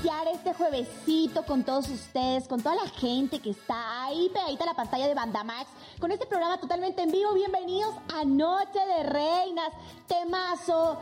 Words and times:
iniciar 0.00 0.28
este 0.28 0.54
juevesito 0.54 1.44
con 1.44 1.62
todos 1.62 1.88
ustedes, 1.90 2.48
con 2.48 2.62
toda 2.62 2.74
la 2.74 2.88
gente 2.88 3.38
que 3.38 3.50
está 3.50 4.04
ahí 4.04 4.30
pegadita 4.32 4.64
a 4.64 4.68
la 4.68 4.74
pantalla 4.74 5.06
de 5.06 5.14
Bandamax, 5.14 5.68
con 5.98 6.10
este 6.10 6.26
programa 6.26 6.58
totalmente 6.58 7.02
en 7.02 7.10
vivo. 7.10 7.34
Bienvenidos 7.34 7.94
a 8.14 8.24
Noche 8.24 8.78
de 8.96 9.02
Reinas, 9.02 9.70
temazo 10.06 10.98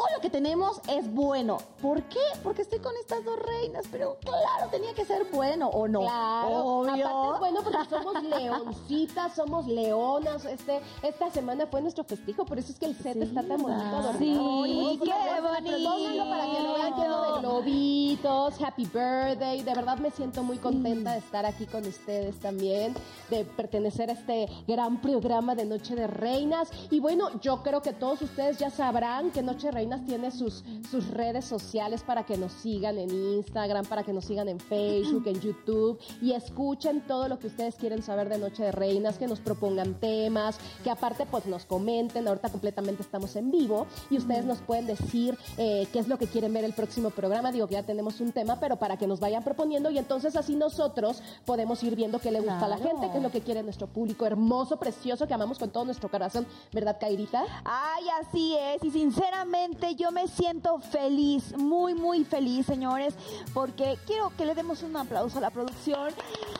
todo 0.00 0.16
lo 0.16 0.22
que 0.22 0.30
tenemos 0.30 0.80
es 0.88 1.12
bueno. 1.12 1.58
¿Por 1.82 2.02
qué? 2.04 2.20
Porque 2.42 2.62
estoy 2.62 2.78
con 2.78 2.96
estas 2.96 3.22
dos 3.22 3.38
reinas, 3.38 3.84
pero 3.92 4.16
claro, 4.20 4.70
tenía 4.70 4.94
que 4.94 5.04
ser 5.04 5.26
bueno, 5.30 5.68
¿o 5.68 5.86
no? 5.88 6.00
Claro, 6.00 6.64
Obvio. 6.64 7.06
aparte 7.06 7.34
es 7.34 7.38
bueno 7.38 7.60
porque 7.62 7.84
somos 7.90 8.22
leoncitas, 8.22 9.34
somos 9.34 9.66
leonas. 9.66 10.46
Este, 10.46 10.80
esta 11.02 11.30
semana 11.30 11.66
fue 11.66 11.82
nuestro 11.82 12.04
festejo, 12.04 12.46
por 12.46 12.58
eso 12.58 12.72
es 12.72 12.78
que 12.78 12.86
el 12.86 12.96
set 12.96 13.18
está 13.18 13.42
tan 13.42 13.60
bonito. 13.60 14.12
Sí, 14.18 14.32
qué 14.32 14.38
bonito. 14.38 15.04
para 15.04 15.60
que 15.60 15.78
lo 15.78 16.74
vean 16.74 16.94
lleno 16.96 17.34
de 17.34 17.40
globitos, 17.40 18.62
happy 18.62 18.84
birthday. 18.84 19.62
De 19.62 19.74
verdad 19.74 19.98
me 19.98 20.10
siento 20.10 20.42
muy 20.42 20.56
contenta 20.56 21.12
de 21.12 21.18
estar 21.18 21.44
aquí 21.44 21.66
con 21.66 21.86
ustedes 21.86 22.40
también, 22.40 22.94
de 23.28 23.44
pertenecer 23.44 24.08
a 24.08 24.14
este 24.14 24.48
gran 24.66 25.02
programa 25.02 25.54
de 25.54 25.66
Noche 25.66 25.94
de 25.94 26.06
Reinas. 26.06 26.70
Y 26.90 27.00
bueno, 27.00 27.38
yo 27.42 27.62
creo 27.62 27.82
que 27.82 27.92
todos 27.92 28.22
ustedes 28.22 28.56
ya 28.56 28.70
sabrán 28.70 29.30
que 29.30 29.42
Noche 29.42 29.66
de 29.66 29.72
Reinas 29.72 29.89
tiene 29.98 30.30
sus, 30.30 30.64
sus 30.90 31.08
redes 31.08 31.44
sociales 31.44 32.02
para 32.02 32.24
que 32.24 32.36
nos 32.36 32.52
sigan 32.52 32.98
en 32.98 33.10
Instagram, 33.10 33.86
para 33.86 34.02
que 34.02 34.12
nos 34.12 34.24
sigan 34.24 34.48
en 34.48 34.60
Facebook, 34.60 35.26
en 35.26 35.40
YouTube 35.40 35.98
y 36.22 36.32
escuchen 36.32 37.02
todo 37.06 37.28
lo 37.28 37.38
que 37.38 37.48
ustedes 37.48 37.74
quieren 37.74 38.02
saber 38.02 38.28
de 38.28 38.38
Noche 38.38 38.62
de 38.62 38.72
Reinas, 38.72 39.18
que 39.18 39.26
nos 39.26 39.40
propongan 39.40 39.94
temas, 39.94 40.58
que 40.84 40.90
aparte 40.90 41.26
pues 41.26 41.46
nos 41.46 41.64
comenten. 41.64 42.28
Ahorita 42.28 42.48
completamente 42.50 43.02
estamos 43.02 43.34
en 43.36 43.50
vivo 43.50 43.86
y 44.10 44.18
ustedes 44.18 44.44
nos 44.44 44.58
pueden 44.58 44.86
decir 44.86 45.36
eh, 45.58 45.86
qué 45.92 45.98
es 45.98 46.08
lo 46.08 46.18
que 46.18 46.26
quieren 46.26 46.52
ver 46.52 46.64
el 46.64 46.72
próximo 46.72 47.10
programa. 47.10 47.52
Digo 47.52 47.66
que 47.66 47.74
ya 47.74 47.82
tenemos 47.82 48.20
un 48.20 48.32
tema, 48.32 48.60
pero 48.60 48.76
para 48.76 48.96
que 48.96 49.06
nos 49.06 49.20
vayan 49.20 49.42
proponiendo 49.42 49.90
y 49.90 49.98
entonces 49.98 50.36
así 50.36 50.56
nosotros 50.56 51.22
podemos 51.44 51.82
ir 51.82 51.96
viendo 51.96 52.18
qué 52.18 52.30
le 52.30 52.40
gusta 52.40 52.66
a 52.66 52.68
la 52.68 52.78
gente, 52.78 53.08
qué 53.10 53.16
es 53.18 53.22
lo 53.22 53.30
que 53.30 53.40
quiere 53.40 53.62
nuestro 53.62 53.86
público 53.86 54.26
hermoso, 54.26 54.78
precioso, 54.78 55.26
que 55.26 55.34
amamos 55.34 55.58
con 55.58 55.70
todo 55.70 55.84
nuestro 55.84 56.10
corazón. 56.10 56.46
¿Verdad, 56.72 56.98
Cairita? 57.00 57.44
Ay, 57.64 58.04
así 58.20 58.56
es. 58.56 58.84
Y 58.84 58.90
sinceramente 58.90 59.79
yo 59.96 60.10
me 60.12 60.28
siento 60.28 60.78
feliz, 60.78 61.56
muy, 61.56 61.94
muy 61.94 62.24
feliz, 62.24 62.66
señores, 62.66 63.14
porque 63.54 63.98
quiero 64.06 64.32
que 64.36 64.46
le 64.46 64.54
demos 64.54 64.82
un 64.82 64.96
aplauso 64.96 65.38
a 65.38 65.40
la 65.40 65.50
producción. 65.50 66.12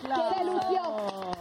¡Qué 0.03 0.43
ilusión! 0.43 0.83
¡Producción! 0.83 1.40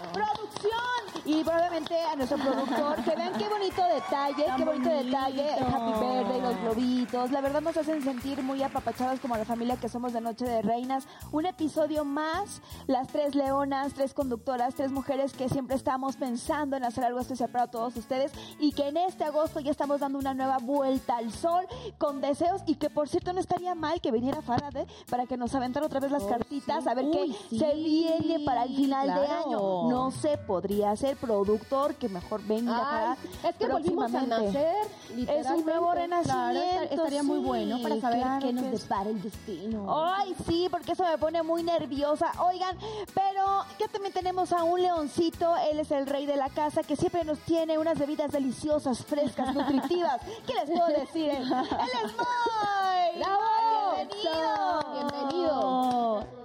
Y 1.29 1.43
probablemente 1.43 1.95
a 1.95 2.15
nuestro 2.15 2.39
productor, 2.39 3.03
que 3.03 3.15
vean 3.15 3.33
qué 3.33 3.47
bonito 3.47 3.83
detalle, 3.83 4.45
qué 4.57 4.65
bonito, 4.65 4.89
detalle, 4.89 5.57
el 5.59 5.63
Happy 5.63 5.91
Birthday, 6.03 6.41
los 6.41 6.61
globitos. 6.61 7.29
La 7.29 7.41
verdad 7.41 7.61
nos 7.61 7.77
hacen 7.77 8.01
sentir 8.01 8.41
muy 8.41 8.63
apapachados 8.63 9.19
como 9.19 9.37
la 9.37 9.45
familia 9.45 9.77
que 9.77 9.89
somos 9.89 10.11
de 10.11 10.21
Noche 10.21 10.45
de 10.45 10.63
Reinas. 10.63 11.07
Un 11.31 11.45
episodio 11.45 12.03
más, 12.03 12.63
las 12.87 13.09
tres 13.09 13.35
leonas, 13.35 13.93
tres 13.93 14.15
conductoras, 14.15 14.73
tres 14.73 14.91
mujeres 14.91 15.33
que 15.33 15.49
siempre 15.49 15.75
estamos 15.75 16.15
pensando 16.15 16.75
en 16.77 16.83
hacer 16.83 17.03
algo 17.03 17.19
especial 17.19 17.51
para 17.51 17.67
todos 17.67 17.95
ustedes 17.95 18.31
y 18.57 18.71
que 18.71 18.87
en 18.87 18.97
este 18.97 19.23
agosto 19.23 19.59
ya 19.59 19.69
estamos 19.69 19.99
dando 19.99 20.17
una 20.17 20.33
nueva 20.33 20.57
vuelta 20.57 21.17
al 21.17 21.31
sol 21.31 21.67
con 21.99 22.21
deseos 22.21 22.63
y 22.65 22.73
que 22.73 22.89
por 22.89 23.07
cierto 23.07 23.33
no 23.33 23.39
estaría 23.39 23.75
mal 23.75 24.01
que 24.01 24.11
viniera 24.11 24.41
Faraday 24.41 24.87
para 25.07 25.27
que 25.27 25.37
nos 25.37 25.53
aventara 25.53 25.85
otra 25.85 25.99
vez 25.99 26.11
las 26.11 26.23
oh, 26.23 26.29
cartitas 26.29 26.87
a 26.87 26.95
ver 26.95 27.05
qué 27.11 27.31
se 27.55 27.75
viene 27.75 28.39
para 28.43 28.63
el 28.63 28.75
final 28.75 29.05
de 29.05 29.27
año. 29.27 29.89
No 29.89 30.09
sé, 30.09 30.39
podría 30.39 30.95
ser 30.95 31.18
productor 31.19 31.95
que 31.95 32.09
mejor 32.09 32.41
venga 32.43 33.17
Es 33.47 33.55
que 33.55 33.67
volvimos 33.67 34.13
a 34.13 34.21
nacer, 34.21 34.87
Es 35.27 35.47
un 35.47 35.65
nuevo 35.65 35.93
renacimiento. 35.93 36.83
estaría 36.95 37.23
muy 37.23 37.39
bueno 37.39 37.81
para 37.81 37.99
saber 37.99 38.23
qué 38.41 38.53
nos 38.53 38.71
depara 38.81 39.09
el 39.09 39.21
destino. 39.21 39.85
Ay, 40.03 40.35
sí, 40.47 40.67
porque 40.69 40.93
eso 40.93 41.03
me 41.03 41.17
pone 41.17 41.43
muy 41.43 41.63
nerviosa. 41.63 42.31
Oigan, 42.43 42.77
pero 43.13 43.65
ya 43.79 43.87
también 43.87 44.13
tenemos 44.13 44.51
a 44.51 44.63
un 44.63 44.81
leoncito, 44.81 45.55
él 45.71 45.79
es 45.79 45.91
el 45.91 46.05
rey 46.07 46.25
de 46.25 46.35
la 46.35 46.49
casa 46.49 46.83
que 46.83 46.95
siempre 46.95 47.23
nos 47.23 47.39
tiene 47.39 47.77
unas 47.77 47.97
bebidas 47.97 48.31
deliciosas, 48.31 49.05
frescas, 49.05 49.53
nutritivas. 49.53 50.21
¿Qué 50.47 50.53
les 50.53 50.65
puedo 50.69 50.87
decir? 50.87 51.31
¡Él 51.31 51.43
es 51.51 52.15
Moy! 52.17 53.17
¡Bravo! 53.17 53.95
¡Bienvenido! 53.95 54.79
¡Bienvenido! 54.93 56.38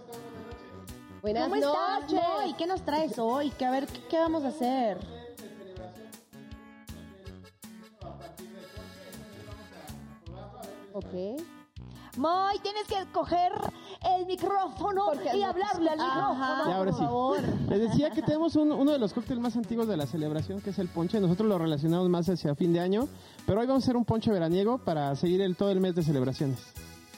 Buenas 1.25 1.45
¿Cómo 1.49 1.57
noches. 1.57 2.12
estás, 2.12 2.23
Moy? 2.45 2.53
¿Qué 2.53 2.67
nos 2.67 2.83
traes 2.83 3.19
hoy? 3.19 3.51
¿Qué, 3.57 3.65
a 3.65 3.71
ver, 3.71 3.87
¿qué, 3.87 4.01
qué 4.11 4.19
vamos 4.19 4.45
a 4.45 4.49
hacer? 4.49 4.99
Ok. 10.93 11.41
Moy, 12.17 12.59
tienes 12.62 12.85
que 12.87 12.95
coger 13.12 13.51
el 14.17 14.27
micrófono 14.27 15.07
y 15.35 15.43
hablarle 15.43 15.91
al 15.91 15.99
micrófono. 15.99 16.45
Ahora 16.45 16.91
por 16.93 16.95
sí. 16.95 17.01
favor. 17.05 17.39
Les 17.69 17.81
decía 17.81 18.11
que 18.11 18.23
tenemos 18.23 18.55
un- 18.55 18.71
uno 18.71 18.93
de 18.93 19.01
los 19.01 19.12
cócteles 19.12 19.43
más 19.43 19.56
antiguos 19.56 19.89
de 19.89 19.97
la 19.97 20.06
celebración, 20.06 20.61
que 20.61 20.71
es 20.71 20.79
el 20.79 20.87
ponche. 20.89 21.19
Nosotros 21.19 21.49
lo 21.49 21.59
relacionamos 21.59 22.09
más 22.09 22.29
hacia 22.29 22.55
fin 22.55 22.73
de 22.73 22.79
año, 22.79 23.09
pero 23.47 23.61
hoy 23.61 23.67
vamos 23.67 23.83
a 23.83 23.87
hacer 23.87 23.97
un 23.97 24.05
ponche 24.05 24.31
veraniego 24.31 24.79
para 24.79 25.17
seguir 25.17 25.41
el, 25.41 25.56
todo 25.56 25.71
el 25.71 25.81
mes 25.81 25.97
de 25.97 26.05
celebraciones. 26.05 26.61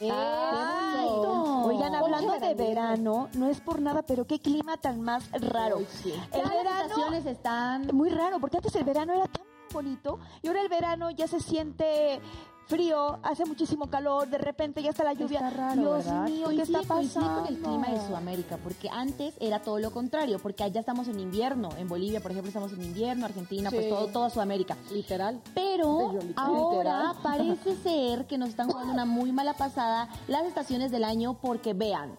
Exacto. 0.00 1.64
Oigan, 1.66 1.94
hablando 1.94 2.38
de 2.38 2.54
verano, 2.54 3.28
no 3.34 3.48
es 3.48 3.60
por 3.60 3.80
nada, 3.80 4.02
pero 4.02 4.26
qué 4.26 4.40
clima 4.40 4.76
tan 4.76 5.00
más 5.00 5.30
raro. 5.32 5.80
Sí. 5.88 6.12
El 6.32 6.42
Las 6.42 6.50
verano 6.50 7.12
están 7.14 7.88
muy 7.92 8.10
raro, 8.10 8.38
porque 8.40 8.58
antes 8.58 8.74
el 8.76 8.84
verano 8.84 9.12
era 9.14 9.26
tan 9.26 9.44
bonito 9.72 10.18
y 10.42 10.48
ahora 10.48 10.62
el 10.62 10.68
verano 10.68 11.10
ya 11.10 11.26
se 11.26 11.40
siente 11.40 12.20
frío, 12.66 13.18
hace 13.22 13.44
muchísimo 13.44 13.88
calor, 13.88 14.28
de 14.28 14.38
repente 14.38 14.82
ya 14.82 14.90
está 14.90 15.04
la 15.04 15.12
lluvia. 15.12 15.38
Está 15.38 15.50
raro, 15.50 15.80
Dios 15.80 16.04
¿verdad? 16.04 16.24
mío, 16.28 16.48
¿qué 16.48 16.56
Coincide- 16.56 16.62
está 16.80 16.82
pasando? 16.94 17.40
con 17.42 17.46
el 17.54 17.58
clima 17.60 17.88
de 17.88 18.06
Sudamérica, 18.06 18.56
porque 18.58 18.88
antes 18.90 19.34
era 19.40 19.60
todo 19.62 19.78
lo 19.78 19.90
contrario, 19.92 20.38
porque 20.40 20.64
allá 20.64 20.80
estamos 20.80 21.08
en 21.08 21.20
invierno, 21.20 21.68
en 21.78 21.88
Bolivia, 21.88 22.20
por 22.20 22.30
ejemplo, 22.32 22.48
estamos 22.48 22.72
en 22.72 22.82
invierno, 22.82 23.24
Argentina, 23.26 23.70
pues 23.70 23.88
todo, 23.88 24.08
toda 24.08 24.30
Sudamérica. 24.30 24.76
Literal. 24.92 25.40
Pero 25.54 26.12
literal. 26.12 26.32
ahora 26.36 27.14
parece 27.22 27.76
ser 27.82 28.26
que 28.26 28.38
nos 28.38 28.48
están 28.50 28.68
jugando 28.68 28.92
una 28.92 29.04
muy 29.04 29.32
mala 29.32 29.54
pasada 29.54 30.08
las 30.28 30.44
estaciones 30.44 30.90
del 30.90 31.04
año 31.04 31.34
porque 31.40 31.72
vean, 31.72 32.16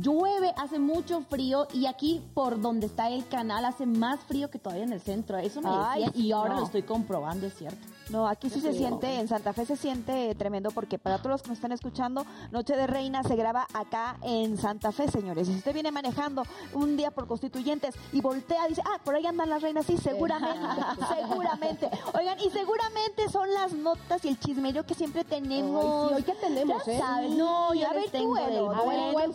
llueve, 0.00 0.52
hace 0.56 0.78
mucho 0.78 1.22
frío 1.22 1.66
y 1.74 1.86
aquí 1.86 2.22
por 2.34 2.60
donde 2.60 2.86
está 2.86 3.08
el 3.10 3.26
canal 3.26 3.64
hace 3.64 3.86
más 3.86 4.20
frío 4.20 4.50
que 4.50 4.58
todavía 4.60 4.84
en 4.84 4.92
el 4.92 5.00
centro. 5.00 5.36
Eso 5.38 5.60
me 5.60 5.70
Ay, 5.72 6.04
decían 6.04 6.24
y 6.24 6.32
ahora 6.32 6.54
no. 6.54 6.60
lo 6.60 6.66
estoy 6.66 6.82
comprobando, 6.84 7.46
es 7.46 7.54
cierto. 7.56 7.86
No, 8.10 8.26
aquí 8.26 8.50
sí 8.50 8.60
se 8.60 8.72
siente, 8.72 9.20
en 9.20 9.28
Santa 9.28 9.52
Fe 9.52 9.64
se 9.66 9.76
siente 9.76 10.34
tremendo 10.34 10.70
porque 10.72 10.98
para 10.98 11.18
todos 11.18 11.30
los 11.30 11.42
que 11.42 11.48
nos 11.48 11.58
están 11.58 11.72
escuchando, 11.72 12.26
Noche 12.50 12.76
de 12.76 12.86
Reina 12.86 13.22
se 13.22 13.36
graba 13.36 13.66
acá 13.72 14.16
en 14.22 14.56
Santa 14.58 14.90
Fe, 14.92 15.08
señores. 15.08 15.48
Y 15.48 15.52
si 15.52 15.58
usted 15.58 15.72
viene 15.72 15.92
manejando 15.92 16.42
un 16.74 16.96
día 16.96 17.10
por 17.10 17.26
constituyentes 17.28 17.94
y 18.12 18.20
voltea 18.20 18.66
dice, 18.68 18.82
ah, 18.84 18.98
por 19.04 19.14
ahí 19.14 19.26
andan 19.26 19.48
las 19.48 19.62
reinas, 19.62 19.86
sí, 19.86 19.96
seguramente, 19.96 20.58
seguramente. 21.16 21.90
Oigan, 22.18 22.38
y 22.40 22.50
seguramente 22.50 23.28
son 23.28 23.52
las 23.54 23.72
notas 23.72 24.24
y 24.24 24.28
el 24.28 24.38
chismerio 24.40 24.84
que 24.84 24.94
siempre 24.94 25.24
tenemos. 25.24 25.84
Ay, 25.84 26.08
sí, 26.08 26.14
hoy 26.16 26.22
qué 26.24 26.34
tenemos, 26.40 26.84
Ya 26.86 26.92
eh? 26.92 26.98
sabes, 26.98 27.30
No, 27.30 27.74
y 27.74 27.80
yo 27.80 27.88
a 27.90 27.92
ver 27.92 28.04
tú, 28.06 28.10
tengo 28.10 28.36
a 28.36 28.40
ver, 28.46 28.60
bueno. 28.84 29.32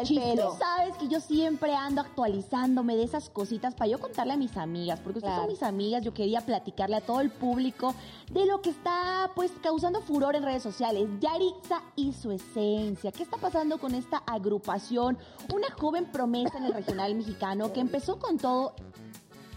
el 0.00 0.08
pelo. 0.08 0.50
Tú 0.52 0.58
sabes 0.58 0.96
que 0.96 1.08
yo 1.08 1.20
siempre 1.20 1.74
ando 1.74 2.00
actualizándome 2.00 2.96
de 2.96 3.04
esas 3.04 3.30
cositas 3.30 3.74
para 3.74 3.88
yo 3.90 4.00
contarle 4.00 4.32
a 4.32 4.36
mis 4.36 4.56
amigas, 4.56 4.98
porque 5.00 5.18
ustedes 5.18 5.34
Claro. 5.34 5.42
son 5.42 5.52
mis 5.52 5.62
amigas, 5.62 6.02
yo 6.02 6.12
quería 6.14 6.40
platicarle 6.40 6.96
a 6.96 7.00
todo 7.00 7.20
el 7.20 7.30
público 7.30 7.94
de 8.30 8.46
lo 8.46 8.60
que 8.60 8.70
está 8.70 9.30
pues 9.34 9.50
causando 9.62 10.00
furor 10.00 10.36
en 10.36 10.42
redes 10.42 10.62
sociales, 10.62 11.08
Yaritza 11.20 11.82
y 11.96 12.12
su 12.12 12.30
esencia. 12.30 13.12
¿Qué 13.12 13.22
está 13.22 13.36
pasando 13.38 13.78
con 13.78 13.94
esta 13.94 14.18
agrupación? 14.26 15.18
Una 15.52 15.70
joven 15.70 16.06
promesa 16.10 16.58
en 16.58 16.64
el 16.64 16.74
regional 16.74 17.14
mexicano 17.16 17.72
que 17.72 17.80
empezó 17.80 18.18
con 18.18 18.38
todo 18.38 18.74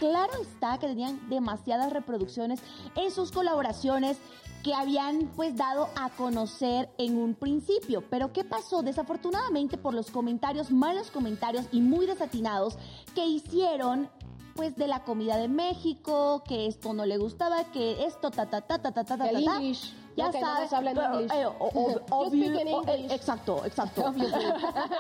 Claro 0.02 0.34
está 0.42 0.80
que 0.80 0.88
tenían 0.88 1.30
demasiadas 1.30 1.94
reproducciones 1.94 2.60
en 2.96 3.12
sus 3.12 3.32
colaboraciones 3.32 4.18
que 4.64 4.74
habían 4.74 5.32
pues 5.36 5.56
dado 5.56 5.90
a 5.96 6.10
conocer 6.10 6.90
en 6.98 7.18
un 7.18 7.36
principio. 7.36 8.04
Pero 8.10 8.34
¿qué 8.34 8.44
pasó? 8.44 8.82
Desafortunadamente 8.82 9.78
por 9.78 9.94
los 9.94 10.10
comentarios, 10.10 10.72
malos 10.72 11.12
comentarios 11.12 11.66
y 11.72 11.82
muy 11.82 12.08
desatinados 12.08 12.80
que 13.14 13.28
hicieron 13.28 14.10
pues 14.56 14.76
de 14.76 14.88
la 14.88 15.04
comida 15.04 15.38
de 15.38 15.48
México, 15.48 16.44
que 16.48 16.68
esto 16.68 16.94
no 16.94 17.06
le 17.06 17.18
gustaba, 17.18 17.66
que 17.72 18.06
esto 18.06 18.32
ta 18.32 18.46
ta 18.46 18.62
ta 18.62 18.78
ta 18.80 18.92
ta 18.92 19.04
ta 19.04 19.18
ta 19.18 19.30
El 19.30 19.46
ta. 19.46 19.56
English. 19.58 19.94
Ya 20.18 20.26
no 20.26 20.34
sabes, 20.34 20.64
nos 20.64 20.74
hablan 20.74 20.94
pero, 20.94 21.14
English. 21.22 21.32
eh, 21.34 21.48
obvio- 22.10 22.86
eh, 22.90 23.08
exacto, 23.12 23.66
exacto. 23.66 24.04
Obviously. 24.08 24.44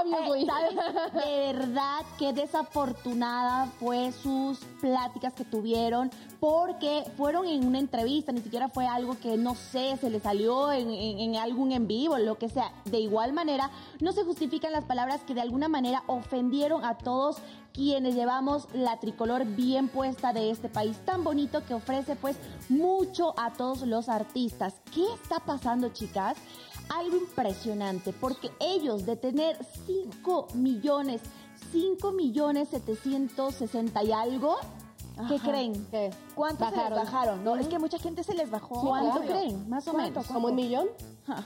Obviously. 0.00 0.42
Eh, 0.42 0.46
¿sabes? 0.46 1.12
De 1.12 1.52
verdad 1.52 2.00
que 2.18 2.32
desafortunada 2.32 3.66
fue 3.78 4.12
sus 4.12 4.58
pláticas 4.80 5.34
que 5.34 5.44
tuvieron 5.44 6.10
porque 6.40 7.04
fueron 7.18 7.46
en 7.46 7.66
una 7.66 7.78
entrevista, 7.78 8.32
ni 8.32 8.40
siquiera 8.40 8.68
fue 8.70 8.86
algo 8.86 9.18
que 9.20 9.36
no 9.36 9.54
sé, 9.54 9.98
se 9.98 10.08
le 10.08 10.20
salió 10.20 10.72
en, 10.72 10.90
en- 10.90 11.18
en 11.20 11.36
algún 11.36 11.72
en 11.72 11.86
vivo, 11.86 12.16
lo 12.16 12.38
que 12.38 12.48
sea. 12.48 12.72
De 12.86 12.98
igual 12.98 13.34
manera, 13.34 13.70
no 14.00 14.12
se 14.12 14.24
justifican 14.24 14.72
las 14.72 14.84
palabras 14.84 15.20
que 15.26 15.34
de 15.34 15.42
alguna 15.42 15.68
manera 15.68 16.02
ofendieron 16.06 16.82
a 16.86 16.96
todos 16.96 17.36
quienes 17.72 18.14
llevamos 18.14 18.66
la 18.72 18.98
tricolor 18.98 19.44
bien 19.44 19.88
puesta 19.88 20.32
de 20.32 20.50
este 20.50 20.68
país 20.68 20.96
tan 21.04 21.24
bonito 21.24 21.64
que 21.64 21.74
ofrece 21.74 22.16
pues 22.16 22.36
mucho 22.68 23.34
a 23.38 23.52
todos 23.52 23.82
los 23.82 24.08
artistas. 24.08 24.74
¿Qué 24.92 25.04
está 25.22 25.40
pasando, 25.40 25.88
chicas? 25.90 26.36
algo 26.90 27.16
impresionante, 27.16 28.12
porque 28.12 28.50
ellos 28.58 29.06
de 29.06 29.16
tener 29.16 29.56
5 29.86 30.48
millones, 30.54 31.22
5 31.72 32.12
millones 32.12 32.68
760 32.70 34.02
y 34.02 34.12
algo, 34.12 34.56
¿qué 35.28 35.36
Ajá. 35.36 35.48
creen? 35.50 35.86
¿Qué? 35.90 36.10
¿Cuánto 36.34 36.64
se 36.64 36.70
les 36.72 36.76
Bajaron. 36.80 37.04
bajaron? 37.04 37.44
No, 37.44 37.56
es 37.56 37.68
que 37.68 37.78
mucha 37.78 37.98
gente 37.98 38.24
se 38.24 38.34
les 38.34 38.50
bajó. 38.50 38.80
¿Cuánto 38.80 39.20
claro. 39.20 39.26
creen? 39.32 39.68
Más 39.68 39.86
o 39.86 39.92
menos. 39.92 40.26
¿Como 40.26 40.48
un 40.48 40.54
millón? 40.56 40.88
Ja. 41.26 41.44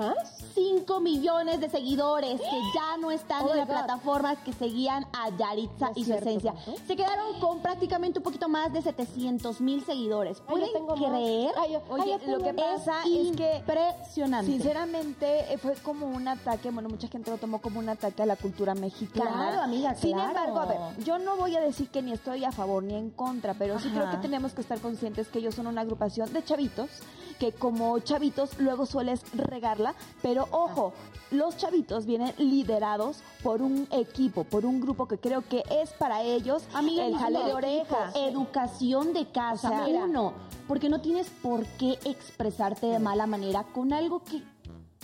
¿Más? 0.00 0.16
5 0.54 1.00
millones 1.00 1.60
de 1.60 1.68
seguidores 1.70 2.40
que 2.40 2.60
ya 2.74 2.96
no 2.98 3.10
están 3.10 3.44
Oh 3.44 3.50
en 3.50 3.58
la 3.58 3.64
God. 3.64 3.70
plataforma 3.72 4.36
que 4.42 4.52
seguían 4.52 5.06
a 5.12 5.30
Yaritza 5.36 5.86
No 5.88 5.92
y 5.94 6.00
su 6.00 6.06
cierto, 6.06 6.28
esencia. 6.28 6.54
Se 6.86 6.96
quedaron 6.96 7.38
con 7.40 7.60
prácticamente 7.60 8.18
un 8.18 8.22
poquito 8.24 8.48
más 8.48 8.72
de 8.72 8.82
700 8.82 9.60
mil 9.60 9.84
seguidores. 9.84 10.42
Ay, 10.48 10.56
yo 10.74 10.86
¿Pueden 10.86 11.12
creer? 11.12 11.52
Ay, 11.58 11.72
yo- 11.72 11.82
Oye, 11.88 12.18
yo 12.26 12.38
lo 12.38 12.44
que 12.44 12.54
pasa 12.54 13.02
es 13.06 13.36
que 13.36 13.58
Impresionante. 13.58 14.46
Sinceramente, 14.50 15.52
eh, 15.54 15.58
fue 15.58 15.74
como 15.74 16.06
un 16.06 16.26
ataque, 16.28 16.70
bueno, 16.70 16.88
mucha 16.88 17.08
gente 17.08 17.30
lo 17.30 17.38
tomó 17.38 17.60
como 17.60 17.78
un 17.78 17.88
ataque 17.88 18.22
a 18.22 18.26
la 18.26 18.36
cultura 18.36 18.74
mexicana. 18.74 19.30
Claro, 19.30 19.62
amiga, 19.62 19.94
Sin 19.94 20.12
claro. 20.12 20.28
embargo, 20.30 20.58
a 20.60 20.66
ver, 20.66 21.04
yo 21.04 21.18
no 21.18 21.36
voy 21.36 21.56
a 21.56 21.60
decir 21.60 21.88
que 21.90 22.02
ni 22.02 22.12
estoy 22.12 22.44
a 22.44 22.52
favor 22.52 22.82
ni 22.82 22.94
en 22.94 23.10
contra, 23.10 23.54
pero 23.54 23.78
sí 23.78 23.88
creo 23.90 24.10
que 24.10 24.16
tenemos 24.18 24.52
que 24.52 24.60
estar 24.62 24.78
conscientes 24.80 25.28
que 25.28 25.38
ellos 25.38 25.54
son 25.54 25.66
una 25.66 25.82
agrupación 25.82 26.32
de 26.32 26.42
chavitos, 26.42 26.88
que 27.40 27.52
como 27.52 27.98
chavitos 28.00 28.58
luego 28.60 28.84
sueles 28.84 29.22
regarla, 29.32 29.94
pero 30.22 30.46
ojo, 30.52 30.92
los 31.30 31.56
chavitos 31.56 32.04
vienen 32.04 32.34
liderados 32.36 33.22
por 33.42 33.62
un 33.62 33.88
equipo, 33.90 34.44
por 34.44 34.66
un 34.66 34.80
grupo 34.80 35.08
que 35.08 35.16
creo 35.16 35.42
que 35.48 35.64
es 35.70 35.90
para 35.94 36.22
ellos 36.22 36.64
Amiga, 36.74 37.06
el 37.06 37.16
jale 37.16 37.42
de 37.42 37.54
orejas. 37.54 38.14
Educación 38.14 39.14
de 39.14 39.26
casa. 39.30 39.68
O 39.70 39.86
sea. 39.86 40.04
Uno, 40.04 40.34
porque 40.68 40.90
no 40.90 41.00
tienes 41.00 41.28
por 41.42 41.64
qué 41.78 41.98
expresarte 42.04 42.86
de 42.86 42.98
mala 42.98 43.26
manera 43.26 43.64
con 43.72 43.94
algo 43.94 44.22
que 44.22 44.42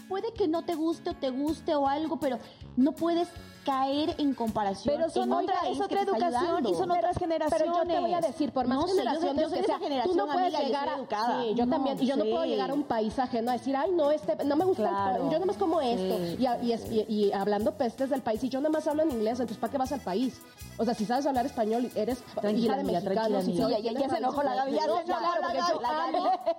puede 0.06 0.32
que 0.34 0.46
no 0.46 0.62
te 0.62 0.74
guste 0.74 1.10
o 1.10 1.14
te 1.14 1.30
guste 1.30 1.74
o 1.74 1.88
algo, 1.88 2.20
pero 2.20 2.38
no 2.76 2.92
puedes 2.92 3.28
caer 3.64 4.14
en 4.18 4.32
comparación. 4.32 4.94
Pero 4.96 5.10
son 5.10 5.32
otra, 5.32 5.56
es 5.68 5.76
educación 5.80 6.66
y 6.68 6.74
son 6.76 6.88
otras 6.88 7.16
generaciones. 7.18 7.66
Pero 7.68 7.82
yo 7.82 7.88
te 7.88 7.98
voy 7.98 8.14
a 8.14 8.20
decir, 8.20 8.52
por 8.52 8.68
más 8.68 8.78
No 8.78 8.86
sé, 8.86 9.02
yo 9.02 9.34
que 9.34 9.34
de 9.34 9.48
sea, 9.48 9.60
esa 9.60 9.78
generación, 9.80 10.16
tú 10.16 10.24
no 10.24 10.32
puedes 10.32 10.54
amiga, 10.54 10.60
llegar 10.60 10.88
a... 10.88 10.94
educada. 10.94 11.42
Sí, 11.42 11.54
yo 11.56 11.66
No, 11.66 11.72
también. 11.76 12.00
Y 12.00 12.06
yo 12.06 12.16
no 12.16 12.22
puedo 12.26 12.44
llegar 12.44 12.70
a 12.70 12.74
un 12.74 12.84
país 12.84 13.18
ajeno 13.18 13.50
a 13.50 13.54
decir, 13.54 13.74
ay, 13.74 13.90
no, 13.90 14.12
este, 14.12 14.36
no 14.44 14.54
me 14.54 14.64
gusta 14.64 14.84
el 14.84 14.88
Claro. 14.90 15.12
pa- 15.16 15.24
yo 15.24 15.32
nada 15.32 15.46
más 15.46 15.56
como 15.56 15.80
esto. 15.80 16.16
Sí. 16.16 16.36
Y, 16.38 16.66
y 16.66 16.72
es- 16.72 16.92
y- 16.92 17.06
y 17.12 17.32
hablando 17.32 17.72
pestes 17.72 18.08
del 18.08 18.22
país, 18.22 18.44
y 18.44 18.48
yo 18.50 18.60
nada 18.60 18.70
más 18.70 18.86
hablo 18.86 19.02
en 19.02 19.10
inglés, 19.10 19.32
entonces 19.40 19.56
¿para 19.58 19.72
qué 19.72 19.78
vas 19.78 19.90
al 19.90 20.00
país? 20.00 20.40
O 20.78 20.84
sea, 20.84 20.94
si 20.94 21.04
sabes 21.04 21.26
hablar 21.26 21.46
español, 21.46 21.90
eres 21.96 22.22
Tranquila, 22.40 22.66
hija 22.66 22.76
de 22.76 22.84
mexicanos. 22.84 23.44
Sí, 23.46 23.54
ya- 23.54 23.68
ya 23.70 23.90
tienes 23.90 24.10
se 24.12 24.18
enojó 24.18 24.44
la 24.44 24.54
Gaby, 24.54 24.72
ya 24.74 24.78
se 24.82 24.84
enojó 24.86 25.08
la 25.08 25.40
Gaby. 25.40 26.18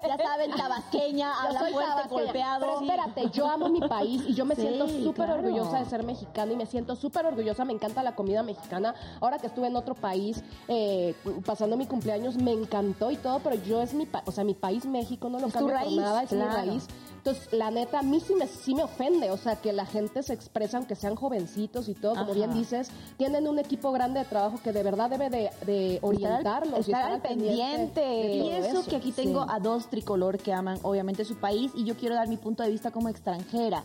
ya 0.09 0.17
saben, 0.17 0.51
tabasqueña, 0.51 1.41
habla 1.41 1.59
fuerte, 1.59 2.09
golpeado. 2.09 2.59
Pero 2.59 2.81
espérate, 2.81 3.29
yo 3.29 3.47
amo 3.47 3.69
mi 3.69 3.79
país 3.87 4.23
y 4.27 4.33
yo 4.33 4.43
me 4.43 4.55
siento 4.55 4.89
súper 4.89 5.29
orgullosa 5.31 5.79
de 5.79 5.85
ser 5.85 6.03
mexicana 6.07 6.53
y 6.53 6.55
me 6.55 6.65
siento 6.65 6.95
súper 6.95 7.27
orgullosa. 7.27 7.63
Me 7.65 7.73
encanta 7.73 8.01
la 8.01 8.15
comida 8.15 8.41
mexicana. 8.41 8.95
Ahora 9.21 9.37
que 9.37 9.45
estuve 9.45 9.67
en 9.67 9.75
otro 9.75 9.93
país 9.93 10.43
eh, 10.67 11.13
pasando 11.45 11.77
mi 11.77 11.85
cumpleaños, 11.85 12.37
me 12.37 12.53
encantó 12.53 13.11
y 13.11 13.17
todo, 13.17 13.39
pero 13.39 13.55
yo 13.63 13.81
es 13.81 13.93
mi 13.93 14.07
país, 14.07 14.23
o 14.27 14.31
sea, 14.31 14.43
mi 14.43 14.55
país 14.55 14.85
México 14.85 15.29
no 15.29 15.39
lo 15.39 15.47
Es 15.47 15.53
cambio 15.53 15.75
por 15.75 15.83
raíz, 15.83 15.97
nada, 15.97 16.23
es 16.23 16.29
claro. 16.29 16.49
mi 16.49 16.69
raíz. 16.69 16.87
Entonces, 17.17 17.51
la 17.51 17.71
neta, 17.71 17.99
a 17.99 18.03
mí 18.03 18.21
sí 18.21 18.33
me, 18.35 18.47
sí 18.47 18.73
me 18.73 18.83
ofende, 18.83 19.31
o 19.31 19.37
sea, 19.37 19.57
que 19.57 19.73
la 19.73 19.85
gente 19.85 20.23
se 20.23 20.33
expresa, 20.33 20.77
aunque 20.77 20.95
sean 20.95 21.15
jovencitos 21.15 21.89
y 21.89 21.93
todo, 21.93 22.13
como 22.13 22.31
Ajá. 22.31 22.33
bien 22.33 22.53
dices, 22.53 22.89
tienen 23.17 23.47
un 23.47 23.59
equipo 23.59 23.91
grande 23.91 24.19
de 24.19 24.25
trabajo 24.25 24.59
que 24.63 24.71
de 24.71 24.81
verdad 24.81 25.09
debe 25.09 25.29
de, 25.29 25.51
de 25.65 25.99
orientarlos. 26.01 26.87
y 26.87 26.91
estar 26.91 27.11
al 27.11 27.21
pendiente 27.21 27.37
pendiente. 27.37 28.35
Y 28.35 28.39
todo 28.39 28.79
eso 28.79 28.89
que 28.89 28.95
aquí 28.95 29.11
tengo 29.11 29.45
a 29.49 29.59
dos 29.59 29.89
tricolor 29.89 30.37
que 30.37 30.53
aman 30.53 30.79
obviamente 30.83 31.25
su 31.25 31.35
país 31.35 31.71
y 31.75 31.83
yo 31.83 31.95
quiero 31.95 32.15
dar 32.15 32.27
mi 32.27 32.37
punto 32.37 32.63
de 32.63 32.69
vista 32.69 32.91
como 32.91 33.09
extranjera. 33.09 33.83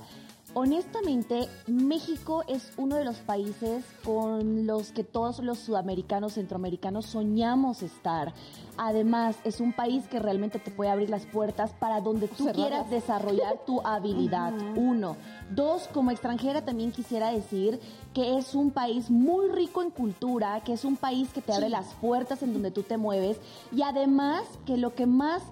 Honestamente, 0.55 1.49
México 1.67 2.45
es 2.47 2.73
uno 2.77 2.97
de 2.97 3.07
los 3.07 3.17
países 3.17 3.87
con 4.05 4.67
los 4.67 4.93
que 4.93 5.03
todos 5.03 5.39
los 5.39 5.59
sudamericanos, 5.59 6.35
centroamericanos 6.35 7.07
soñamos 7.07 7.83
estar. 7.83 8.35
Además, 8.77 9.37
es 9.45 9.61
un 9.61 9.73
país 9.73 10.07
que 10.09 10.19
realmente 10.19 10.59
te 10.59 10.71
puede 10.71 10.91
abrir 10.91 11.09
las 11.09 11.25
puertas 11.25 11.73
para 11.73 12.03
donde 12.03 12.29
tú 12.29 12.49
quieras 12.53 12.91
desarrollar 12.91 13.65
tu 13.65 13.81
habilidad. 13.85 14.53
Uno. 14.77 15.17
Dos, 15.51 15.89
como 15.89 16.11
extranjera 16.11 16.63
también 16.63 16.93
quisiera 16.93 17.33
decir 17.33 17.81
que 18.13 18.37
es 18.37 18.55
un 18.55 18.73
país 18.73 19.11
muy 19.11 19.49
rico 19.49 19.81
en 19.81 19.91
cultura, 19.91 20.61
que 20.65 20.75
es 20.75 20.85
un 20.85 20.97
país 20.97 21.31
que 21.33 21.41
te 21.41 21.55
abre 21.55 21.71
las 21.71 21.95
puertas 21.95 22.43
en 22.43 22.53
donde 22.53 22.71
tú 22.71 22.83
te 22.83 22.99
mueves 22.99 23.39
y 23.75 23.83
además 23.83 24.43
que 24.67 24.77
lo 24.77 24.95
que 24.95 25.07
más 25.07 25.43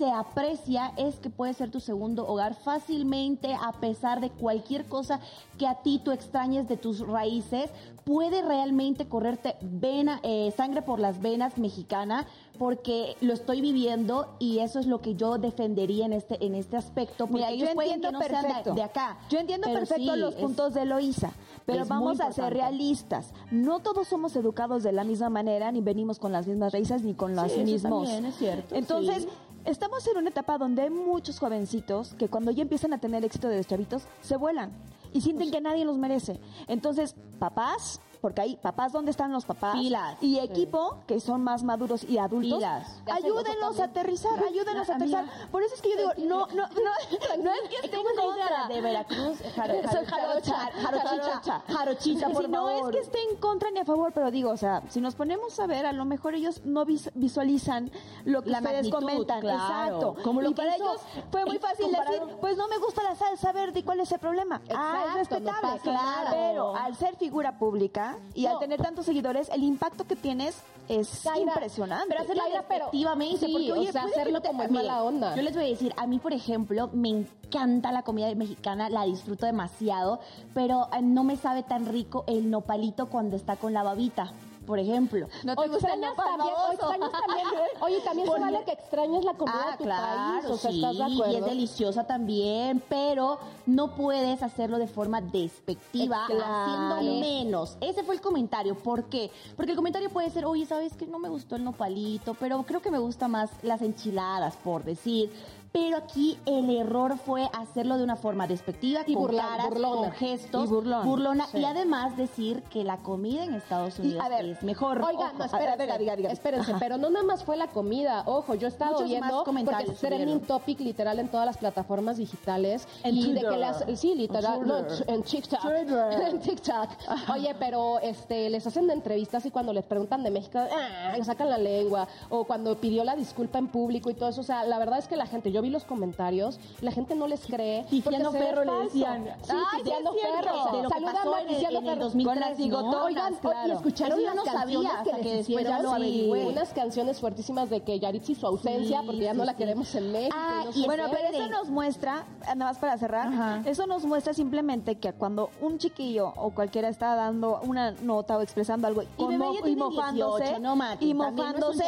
se 0.00 0.10
aprecia 0.10 0.92
es 0.96 1.16
que 1.16 1.28
puede 1.28 1.52
ser 1.52 1.70
tu 1.70 1.78
segundo 1.78 2.26
hogar 2.26 2.54
fácilmente 2.54 3.52
a 3.52 3.72
pesar 3.72 4.22
de 4.22 4.30
cualquier 4.30 4.86
cosa 4.86 5.20
que 5.58 5.66
a 5.66 5.74
ti 5.82 6.00
tú 6.02 6.10
extrañes 6.10 6.66
de 6.68 6.78
tus 6.78 7.00
raíces 7.06 7.68
puede 8.04 8.40
realmente 8.40 9.06
correrte 9.08 9.56
vena 9.60 10.18
eh, 10.22 10.54
sangre 10.56 10.80
por 10.80 11.00
las 11.00 11.20
venas 11.20 11.58
mexicana 11.58 12.24
porque 12.58 13.14
lo 13.20 13.34
estoy 13.34 13.60
viviendo 13.60 14.34
y 14.38 14.60
eso 14.60 14.78
es 14.78 14.86
lo 14.86 15.02
que 15.02 15.16
yo 15.16 15.36
defendería 15.36 16.06
en 16.06 16.14
este 16.14 16.42
en 16.46 16.54
este 16.54 16.78
aspecto 16.78 17.26
porque 17.26 17.44
Mira, 17.46 17.52
yo 17.68 17.74
pueden 17.74 17.92
entiendo 17.92 18.08
que 18.08 18.12
no 18.12 18.20
sean 18.30 18.42
de- 18.42 18.48
perfecto. 18.48 18.74
de, 18.74 18.82
acá 18.82 19.18
Yo 19.28 19.38
entiendo 19.38 19.66
perfecto 19.70 20.14
sí, 20.14 20.18
los 20.20 20.34
es- 20.34 20.40
puntos 20.40 20.72
de 20.74 20.82
Eloísa, 20.82 21.30
pero 21.66 21.84
vamos 21.84 22.20
a 22.20 22.32
ser 22.32 22.52
realistas. 22.54 23.32
No 23.50 23.80
todos 23.80 24.08
somos 24.08 24.34
educados 24.34 24.82
de 24.82 24.92
la 24.92 25.04
misma 25.04 25.28
manera, 25.28 25.70
ni 25.72 25.82
venimos 25.82 26.18
con 26.18 26.32
las 26.32 26.46
mismas 26.46 26.72
raíces, 26.72 27.02
ni 27.02 27.12
con 27.14 27.34
los 27.36 27.44
eso 27.52 27.62
mismos. 27.64 28.04
también 28.08 28.24
es 28.24 28.36
cierto, 28.36 28.74
Entonces, 28.74 29.22
sí. 29.24 29.28
Estamos 29.64 30.06
en 30.06 30.18
una 30.18 30.30
etapa 30.30 30.58
donde 30.58 30.82
hay 30.82 30.90
muchos 30.90 31.38
jovencitos 31.38 32.14
que 32.14 32.28
cuando 32.28 32.50
ya 32.50 32.62
empiezan 32.62 32.92
a 32.92 32.98
tener 32.98 33.24
éxito 33.24 33.48
de 33.48 33.64
chavitos, 33.64 34.04
se 34.20 34.36
vuelan 34.36 34.72
y 35.12 35.20
sienten 35.20 35.50
que 35.50 35.60
nadie 35.60 35.84
los 35.84 35.98
merece. 35.98 36.40
Entonces, 36.68 37.14
papás, 37.38 38.00
porque 38.20 38.40
hay 38.42 38.56
papás, 38.56 38.92
¿dónde 38.92 39.10
están 39.10 39.32
los 39.32 39.44
papás? 39.44 39.74
Pilas. 39.74 40.16
Y 40.20 40.38
equipo, 40.38 40.98
que 41.06 41.20
son 41.20 41.42
más 41.42 41.62
maduros 41.62 42.04
y 42.04 42.18
adultos, 42.18 42.58
Pilas. 42.58 43.00
Ayúdenlos 43.10 43.80
a 43.80 43.84
aterrizar, 43.84 44.42
ayúdenlos 44.44 44.88
a 44.90 44.94
Amiga. 44.94 45.20
aterrizar. 45.20 45.48
Por 45.50 45.62
eso 45.62 45.74
es 45.74 45.82
que 45.82 45.90
yo 45.90 45.96
digo, 45.96 46.12
no, 46.28 46.46
no, 46.48 46.66
no, 46.68 46.68
no 47.42 47.50
es 47.52 47.68
que 47.68 47.76
esté 47.86 47.96
en 47.96 48.02
¿Cómo 48.04 48.08
se 48.08 48.38
dice 48.38 48.48
contra. 48.48 48.68
de 48.68 48.80
Veracruz? 48.80 49.38
Jaro- 49.56 49.90
Soy 49.92 50.04
jarocha, 50.06 50.70
jarochicha, 50.82 51.62
jarochita, 51.66 52.28
por 52.30 52.48
no 52.48 52.68
es 52.68 52.82
que 52.92 52.98
esté 53.00 53.18
en 53.30 53.36
contra 53.36 53.70
ni 53.70 53.80
a 53.80 53.84
favor, 53.84 54.12
pero 54.12 54.30
digo, 54.30 54.50
o 54.50 54.56
sea, 54.56 54.82
si 54.88 55.00
nos 55.00 55.14
ponemos 55.14 55.58
a 55.60 55.66
ver, 55.66 55.86
a 55.86 55.92
lo 55.92 56.04
mejor 56.04 56.34
ellos 56.34 56.60
no 56.64 56.84
vis- 56.84 57.10
visualizan 57.14 57.90
lo 58.24 58.42
que 58.42 58.50
La 58.50 58.58
ustedes 58.58 58.74
magnitud, 58.90 58.98
comentan. 58.98 59.40
claro. 59.40 59.60
Exacto. 59.60 60.16
Como 60.22 60.40
lo 60.42 60.50
y 60.50 60.54
que 60.54 60.62
para 60.62 60.76
hizo- 60.76 60.84
ellos 60.84 61.00
fue 61.30 61.44
muy 61.44 61.58
fácil 61.58 61.86
decir, 61.90 62.22
pues 62.40 62.56
no 62.56 62.68
me 62.68 62.78
gusta 62.78 63.02
la 63.02 63.14
salsa 63.14 63.52
verde, 63.52 63.80
¿y 63.80 63.82
cuál 63.82 64.00
es 64.00 64.12
el 64.12 64.18
problema? 64.18 64.60
ah, 64.74 65.04
es 65.08 65.14
respetable. 65.14 65.80
nada. 65.86 66.30
Pero 66.30 66.76
al 66.76 66.94
ser 66.96 67.16
figura 67.16 67.58
pública 67.58 68.09
y 68.34 68.46
al 68.46 68.58
tener 68.58 68.80
tantos 68.80 69.06
seguidores, 69.06 69.48
el 69.50 69.62
impacto 69.62 70.06
que 70.06 70.16
tienes 70.16 70.56
es 70.88 71.24
impresionante. 71.36 72.06
Pero 72.08 72.22
hacerlo 72.22 72.42
despectivamente, 72.52 73.46
sí, 73.46 73.52
porque 73.52 73.72
o 73.72 73.74
oye, 73.74 73.92
sea, 73.92 74.02
puede 74.02 74.14
que 74.14 74.20
hacerlo 74.20 74.42
como 74.42 74.62
Mire, 74.62 74.72
mala 74.72 75.02
onda. 75.02 75.36
Yo 75.36 75.42
les 75.42 75.54
voy 75.54 75.64
a 75.64 75.68
decir, 75.68 75.94
a 75.96 76.06
mí, 76.06 76.18
por 76.18 76.32
ejemplo, 76.32 76.90
me 76.92 77.08
encanta 77.08 77.92
la 77.92 78.02
comida 78.02 78.34
mexicana, 78.34 78.90
la 78.90 79.04
disfruto 79.04 79.46
demasiado, 79.46 80.20
pero 80.54 80.88
eh, 80.92 81.02
no 81.02 81.24
me 81.24 81.36
sabe 81.36 81.62
tan 81.62 81.86
rico 81.86 82.24
el 82.26 82.50
nopalito 82.50 83.06
cuando 83.06 83.36
está 83.36 83.56
con 83.56 83.72
la 83.72 83.82
babita, 83.82 84.32
por 84.66 84.78
ejemplo. 84.78 85.26
¿No 85.44 85.56
te 85.56 85.66
extrañas 85.66 86.14
también, 86.16 86.40
o 86.52 86.56
baboso? 86.56 86.72
extrañas 86.72 87.10
también, 87.12 87.46
oye, 87.80 88.00
también 88.00 88.28
se 88.32 88.40
vale 88.40 88.64
que 88.64 88.72
extrañes 88.72 89.24
la 89.24 89.34
comida 89.34 89.60
Ah, 89.66 89.70
de 89.72 89.76
tu 89.78 89.84
claro, 89.84 90.40
país, 90.40 90.44
o 90.52 90.56
sea, 90.56 90.70
sí, 90.70 90.76
¿estás 90.78 90.96
de 90.96 91.02
acuerdo? 91.14 91.32
y 91.32 91.36
es 91.36 91.44
deliciosa 91.44 92.06
también, 92.06 92.82
pero 92.88 93.38
no 93.66 93.94
puedes 93.94 94.42
hacerlo 94.42 94.78
de 94.78 94.86
forma 94.86 95.20
despectiva, 95.20 96.24
Claro. 96.26 96.44
haciendo 96.44 97.20
menos. 97.20 97.76
Ese 97.80 98.02
fue 98.04 98.14
el 98.14 98.20
comentario. 98.20 98.74
¿Por 98.76 99.04
qué? 99.04 99.30
Porque 99.56 99.72
el 99.72 99.76
comentario 99.76 100.10
puede 100.10 100.30
ser, 100.30 100.44
oye, 100.44 100.66
¿sabes 100.66 100.94
que 100.94 101.06
No 101.06 101.18
me 101.18 101.28
gustó 101.28 101.56
el 101.56 101.64
nopalito, 101.64 102.34
pero 102.34 102.62
creo 102.62 102.80
que 102.80 102.90
me 102.90 102.98
gusta 102.98 103.26
más 103.28 103.50
las 103.62 103.82
enchiladas, 103.82 104.56
por 104.56 104.84
decir. 104.84 105.30
Pero 105.72 105.98
aquí 105.98 106.36
el 106.46 106.68
error 106.68 107.16
fue 107.16 107.48
hacerlo 107.52 107.96
de 107.96 108.02
una 108.02 108.16
forma 108.16 108.48
despectiva, 108.48 109.02
Y 109.06 109.14
con 109.14 109.22
burla- 109.28 109.42
caras, 109.46 109.68
burlona. 109.68 109.96
con 110.08 110.12
gestos, 110.12 110.64
Y 110.64 110.68
burlón. 110.68 111.06
burlona, 111.06 111.46
Sí. 111.46 111.58
y 111.58 111.64
además 111.64 112.16
decir 112.16 112.62
que 112.64 112.82
la 112.82 112.96
comida 112.96 113.44
en 113.44 113.54
Estados 113.54 113.98
Y, 114.00 114.02
Unidos 114.02 114.24
a 114.24 114.28
ver, 114.28 114.46
es 114.46 114.62
mejor. 114.64 114.98
Oiga, 115.00 115.26
Ojo. 115.26 115.32
no, 115.38 115.42
a 115.44 115.46
espérense, 115.46 115.76
ver, 115.76 115.86
diga, 115.86 115.98
diga, 115.98 116.16
diga. 116.16 116.30
espérense, 116.32 116.74
pero 116.80 116.96
no 116.96 117.08
nada 117.08 117.24
más 117.24 117.44
fue 117.44 117.56
la 117.56 117.68
comida. 117.68 118.24
Ojo, 118.26 118.56
yo 118.56 118.66
he 118.66 118.70
estado 118.70 118.94
Muchos 118.94 119.08
viendo 119.08 119.44
porque 119.44 119.92
es 119.92 119.98
trending 120.00 120.40
topic 120.40 120.80
literal 120.80 121.20
en 121.20 121.28
todas 121.28 121.46
las 121.46 121.56
plataformas 121.56 122.16
digitales 122.16 122.88
En 123.04 123.16
y 123.16 123.32
de 123.32 123.40
que 123.42 123.56
las 123.56 123.84
sí, 123.94 124.16
literal, 124.16 124.62
En 124.62 124.66
no, 124.66 124.78
en, 125.06 125.22
TikTok. 125.22 125.60
En 126.30 126.40
TikTok. 126.40 126.88
Oye, 127.32 127.54
pero 127.60 128.00
este 128.00 128.50
les 128.50 128.66
hacen 128.66 128.90
entrevistas 128.90 129.46
y 129.46 129.52
cuando 129.52 129.72
les 129.72 129.84
preguntan 129.84 130.24
de 130.24 130.30
México, 130.32 130.58
ah, 130.58 131.14
sacan 131.22 131.48
la 131.48 131.58
lengua 131.58 132.08
o 132.28 132.42
cuando 132.42 132.76
pidió 132.76 133.04
la 133.04 133.14
disculpa 133.14 133.58
en 133.58 133.68
público 133.68 134.10
y 134.10 134.14
todo 134.14 134.30
eso, 134.30 134.40
o 134.40 134.44
sea, 134.44 134.64
la 134.64 134.76
verdad 134.80 134.98
es 134.98 135.06
que 135.06 135.14
la 135.16 135.26
gente 135.26 135.52
yo 135.52 135.59
yo 135.60 135.62
vi 135.62 135.68
los 135.70 135.84
comentarios, 135.84 136.58
la 136.80 136.90
gente 136.90 137.14
no 137.14 137.26
les 137.26 137.44
cree. 137.46 137.84
Tiziano 137.90 138.32
Ferro 138.32 138.64
le 138.64 138.84
decían. 138.84 139.24
Sí, 139.42 139.52
Ay, 139.72 139.82
Tiziano. 139.82 140.12
Ferro. 140.12 140.88
Saludando 140.88 141.34
a 141.34 141.40
Tiziano 141.46 141.82
Ferro. 141.82 142.00
2003, 142.04 142.24
Con 142.24 142.40
las 142.40 142.56
bigotonas, 142.58 143.04
Oigan, 143.04 143.34
claro. 143.36 143.74
escucharon 143.74 144.18
Eso 144.20 144.32
unas 144.32 144.36
no 144.36 144.44
sabía 144.44 144.58
canciones 144.60 144.92
hasta 144.98 145.16
que 145.16 145.22
que 145.22 145.36
después 145.36 145.64
ya 145.68 145.78
lo 145.80 145.90
averigüé. 145.90 146.46
unas 146.46 146.68
canciones 146.72 147.20
fuertísimas 147.20 147.68
de 147.68 147.82
que 147.82 147.98
Yaritzi 148.00 148.34
su 148.34 148.46
ausencia, 148.46 149.00
Sí, 149.00 149.06
porque 149.06 149.20
ya 149.20 149.32
sí, 149.32 149.36
no 149.38 149.44
la 149.44 149.54
queremos 149.54 149.94
en 149.94 150.12
México. 150.12 150.36
Ah, 150.38 150.62
no 150.64 150.70
y 150.74 150.86
Bueno, 150.86 151.04
pero 151.10 151.28
eso 151.28 151.48
nos 151.48 151.68
muestra, 151.68 152.24
nada 152.46 152.56
más 152.56 152.78
para 152.78 152.96
cerrar, 152.96 153.28
Ajá. 153.28 153.62
eso 153.66 153.86
nos 153.86 154.04
muestra 154.04 154.32
simplemente 154.32 154.96
que 154.96 155.12
cuando 155.12 155.50
un 155.60 155.76
chiquillo 155.78 156.32
o 156.36 156.50
cualquiera 156.50 156.88
está 156.88 157.14
dando 157.16 157.60
una 157.64 157.90
nota 157.90 158.38
o 158.38 158.40
expresando 158.40 158.86
algo 158.86 159.02
y, 159.02 159.24
bebé 159.24 159.36
mo- 159.38 159.54
ya 159.60 159.68
y 159.68 159.76
mofándose 159.76 160.42
18, 160.44 160.60
no, 160.60 160.76
Mati, 160.76 161.10
y 161.10 161.14
mofándose 161.14 161.84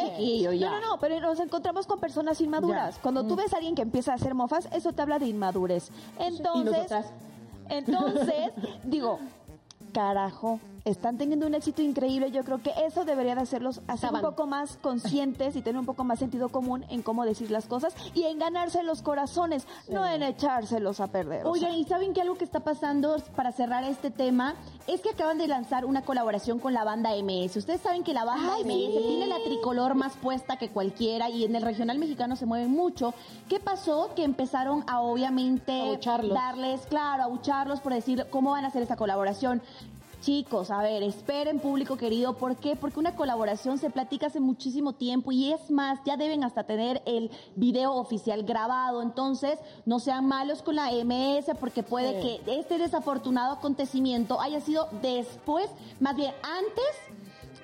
no 0.59 0.69
no 0.69 0.81
no 0.81 0.97
pero 0.99 1.19
nos 1.19 1.39
encontramos 1.39 1.87
con 1.87 1.99
personas 1.99 2.39
inmaduras 2.41 2.95
Ya. 2.95 3.01
cuando 3.01 3.23
tú 3.25 3.35
ves 3.35 3.53
a 3.53 3.59
alguien 3.63 3.75
que 3.75 3.81
empieza 3.81 4.11
a 4.11 4.15
hacer 4.15 4.33
mofas 4.35 4.67
eso 4.73 4.91
te 4.91 5.01
habla 5.01 5.19
de 5.19 5.27
inmadurez. 5.27 5.89
Entonces 6.19 6.91
entonces 7.69 8.51
digo 8.83 9.19
carajo 9.93 10.59
están 10.85 11.17
teniendo 11.17 11.47
un 11.47 11.55
éxito 11.55 11.81
increíble 11.81 12.31
yo 12.31 12.43
creo 12.43 12.61
que 12.61 12.71
eso 12.85 13.05
debería 13.05 13.35
de 13.35 13.41
hacerlos 13.41 13.81
hacer 13.87 14.11
un 14.13 14.21
poco 14.21 14.47
más 14.47 14.77
conscientes 14.81 15.55
y 15.55 15.61
tener 15.61 15.79
un 15.79 15.85
poco 15.85 16.03
más 16.03 16.19
sentido 16.19 16.49
común 16.49 16.85
en 16.89 17.01
cómo 17.01 17.25
decir 17.25 17.51
las 17.51 17.67
cosas 17.67 17.95
y 18.13 18.23
en 18.23 18.39
ganarse 18.39 18.83
los 18.83 19.01
corazones 19.01 19.65
no 19.87 20.05
en 20.05 20.23
echárselos 20.23 20.99
a 20.99 21.07
perder 21.07 21.45
o 21.45 21.55
sea. 21.55 21.69
Oigan, 21.69 21.73
¿y 21.79 21.85
saben 21.85 22.13
que 22.13 22.21
algo 22.21 22.35
que 22.35 22.43
está 22.43 22.61
pasando 22.61 23.15
para 23.35 23.51
cerrar 23.51 23.83
este 23.83 24.11
tema? 24.11 24.55
Es 24.87 25.01
que 25.01 25.09
acaban 25.09 25.37
de 25.37 25.47
lanzar 25.47 25.85
una 25.85 26.01
colaboración 26.01 26.59
con 26.59 26.73
la 26.73 26.83
banda 26.83 27.11
MS. 27.15 27.55
Ustedes 27.57 27.81
saben 27.81 28.03
que 28.03 28.13
la 28.13 28.25
banda 28.25 28.55
Ay, 28.55 28.63
MS 28.63 28.73
sí. 28.73 29.03
tiene 29.07 29.27
la 29.27 29.41
tricolor 29.43 29.95
más 29.95 30.17
puesta 30.17 30.57
que 30.57 30.69
cualquiera 30.69 31.29
y 31.29 31.45
en 31.45 31.55
el 31.55 31.61
regional 31.61 31.97
mexicano 31.99 32.35
se 32.35 32.45
mueven 32.45 32.71
mucho. 32.71 33.13
¿Qué 33.47 33.59
pasó? 33.59 34.11
Que 34.15 34.23
empezaron 34.23 34.83
a 34.87 34.99
obviamente 35.01 35.99
darles, 36.33 36.81
claro, 36.87 37.23
abucharlos 37.23 37.79
por 37.79 37.93
decir 37.93 38.27
cómo 38.29 38.51
van 38.51 38.65
a 38.65 38.67
hacer 38.67 38.81
esta 38.81 38.97
colaboración. 38.97 39.61
Chicos, 40.23 40.71
a 40.71 40.81
ver, 40.81 41.03
esperen 41.03 41.59
público 41.59 41.97
querido, 41.97 42.37
¿por 42.37 42.55
qué? 42.55 42.77
Porque 42.77 42.97
una 42.97 43.13
colaboración 43.13 43.77
se 43.77 43.89
platica 43.89 44.27
hace 44.27 44.39
muchísimo 44.39 44.93
tiempo 44.93 45.33
y 45.33 45.51
es 45.51 45.69
más, 45.69 45.99
ya 46.05 46.15
deben 46.15 46.45
hasta 46.45 46.63
tener 46.63 47.01
el 47.05 47.29
video 47.57 47.93
oficial 47.93 48.43
grabado, 48.43 49.01
entonces 49.01 49.59
no 49.85 49.99
sean 49.99 50.25
malos 50.25 50.61
con 50.61 50.77
la 50.77 50.93
MS 50.93 51.53
porque 51.59 51.83
puede 51.83 52.21
Sí. 52.21 52.39
que 52.45 52.57
este 52.57 52.77
desafortunado 52.77 53.51
acontecimiento 53.55 54.39
haya 54.39 54.61
sido 54.61 54.87
después, 55.01 55.69
más 55.99 56.15
bien 56.15 56.33
antes, 56.41 56.85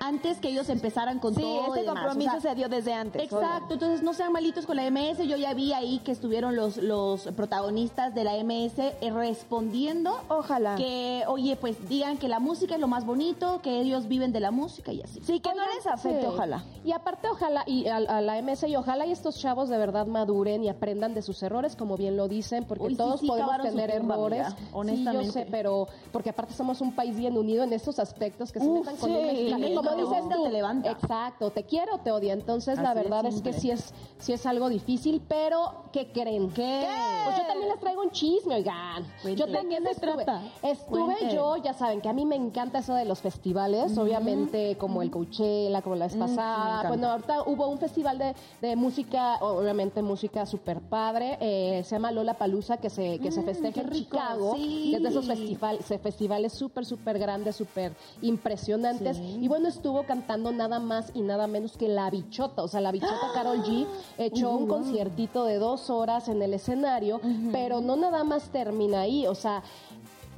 antes 0.00 0.38
que 0.38 0.48
ellos 0.48 0.68
empezaran 0.70 1.18
con 1.18 1.34
sí 1.34 1.42
todo 1.42 1.54
y 1.54 1.68
este 1.68 1.80
demás. 1.82 1.94
compromiso 2.04 2.36
O 2.36 2.40
sea, 2.40 2.50
se 2.52 2.56
dio 2.56 2.68
desde 2.68 2.92
antes 2.94 3.22
Exacto, 3.22 3.74
entonces 3.74 4.02
no 4.02 4.12
sean 4.14 4.32
malitos 4.32 4.66
con 4.66 4.76
la 4.76 4.90
MS. 4.90 5.18
Yo 5.28 5.36
ya 5.36 5.54
vi 5.54 5.72
ahí 5.72 5.98
que 6.00 6.10
estuvieron 6.12 6.56
los, 6.56 6.76
los 6.78 7.22
protagonistas 7.36 8.14
de 8.14 8.24
la 8.24 8.32
MS 8.42 8.78
eh, 8.78 9.10
respondiendo 9.12 10.18
Ojalá. 10.28 10.76
que, 10.76 11.24
oye, 11.28 11.56
pues 11.56 11.88
digan 11.88 12.16
que 12.18 12.28
la 12.28 12.38
música 12.40 12.74
es 12.74 12.80
lo 12.80 12.88
más 12.88 13.04
bonito, 13.04 13.60
que 13.62 13.80
ellos 13.80 14.08
viven 14.08 14.32
de 14.32 14.40
la 14.40 14.50
música 14.50 14.92
y 14.92 15.02
así. 15.02 15.20
sí 15.22 15.40
que 15.40 15.50
no 15.54 15.62
les 15.74 15.86
afecte 15.86 16.20
sí. 16.22 16.26
ojalá 16.26 16.64
Y 16.84 16.92
aparte, 16.92 17.28
ojalá, 17.28 17.62
y 17.66 17.86
a, 17.88 17.96
a 17.96 18.20
la 18.20 18.40
MS, 18.42 18.64
y 18.68 18.76
ojalá 18.76 19.06
y 19.06 19.12
estos 19.12 19.38
chavos 19.38 19.68
de 19.68 19.76
verdad 19.78 20.06
maduren 20.06 20.64
y 20.64 20.68
aprendan 20.68 21.14
de 21.14 21.22
sus 21.22 21.42
errores, 21.42 21.76
como 21.76 21.96
bien 21.96 22.16
lo 22.16 22.28
dicen, 22.28 22.64
porque 22.64 22.84
Uy, 22.84 22.90
sí, 22.92 22.96
todos 22.96 23.20
sí, 23.20 23.26
podemos 23.26 23.60
tener 23.62 23.98
tumba, 23.98 24.14
errores. 24.14 24.46
Sí, 24.48 24.64
honestamente. 24.72 25.26
yo 25.26 25.32
sé, 25.32 25.46
pero 25.50 25.88
porque 26.12 26.30
aparte 26.30 26.54
somos 26.54 26.80
un 26.80 26.92
país 26.94 27.16
bien 27.16 27.36
unido 27.36 27.64
en 27.64 27.72
estos 27.72 27.98
aspectos 27.98 28.50
que 28.52 28.60
se 28.60 28.66
Uf, 28.66 28.80
metan 28.80 28.96
con 28.96 29.10
sí. 29.10 29.16
un 29.16 29.26
mexicano. 29.26 29.89
Dices 29.96 30.24
tú, 30.28 30.42
Te 30.44 30.50
levanta. 30.50 30.90
exacto, 30.90 31.50
te 31.50 31.64
quiero 31.64 31.96
o 31.96 31.98
te 31.98 32.10
odia. 32.12 32.32
Entonces, 32.32 32.78
la 32.78 32.90
Así 32.90 33.00
verdad 33.00 33.26
es, 33.26 33.42
que 33.42 33.52
sí 33.52 33.70
es, 33.70 33.92
sí 34.18 34.32
es 34.32 34.46
algo 34.46 34.68
difícil, 34.68 35.22
pero 35.28 35.84
¿qué 35.92 36.10
creen? 36.12 36.50
¿Qué? 36.50 36.86
Pues 37.24 37.36
yo 37.36 37.46
también 37.46 37.68
les 37.70 37.80
traigo 37.80 38.02
un 38.02 38.10
chisme, 38.10 38.54
oigan. 38.56 39.04
Cuente. 39.22 39.40
Yo 39.40 39.52
también 39.52 39.82
¿De 39.84 39.90
qué 39.90 39.94
se 39.94 40.06
estuve, 40.06 40.24
trata? 40.24 40.42
estuve 40.62 41.04
Cuente. 41.18 41.34
yo, 41.34 41.56
ya 41.58 41.72
saben 41.74 42.00
que 42.00 42.08
a 42.08 42.12
mí 42.12 42.24
me 42.26 42.36
encanta 42.36 42.78
eso 42.78 42.94
de 42.94 43.04
los 43.04 43.20
festivales, 43.20 43.96
obviamente 43.98 44.76
como 44.78 45.02
el 45.02 45.10
Coachella, 45.10 45.82
como 45.82 45.96
la 45.96 46.06
vez 46.06 46.16
Mm, 46.16 46.18
pasada. 46.20 46.88
bueno, 46.88 47.08
ahorita 47.10 47.42
hubo 47.44 47.68
un 47.68 47.78
festival 47.78 48.18
de, 48.18 48.34
de 48.60 48.76
música, 48.76 49.36
obviamente 49.40 50.02
música 50.02 50.46
super 50.46 50.80
padre, 50.80 51.36
eh, 51.40 51.82
se 51.84 51.96
llama 51.96 52.10
Lola 52.12 52.34
Palusa, 52.34 52.78
que 52.78 52.90
se, 52.90 53.18
que 53.18 53.30
se 53.30 53.42
Mm, 53.42 53.44
festeja 53.44 53.80
en 53.82 53.90
Chicago. 53.90 54.52
sí. 54.56 54.92
Es 54.94 55.02
de 55.02 55.08
esos 55.08 55.26
festival, 55.26 55.78
se- 55.84 55.98
festivales 55.98 56.52
súper, 56.52 56.84
súper 56.86 57.18
grandes, 57.18 57.56
súper 57.56 57.94
impresionantes. 58.22 59.18
Y 59.18 59.48
bueno, 59.48 59.68
estuvo 59.80 60.02
cantando 60.02 60.52
nada 60.52 60.78
más 60.78 61.10
y 61.14 61.22
nada 61.22 61.46
menos 61.46 61.78
que 61.78 61.88
La 61.88 62.10
Bichota. 62.10 62.62
O 62.62 62.68
sea, 62.68 62.82
La 62.82 62.92
Bichota 62.92 63.30
Carol 63.34 63.62
G 63.62 63.86
echó 64.18 64.50
un 64.50 64.66
conciertito 64.66 65.46
de 65.46 65.56
dos 65.56 65.88
horas 65.88 66.28
en 66.28 66.42
el 66.42 66.52
escenario, 66.52 67.18
pero 67.50 67.80
no 67.80 67.96
nada 67.96 68.22
más 68.22 68.50
termina 68.50 69.00
ahí. 69.00 69.26
O 69.26 69.34
sea, 69.34 69.62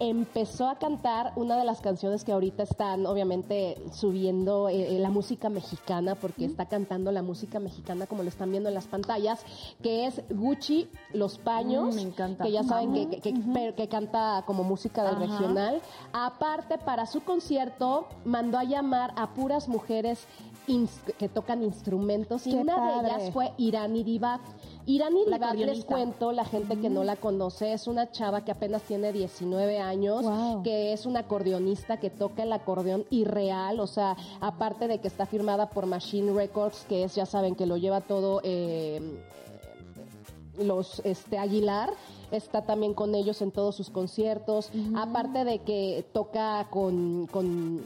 empezó 0.02 0.68
a 0.68 0.80
cantar 0.80 1.32
una 1.36 1.56
de 1.56 1.62
las 1.64 1.80
canciones 1.80 2.24
que 2.24 2.32
ahorita 2.32 2.64
están 2.64 3.06
obviamente 3.06 3.80
subiendo 3.92 4.68
eh, 4.68 4.96
eh, 4.96 4.98
la 4.98 5.10
música 5.10 5.48
mexicana 5.48 6.16
porque 6.16 6.44
está 6.44 6.66
cantando 6.66 7.12
la 7.12 7.22
música 7.22 7.60
mexicana 7.60 8.08
como 8.08 8.24
lo 8.24 8.28
están 8.28 8.50
viendo 8.50 8.68
en 8.68 8.74
las 8.74 8.86
pantallas 8.88 9.44
que 9.80 10.06
es 10.06 10.20
Gucci 10.28 10.88
Los 11.12 11.38
Paños 11.38 11.94
Mm, 11.94 11.96
me 11.96 12.02
encanta. 12.02 12.42
que 12.44 12.50
ya 12.50 12.64
saben 12.64 12.92
que, 12.92 13.08
que- 13.08 13.20
que- 13.20 13.40
pero 13.54 13.76
que 13.76 13.86
canta 13.88 14.42
como 14.44 14.64
música 14.64 15.04
del 15.04 15.22
Ajá. 15.22 15.26
regional 15.38 15.80
aparte 16.12 16.78
para 16.78 17.06
su 17.06 17.20
concierto 17.22 18.08
mandó 18.24 18.58
a 18.58 18.64
llamar 18.64 19.12
a 19.16 19.34
puras 19.34 19.68
mujeres 19.68 20.26
que 21.18 21.28
tocan 21.28 21.62
instrumentos 21.64 22.46
y 22.46 22.52
Qué 22.52 22.56
una 22.56 22.76
padre. 22.76 23.02
de 23.02 23.14
ellas 23.16 23.32
fue 23.32 23.52
Irani 23.56 24.04
Divat 24.04 24.40
Irani 24.86 25.24
Divat 25.24 25.54
les 25.54 25.84
cuento 25.84 26.32
la 26.32 26.44
gente 26.44 26.78
que 26.78 26.90
no 26.90 27.04
la 27.04 27.16
conoce 27.16 27.72
es 27.72 27.86
una 27.86 28.10
chava 28.10 28.44
que 28.44 28.50
apenas 28.50 28.82
tiene 28.82 29.12
19 29.12 29.78
años 29.78 30.22
Wow. 30.22 30.62
que 30.62 30.92
es 30.92 31.06
una 31.06 31.20
acordeonista 31.20 31.98
que 31.98 32.10
toca 32.10 32.42
el 32.42 32.52
acordeón 32.52 33.04
irreal, 33.10 33.80
o 33.80 33.86
sea, 33.86 34.16
aparte 34.40 34.88
de 34.88 34.98
que 34.98 35.08
está 35.08 35.26
firmada 35.26 35.70
por 35.70 35.86
Machine 35.86 36.32
Records, 36.32 36.84
que 36.88 37.04
es, 37.04 37.14
ya 37.14 37.26
saben, 37.26 37.54
que 37.54 37.66
lo 37.66 37.76
lleva 37.76 38.00
todo 38.00 38.40
eh, 38.44 39.00
los 40.58 41.00
este 41.04 41.38
Aguilar 41.38 41.90
está 42.30 42.62
también 42.62 42.94
con 42.94 43.14
ellos 43.14 43.42
en 43.42 43.50
todos 43.52 43.74
sus 43.76 43.90
conciertos, 43.90 44.70
aparte 44.94 45.44
de 45.44 45.58
que 45.60 46.04
toca 46.12 46.66
con, 46.70 47.26
con 47.26 47.82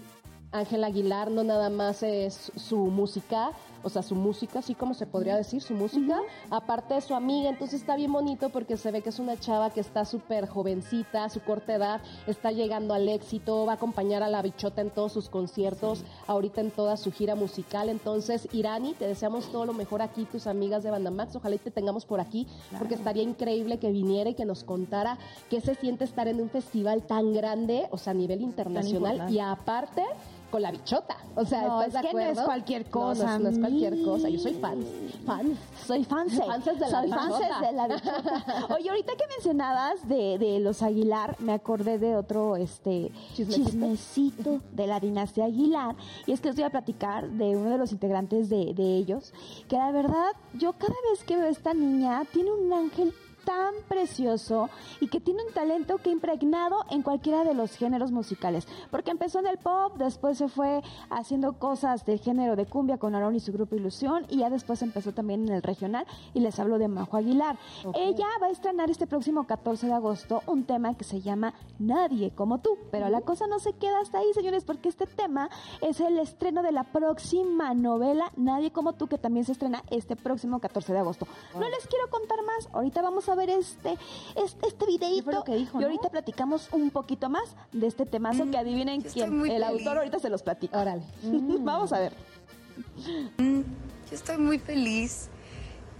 Ángel 0.53 0.85
Aguilar, 0.85 1.31
no 1.31 1.43
nada 1.45 1.69
más 1.69 2.03
es 2.03 2.53
su 2.57 2.77
música, 2.77 3.51
o 3.83 3.89
sea, 3.89 4.03
su 4.03 4.15
música, 4.15 4.61
así 4.61 4.75
como 4.75 4.95
se 4.95 5.07
podría 5.07 5.37
decir, 5.37 5.63
su 5.63 5.75
música, 5.75 6.21
aparte 6.51 6.95
de 6.95 7.01
su 7.01 7.15
amiga, 7.15 7.51
entonces 7.51 7.81
está 7.81 7.97
bien 7.97 8.13
bonito 8.13 8.51
porque 8.51 8.77
se 8.77 8.91
ve 8.91 9.03
que 9.03 9.11
es 9.11 9.19
una 9.19 9.39
chava 9.39 9.71
que 9.71 9.81
está 9.81 10.05
súper 10.05 10.47
jovencita, 10.49 11.25
a 11.25 11.29
su 11.29 11.41
corta 11.41 11.75
edad, 11.75 12.01
está 12.27 12.53
llegando 12.53 12.95
al 12.95 13.09
éxito, 13.09 13.67
va 13.67 13.73
a 13.73 13.75
acompañar 13.77 14.23
a 14.23 14.29
la 14.29 14.43
bichota 14.43 14.81
en 14.81 14.91
todos 14.91 15.13
sus 15.13 15.29
conciertos, 15.29 16.05
ahorita 16.27 16.61
en 16.61 16.71
toda 16.71 16.97
su 16.97 17.13
gira 17.13 17.35
musical, 17.35 17.89
entonces 17.89 18.49
Irani, 18.53 18.95
te 18.95 19.07
deseamos 19.07 19.51
todo 19.53 19.67
lo 19.67 19.73
mejor 19.73 20.03
aquí, 20.03 20.25
tus 20.25 20.47
amigas 20.47 20.83
de 20.83 20.91
Banda 20.91 21.11
Max, 21.11 21.37
ojalá 21.37 21.57
y 21.57 21.59
te 21.59 21.71
tengamos 21.71 22.05
por 22.05 22.21
aquí, 22.21 22.47
porque 22.79 22.95
estaría 22.95 23.23
increíble 23.23 23.79
que 23.79 23.91
viniera 23.91 24.31
y 24.31 24.35
que 24.35 24.45
nos 24.45 24.65
contara 24.65 25.19
qué 25.51 25.61
se 25.61 25.75
siente 25.75 26.05
estar 26.05 26.29
en 26.29 26.41
un 26.41 26.51
festival 26.51 27.03
tan 27.03 27.33
grande, 27.33 27.89
o 27.91 27.99
sea, 27.99 28.13
a 28.13 28.15
nivel 28.15 28.41
internacional, 28.41 29.31
y 29.31 29.39
aparte 29.39 30.03
con 30.51 30.63
la 30.63 30.71
bichota. 30.71 31.17
O 31.35 31.45
sea, 31.45 31.63
No, 31.67 31.83
¿estás 31.83 32.05
es 32.05 32.11
de 32.13 32.19
que 32.19 32.25
no 32.25 32.31
es 32.33 32.41
cualquier 32.41 32.87
cosa, 32.91 33.25
No, 33.27 33.35
es, 33.37 33.41
no 33.43 33.49
es 33.51 33.59
cualquier 33.59 33.93
mi- 33.97 34.05
cosa. 34.05 34.29
Yo 34.29 34.39
soy 34.39 34.55
fan. 34.55 34.85
Fan. 35.27 35.59
Soy 35.87 36.05
fanse. 36.05 36.43
Fanses 36.45 36.75
de 36.79 36.89
la 36.91 37.01
Soy 37.01 37.11
fanses 37.11 37.61
de 37.61 37.73
la 37.73 37.89
bichota. 37.89 38.75
Oye, 38.75 38.89
ahorita 38.91 39.13
que 39.17 39.27
mencionabas 39.29 40.09
de, 40.09 40.39
de 40.39 40.61
los 40.61 40.83
Aguilar, 40.83 41.37
me 41.41 41.53
acordé 41.53 41.99
de 41.99 42.17
otro 42.17 42.57
este 42.57 43.11
Chismecito. 43.35 43.65
chismecito 43.71 44.61
de 44.73 44.87
la 44.87 45.01
dinastía 45.01 45.45
Aguilar. 45.47 45.95
Y 46.27 46.33
es 46.33 46.41
que 46.41 46.49
les 46.49 46.57
voy 46.57 46.65
a 46.65 46.71
platicar 46.71 47.29
de 47.29 47.57
uno 47.57 47.71
de 47.71 47.79
los 47.79 47.93
integrantes 47.93 48.49
de, 48.49 48.73
de 48.75 48.97
ellos, 48.97 49.33
que 49.69 49.77
la 49.77 49.91
verdad, 49.93 50.33
yo 50.55 50.73
cada 50.75 50.95
vez 51.11 51.23
que 51.25 51.37
veo 51.37 51.47
a 51.47 51.51
esta 51.51 51.75
niña, 51.75 52.23
tiene 52.33 52.53
un 52.53 52.73
ángel 52.73 53.13
tan 53.47 53.75
precioso 53.89 54.69
y 55.01 55.07
que 55.07 55.21
tiene 55.21 55.45
un 55.47 55.55
talento 55.55 55.99
que 55.99 56.11
impregnado 56.11 56.85
en 56.91 57.03
cualquiera 57.03 57.45
de 57.45 57.55
los 57.55 57.77
géneros 57.77 58.11
musicales. 58.11 58.67
Porque 58.91 59.13
empezó 59.13 59.39
en 59.39 59.47
el 59.47 59.57
pop, 59.57 59.95
después 59.97 60.37
se 60.37 60.49
fue 60.49 60.83
haciendo 61.11 61.55
cosas 61.55 62.05
del 62.05 62.19
género 62.19 62.57
de 62.57 62.67
cumbia 62.67 62.99
con 62.99 63.15
Aaron 63.15 63.37
y 63.37 63.41
su 63.41 63.53
grupo 63.53 63.77
Ilusión 63.77 64.27
y 64.29 64.39
ya 64.39 64.51
después 64.51 64.83
empezó 64.83 65.13
también 65.13 65.47
en 65.47 65.55
el 65.55 65.63
regional 65.63 66.07
y 66.35 66.41
les 66.41 66.59
hablo 66.59 66.79
de 66.79 66.89
Majo 66.89 67.17
Aguilar. 67.17 67.57
Ella 67.95 68.27
va 68.43 68.49
a 68.49 68.51
estrenar 68.51 68.91
este 68.91 69.07
próximo 69.07 69.47
14 69.47 69.87
de 69.87 69.93
agosto 69.93 70.43
un 70.47 70.65
tema 70.65 70.97
que 70.97 71.05
se 71.05 71.21
llama 71.21 71.55
Nadie 71.79 72.33
como 72.33 72.59
tú, 72.59 72.77
pero 72.91 73.09
la 73.09 73.21
cosa 73.21 73.47
no 73.47 73.61
se 73.61 73.75
queda 73.75 74.01
hasta 74.01 74.19
ahí, 74.19 74.33
señores, 74.35 74.65
porque 74.65 74.89
este 74.89 75.07
tema 75.07 75.49
es 75.81 76.01
el 76.01 76.19
estreno 76.19 76.65
de 76.65 76.73
la 76.73 76.83
próxima 76.83 77.75
novela 77.75 78.33
Nadie 78.37 78.73
como 78.73 78.95
tú 78.95 79.07
que 79.07 79.19
también 79.19 79.45
se 79.45 79.53
estrena 79.53 79.85
este 79.91 80.17
próximo 80.17 80.59
14 80.59 80.93
de 80.93 80.99
agosto. 80.99 81.29
No 81.55 81.69
les 81.69 81.87
quiero 81.87 82.11
contar 82.11 82.39
más, 82.43 82.69
ahorita 82.73 83.03
vamos 83.03 83.29
a 83.29 83.36
ver 83.37 83.51
este 83.51 83.97
este, 84.37 84.67
este 84.67 84.87
que 85.45 85.55
dijo, 85.55 85.79
y 85.79 85.81
no? 85.81 85.87
ahorita 85.87 86.11
platicamos 86.11 86.69
un 86.73 86.91
poquito 86.91 87.29
más 87.29 87.55
de 87.73 87.87
este 87.87 88.07
temazo 88.07 88.51
que 88.51 88.59
adivinen 88.59 89.03
quién, 89.03 89.41
el 89.41 89.47
feliz. 89.47 89.63
autor 89.63 89.99
ahorita 89.99 90.19
se 90.19 90.31
los 90.31 90.43
platica. 90.43 90.81
Órale. 90.81 91.03
Vamos 91.23 91.93
a 91.93 92.01
ver. 92.01 92.13
Yo 93.39 94.15
estoy 94.15 94.39
muy 94.39 94.59
feliz 94.59 95.29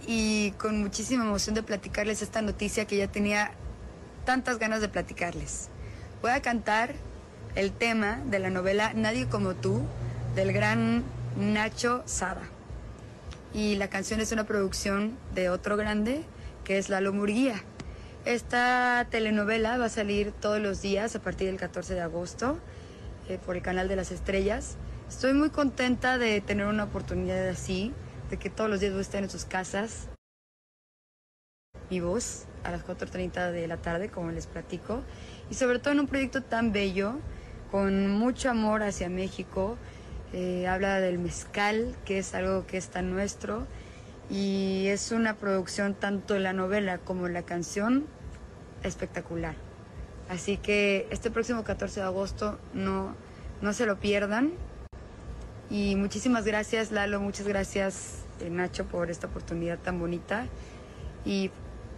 y 0.05 0.51
con 0.51 0.81
muchísima 0.81 1.23
emoción 1.23 1.55
de 1.55 1.63
platicarles 1.63 2.21
esta 2.21 2.41
noticia 2.41 2.85
que 2.85 2.97
ya 2.97 3.07
tenía 3.07 3.51
tantas 4.25 4.59
ganas 4.59 4.81
de 4.81 4.89
platicarles. 4.89 5.69
Voy 6.21 6.31
a 6.31 6.41
cantar 6.41 6.95
el 7.55 7.71
tema 7.71 8.21
de 8.25 8.39
la 8.39 8.49
novela 8.49 8.93
Nadie 8.93 9.27
como 9.27 9.55
tú 9.55 9.81
del 10.35 10.53
gran 10.53 11.03
Nacho 11.37 12.03
Sada. 12.05 12.43
Y 13.53 13.75
la 13.75 13.89
canción 13.89 14.19
es 14.19 14.31
una 14.31 14.45
producción 14.45 15.17
de 15.33 15.49
otro 15.49 15.77
grande 15.77 16.23
que 16.67 16.77
es 16.77 16.89
Lalo 16.89 17.13
Murguía. 17.13 17.63
Esta 18.25 19.07
telenovela 19.09 19.77
va 19.77 19.85
a 19.85 19.89
salir 19.89 20.33
todos 20.33 20.59
los 20.59 20.81
días 20.81 21.15
a 21.15 21.21
partir 21.21 21.47
del 21.47 21.55
14 21.55 21.93
de 21.93 22.01
agosto 22.01 22.59
eh, 23.29 23.39
por 23.45 23.55
el 23.55 23.61
canal 23.61 23.87
de 23.87 23.95
las 23.95 24.11
estrellas. 24.11 24.75
Estoy 25.07 25.31
muy 25.31 25.49
contenta 25.49 26.17
de 26.17 26.41
tener 26.41 26.65
una 26.65 26.83
oportunidad 26.83 27.47
así, 27.47 27.93
de 28.29 28.35
que 28.35 28.49
todos 28.49 28.69
los 28.69 28.81
días 28.81 28.91
voy 28.91 29.05
a 29.13 29.17
en 29.17 29.29
sus 29.29 29.45
casas. 29.45 30.09
Mi 31.89 32.01
voz 32.01 32.47
a 32.65 32.71
las 32.71 32.85
4.30 32.85 33.51
de 33.53 33.65
la 33.65 33.77
tarde, 33.77 34.09
como 34.09 34.31
les 34.31 34.45
platico. 34.45 35.03
Y 35.49 35.53
sobre 35.53 35.79
todo 35.79 35.93
en 35.93 36.01
un 36.01 36.07
proyecto 36.07 36.43
tan 36.43 36.73
bello, 36.73 37.13
con 37.71 38.09
mucho 38.09 38.49
amor 38.49 38.83
hacia 38.83 39.07
México. 39.07 39.77
Eh, 40.33 40.67
habla 40.67 40.99
del 40.99 41.17
mezcal, 41.17 41.95
que 42.03 42.17
es 42.17 42.35
algo 42.35 42.67
que 42.67 42.75
es 42.75 42.89
tan 42.89 43.09
nuestro. 43.09 43.65
Y 44.29 44.87
es 44.87 45.11
una 45.11 45.35
producción 45.35 45.93
tanto 45.93 46.37
la 46.37 46.53
novela 46.53 46.97
como 46.97 47.27
la 47.27 47.43
canción 47.43 48.05
espectacular. 48.83 49.55
Así 50.29 50.57
que 50.57 51.07
este 51.09 51.31
próximo 51.31 51.63
14 51.63 52.01
de 52.01 52.05
agosto 52.05 52.59
no, 52.73 53.15
no 53.61 53.73
se 53.73 53.85
lo 53.85 53.99
pierdan. 53.99 54.53
Y 55.69 55.95
muchísimas 55.95 56.45
gracias 56.45 56.91
Lalo, 56.91 57.19
muchas 57.19 57.47
gracias 57.47 58.23
eh, 58.39 58.49
Nacho 58.49 58.85
por 58.85 59.09
esta 59.09 59.27
oportunidad 59.27 59.79
tan 59.79 59.99
bonita. 59.99 60.47
Y 61.25 61.51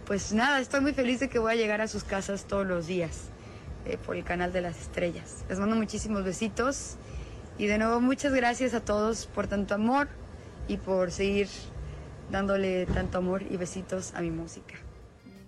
pues 0.06 0.32
nada, 0.32 0.60
estoy 0.60 0.80
muy 0.80 0.92
feliz 0.92 1.20
de 1.20 1.28
que 1.28 1.38
voy 1.38 1.52
a 1.52 1.56
llegar 1.56 1.80
a 1.80 1.88
sus 1.88 2.04
casas 2.04 2.44
todos 2.44 2.66
los 2.66 2.86
días 2.86 3.28
eh, 3.86 3.96
por 4.04 4.16
el 4.16 4.24
canal 4.24 4.52
de 4.52 4.60
las 4.60 4.80
estrellas. 4.80 5.44
Les 5.48 5.58
mando 5.58 5.76
muchísimos 5.76 6.24
besitos 6.24 6.96
y 7.58 7.66
de 7.66 7.78
nuevo 7.78 8.00
muchas 8.00 8.32
gracias 8.32 8.74
a 8.74 8.80
todos 8.80 9.26
por 9.26 9.46
tanto 9.46 9.74
amor 9.74 10.08
y 10.66 10.78
por 10.78 11.10
seguir 11.12 11.48
dándole 12.30 12.86
tanto 12.86 13.18
amor 13.18 13.42
y 13.48 13.56
besitos 13.56 14.14
a 14.14 14.20
mi 14.20 14.30
música. 14.30 14.74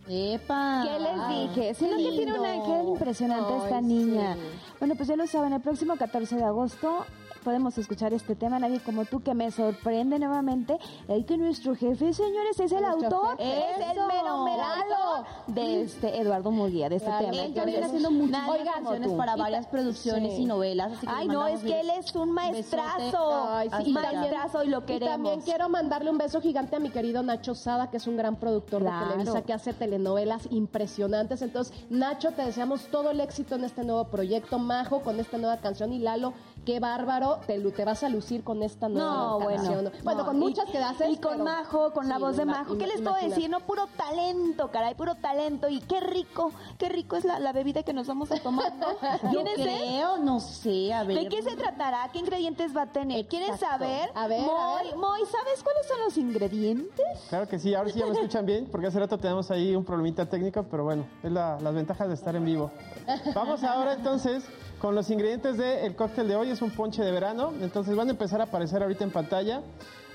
¡Epa! 0.09 0.83
¿Qué 0.85 0.99
les 0.99 1.29
dije? 1.57 1.75
Siento 1.75 1.97
que 1.97 2.11
tiene 2.17 2.33
un 2.39 2.43
lindo. 2.43 2.63
ángel 2.65 2.89
impresionante 2.89 3.57
esta 3.65 3.81
niña. 3.81 4.35
sí. 4.35 4.41
Bueno, 4.81 4.95
pues 4.97 5.09
ya 5.09 5.17
lo 5.17 5.27
saben, 5.27 5.53
el 5.53 5.61
próximo 5.61 5.97
14 5.97 6.37
de 6.37 6.45
agosto 6.45 7.07
podemos 7.43 7.77
escuchar 7.79 8.13
este 8.15 8.35
tema, 8.35 8.59
Nadie 8.59 8.81
como 8.81 9.05
tú, 9.05 9.21
que 9.23 9.35
me 9.35 9.51
sorprende 9.51 10.19
nuevamente, 10.19 10.79
el 11.09 11.25
que 11.27 11.37
nuestro 11.37 11.75
jefe, 11.75 12.13
señores, 12.13 12.59
es 12.61 12.73
el 12.73 12.83
Nuestro 12.83 13.17
autor, 13.19 13.37
es 13.39 13.77
el 13.79 13.97
mero 14.07 14.45
merado 14.45 15.25
de 15.49 15.83
este 15.83 16.21
Eduardo 16.21 16.51
Murguía, 16.51 16.89
de 16.89 16.97
este 16.97 17.09
Claro, 17.09 17.31
tema. 17.31 17.43
Él 17.43 17.55
también 17.55 17.85
haciendo 17.85 18.11
muchas 18.11 18.43
canciones 18.75 19.13
para 19.13 19.37
varias 19.37 19.67
producciones 19.67 20.35
Sí. 20.37 20.43
y 20.43 20.47
novelas. 20.47 20.93
así 20.93 21.07
que 21.07 21.13
Ay, 21.15 21.29
no, 21.29 21.47
es 21.47 21.61
que 21.61 21.81
él 21.81 21.91
es 21.91 22.15
un 22.15 22.31
maestrazo. 22.33 23.49
Ay, 23.51 23.69
sí, 23.79 23.91
y 23.91 23.93
maestrazo 23.93 24.65
y 24.65 24.69
lo 24.69 24.79
Y 24.79 24.83
queremos. 24.83 25.09
también 25.15 25.41
quiero 25.41 25.69
mandarle 25.69 26.11
un 26.11 26.19
beso 26.19 26.41
gigante 26.41 26.77
a 26.77 26.79
mi 26.81 26.91
querido 26.91 27.23
Nacho 27.23 27.55
Sada, 27.55 27.91
que 27.91 27.97
es 27.97 28.07
un 28.07 28.17
gran 28.17 28.37
productor 28.37 28.83
Claro. 28.83 29.07
de 29.07 29.13
Televisa 29.13 29.43
que 29.43 29.53
hace 29.53 29.73
telenovelas 29.73 30.47
impresionantes. 30.51 31.43
Entonces, 31.43 31.75
Nacho, 31.91 32.31
te 32.33 32.43
deseamos 32.45 32.87
todo 32.87 33.11
el 33.11 33.21
éxito 33.21 33.55
en 33.57 33.65
este 33.65 33.85
nuevo 33.85 34.05
proyecto, 34.05 34.59
Majo, 34.59 35.01
con 35.01 35.19
esta 35.21 35.39
nueva 35.39 35.57
canción. 35.59 35.93
Y 35.93 35.99
Lalo, 35.99 36.33
qué 36.65 36.81
bárbaro, 36.81 37.41
te, 37.47 37.59
te 37.59 37.85
vas 37.85 38.03
a 38.03 38.09
lucir 38.09 38.45
con 38.45 38.63
esta 38.63 38.89
nueva 38.89 39.11
No, 39.11 39.41
bueno. 39.41 39.63
canción. 39.63 39.93
Bueno, 40.05 40.21
No, 40.21 40.27
con 40.27 40.37
y- 40.37 40.41
muchas 40.41 40.67
que 40.71 40.79
haces. 40.79 41.09
Y 41.11 41.17
con 41.17 41.33
pero- 41.33 41.45
Majo, 41.45 41.93
con 41.93 42.09
la 42.09 42.17
Sí, 42.17 42.21
voz 42.23 42.37
de 42.37 42.45
Majo. 42.45 42.79
¿Qué 42.79 42.87
les 42.87 43.01
puedo 43.01 43.17
decir? 43.17 43.51
No, 43.51 43.61
puro 43.61 43.87
talento, 43.97 44.71
caray, 44.71 44.95
puro 44.95 45.15
talento. 45.17 45.69
Y 45.69 45.81
qué 45.81 46.01
rico, 46.01 46.53
qué 46.79 46.89
rico 46.89 47.17
es 47.17 47.25
la, 47.25 47.39
la 47.39 47.53
bebida 47.53 47.83
que 47.83 47.93
nos 47.93 48.07
vamos 48.07 48.31
a 48.31 48.39
tomar, 48.41 48.73
¿no? 48.77 48.87
Creo, 49.55 50.19
no 50.19 50.41
sé, 50.41 50.93
a 50.93 51.05
ver. 51.05 51.19
¿De 51.19 51.29
qué 51.29 51.43
se 51.43 51.57
tratará? 51.57 52.09
¿Qué 52.13 52.19
ingredientes 52.19 52.77
va 52.77 52.83
a 52.83 52.87
tener? 52.87 53.27
¿Quieres 53.27 53.59
saber? 53.61 54.11
A 54.15 54.27
ver, 54.27 54.41
a 54.41 54.45
Moy, 54.45 54.85
ver. 54.87 54.97
Moy, 54.97 55.21
¿sabes 55.31 55.63
cuáles 55.63 55.87
son 55.87 55.99
los 56.01 56.17
ingredientes? 56.17 57.07
Claro 57.29 57.49
que 57.49 57.59
sí, 57.59 57.75
ahora 57.75 57.91
sí 57.91 57.99
ya 57.99 58.07
me 58.07 58.13
escuchan 58.13 58.47
bien, 58.47 58.69
porque 58.71 58.87
hace 58.87 58.99
rato 58.99 59.19
tenemos 59.19 59.51
ahí 59.51 59.75
un 59.75 59.85
problemita 59.85 60.27
técnico, 60.27 60.65
pero 60.71 60.85
bueno, 60.85 61.05
es 61.23 61.31
la- 61.33 61.59
las 61.61 61.75
ventajas 61.75 62.09
de 62.09 62.15
estar 62.15 62.35
en 62.37 62.45
vivo. 62.45 62.71
Vamos 63.35 63.63
ahora 63.65 63.95
entonces 63.95 64.45
con 64.83 64.97
los 64.97 65.09
ingredientes 65.11 65.57
del 65.57 65.95
cóctel 65.95 66.27
de 66.27 66.35
hoy, 66.35 66.51
es 66.51 66.61
un 66.61 66.71
ponche 66.73 67.05
de 67.05 67.13
verano, 67.13 67.53
entonces 67.61 67.95
van 67.95 68.09
a 68.09 68.11
empezar 68.11 68.41
a 68.41 68.45
aparecer 68.45 68.83
ahorita 68.83 69.05
en 69.05 69.13
pantalla. 69.13 69.63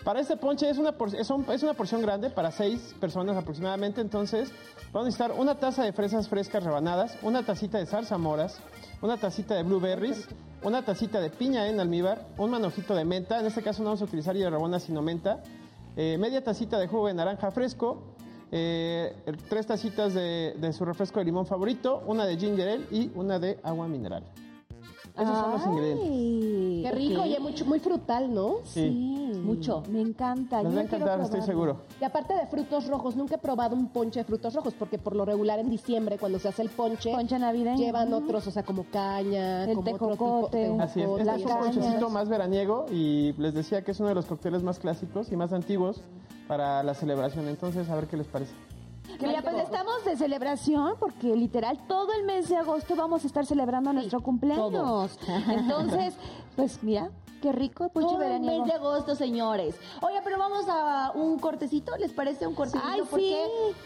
Para 0.04 0.20
este 0.20 0.36
ponche 0.36 0.70
es 0.70 0.78
una, 0.78 0.94
es 1.18 1.30
un- 1.30 1.46
es 1.50 1.64
una 1.64 1.74
porción 1.74 2.02
grande, 2.02 2.30
para 2.30 2.52
seis 2.52 2.94
personas 3.00 3.38
aproximadamente, 3.38 4.02
entonces 4.02 4.52
vamos 4.92 5.06
a 5.06 5.06
necesitar 5.06 5.32
una 5.32 5.56
taza 5.56 5.84
de 5.86 5.94
fresas 5.94 6.28
frescas 6.28 6.64
rebanadas, 6.66 7.18
una 7.24 7.44
tacita 7.44 7.78
de 7.78 7.86
zarzamoras, 7.86 8.60
una 9.02 9.16
tacita 9.16 9.56
de 9.56 9.64
blueberries, 9.64 10.28
una 10.64 10.84
tacita 10.84 11.22
de 11.22 11.30
piña 11.30 11.68
en 11.70 11.80
almíbar, 11.80 12.28
un 12.38 12.50
manojito 12.52 12.94
de 12.94 13.06
menta, 13.06 13.40
en 13.40 13.46
este 13.46 13.62
caso 13.62 13.84
no 13.84 13.86
vamos 13.90 14.02
a 14.02 14.06
utilizar 14.06 14.36
hierbabuena 14.36 14.82
sino 14.82 15.02
menta, 15.02 15.42
eh, 15.96 16.18
media 16.20 16.44
tacita 16.44 16.78
de 16.78 16.88
jugo 16.90 17.08
de 17.08 17.14
naranja 17.14 17.52
fresco, 17.52 18.04
eh, 18.52 19.16
tres 19.50 19.66
tacitas 19.66 20.14
de, 20.14 20.56
de 20.58 20.74
su 20.74 20.84
refresco 20.84 21.20
de 21.20 21.26
limón 21.26 21.46
favorito, 21.46 22.04
una 22.06 22.26
de 22.26 22.36
ginger 22.38 22.68
ale 22.68 22.86
y 22.92 23.12
una 23.16 23.40
de 23.40 23.60
agua 23.64 23.88
mineral. 23.88 24.24
Esos 25.20 25.38
son 25.38 25.52
los 25.52 25.66
ingredientes. 25.66 26.84
Qué 26.84 26.92
rico, 26.92 27.22
ok. 27.22 27.28
y 27.28 27.42
muy, 27.42 27.54
muy 27.66 27.80
frutal, 27.80 28.34
¿no? 28.34 28.56
Sí, 28.64 29.14
Mucho. 29.44 29.84
Me 29.90 30.02
encanta. 30.02 30.62
Les 30.64 30.72
yo 30.72 30.76
va 30.76 30.82
a 30.82 30.86
encantar, 30.86 31.22
estoy 31.22 31.42
seguro. 31.42 31.78
Y 32.02 32.04
aparte 32.04 32.34
de 32.34 32.48
frutos 32.48 32.88
rojos, 32.88 33.16
nunca 33.16 33.36
he 33.36 33.38
probado 33.38 33.76
un 33.76 33.88
ponche 33.90 34.20
de 34.20 34.26
frutos 34.26 34.54
rojos, 34.54 34.74
porque 34.78 34.98
por 34.98 35.16
lo 35.16 35.26
regular 35.26 35.60
en 35.60 35.70
diciembre, 35.70 36.18
cuando 36.18 36.40
se 36.40 36.48
hace 36.50 36.62
el 36.62 36.70
ponche, 36.70 37.12
Ponche 37.14 37.38
navideño. 37.40 37.78
llevan 37.78 38.14
otros, 38.14 38.46
o 38.48 38.52
sea, 38.52 38.64
como 38.64 38.84
caña, 38.86 39.64
El 39.66 39.76
como 39.76 39.92
otro 39.92 39.94
tipo 39.94 40.12
tejocote. 40.12 40.58
de 40.58 40.82
Así 40.82 41.02
es, 41.02 41.10
este 41.10 41.22
es 41.24 41.38
un 41.42 41.44
cañas. 41.48 41.66
ponchecito 41.76 42.10
más 42.10 42.30
veraniego 42.30 42.86
y 42.92 43.34
les 43.38 43.54
decía 43.54 43.84
que 43.84 43.92
es 43.92 44.00
uno 44.00 44.10
de 44.10 44.16
los 44.16 44.26
cócteles 44.26 44.64
más 44.64 44.80
clásicos 44.80 45.32
y 45.32 45.36
más 45.36 45.54
antiguos 45.54 46.02
para 46.48 46.84
la 46.84 46.94
celebración. 46.94 47.48
Entonces, 47.48 47.90
a 47.90 47.96
ver 47.96 48.08
qué 48.08 48.18
les 48.18 48.28
parece. 48.28 48.54
Mira, 49.20 49.42
pues 49.42 49.56
estamos 49.64 50.04
de 50.06 50.16
celebración 50.18 50.96
porque 51.00 51.36
literal 51.36 51.80
todo 51.88 52.14
el 52.14 52.24
mes 52.24 52.50
de 52.50 52.58
agosto 52.58 52.96
vamos 52.96 53.24
a 53.24 53.28
estar 53.28 53.46
celebrando 53.46 53.94
nuestro 53.94 54.22
cumpleaños. 54.22 55.18
Entonces, 55.50 56.14
pues 56.56 56.84
mira, 56.84 57.10
qué 57.42 57.52
rico, 57.52 57.90
ponche 57.90 58.10
Todo 58.16 58.24
el 58.24 58.42
mes 58.42 58.66
de 58.66 58.74
agosto, 58.74 59.16
señores. 59.16 59.76
Oye, 60.02 60.20
pero 60.24 60.38
vamos 60.38 60.66
a 60.70 61.12
un 61.16 61.40
cortecito, 61.40 61.96
¿les 61.98 62.12
parece 62.12 62.46
un 62.48 62.56
cortecito? 62.56 62.84
Ay, 62.88 63.02
¿Por 63.10 63.20
sí. 63.20 63.36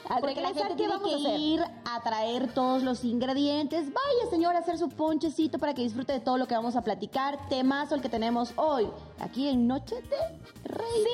Al 0.10 0.22
Porque 0.22 0.41
la 0.41 0.50
gente 0.50 0.70
¿qué 0.70 0.76
tiene 0.76 0.94
vamos 0.94 1.10
que 1.10 1.15
a 1.15 1.17
hacer? 1.20 1.39
ir 1.39 1.62
a 1.62 2.02
traer 2.02 2.54
todos 2.54 2.84
los 2.84 3.04
ingredientes. 3.04 3.88
Vaya, 3.94 4.30
señor, 4.30 4.56
a 4.56 4.60
hacer 4.60 4.78
su 4.78 4.89
ponchecito 4.89 5.60
para 5.60 5.74
que 5.74 5.82
disfrute 5.84 6.13
de 6.13 6.20
todo 6.20 6.38
lo 6.38 6.48
que 6.48 6.56
vamos 6.56 6.76
a 6.76 6.82
platicar. 6.82 7.38
Temazo 7.50 7.96
el 7.96 8.02
que 8.02 8.10
tenemos 8.10 8.54
hoy, 8.56 8.88
aquí 9.20 9.48
en 9.48 9.67
Noche 9.67 9.96
de 9.96 10.17
Rey. 10.65 11.04
¡Sí! 11.04 11.10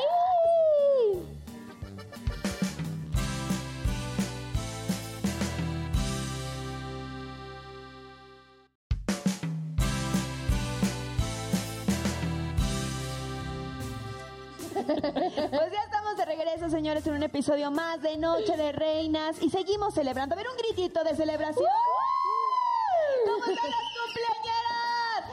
Pues 14.88 15.72
ya 15.72 15.84
estamos 15.84 16.16
de 16.16 16.24
regreso, 16.24 16.70
señores, 16.70 17.06
en 17.08 17.16
un 17.16 17.24
episodio 17.24 17.70
más 17.72 18.02
de 18.02 18.16
Noche 18.16 18.56
de 18.56 18.72
Reinas 18.72 19.36
y 19.42 19.50
seguimos 19.50 19.94
celebrando. 19.94 20.34
A 20.34 20.38
ver, 20.38 20.48
un 20.50 20.56
gritito 20.56 21.04
de 21.04 21.14
celebración. 21.14 21.68
¿Cómo 23.26 23.46
están 23.54 23.70
las 23.70 23.82
cumpleañeras? 24.06 25.26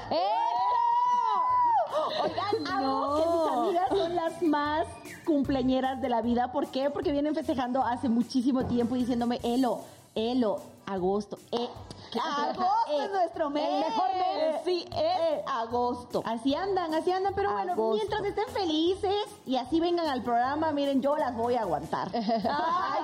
¡Eso! 1.70 2.22
Oigan, 2.24 2.66
amo 2.66 3.14
que 3.16 3.22
mis 3.30 3.46
amigas 3.52 3.88
son 3.90 4.16
las 4.16 4.42
más 4.42 4.86
cumpleañeras 5.24 6.02
de 6.02 6.08
la 6.08 6.20
vida. 6.20 6.50
¿Por 6.50 6.66
qué? 6.66 6.90
Porque 6.90 7.12
vienen 7.12 7.36
festejando 7.36 7.84
hace 7.84 8.08
muchísimo 8.08 8.66
tiempo 8.66 8.96
y 8.96 9.00
diciéndome, 9.00 9.38
Elo, 9.44 9.82
Elo, 10.16 10.62
agosto, 10.86 11.38
eh. 11.52 11.68
Agosto 12.20 12.66
es 12.90 13.10
nuestro 13.10 13.50
mes. 13.50 13.68
El 13.68 13.80
mejor 13.80 14.08
mes, 14.14 14.56
sí, 14.64 14.88
es 14.92 15.42
agosto. 15.46 16.22
Así 16.24 16.54
andan, 16.54 16.94
así 16.94 17.10
andan, 17.12 17.34
pero 17.34 17.52
bueno, 17.52 17.72
Agosto. 17.72 17.94
mientras 17.96 18.24
estén 18.24 18.48
felices 18.48 19.26
y 19.46 19.56
así 19.56 19.80
vengan 19.80 20.06
al 20.06 20.22
programa, 20.22 20.72
miren, 20.72 21.00
yo 21.02 21.16
las 21.16 21.36
voy 21.36 21.54
a 21.54 21.62
aguantar. 21.62 22.08
¡Ay, 22.14 23.02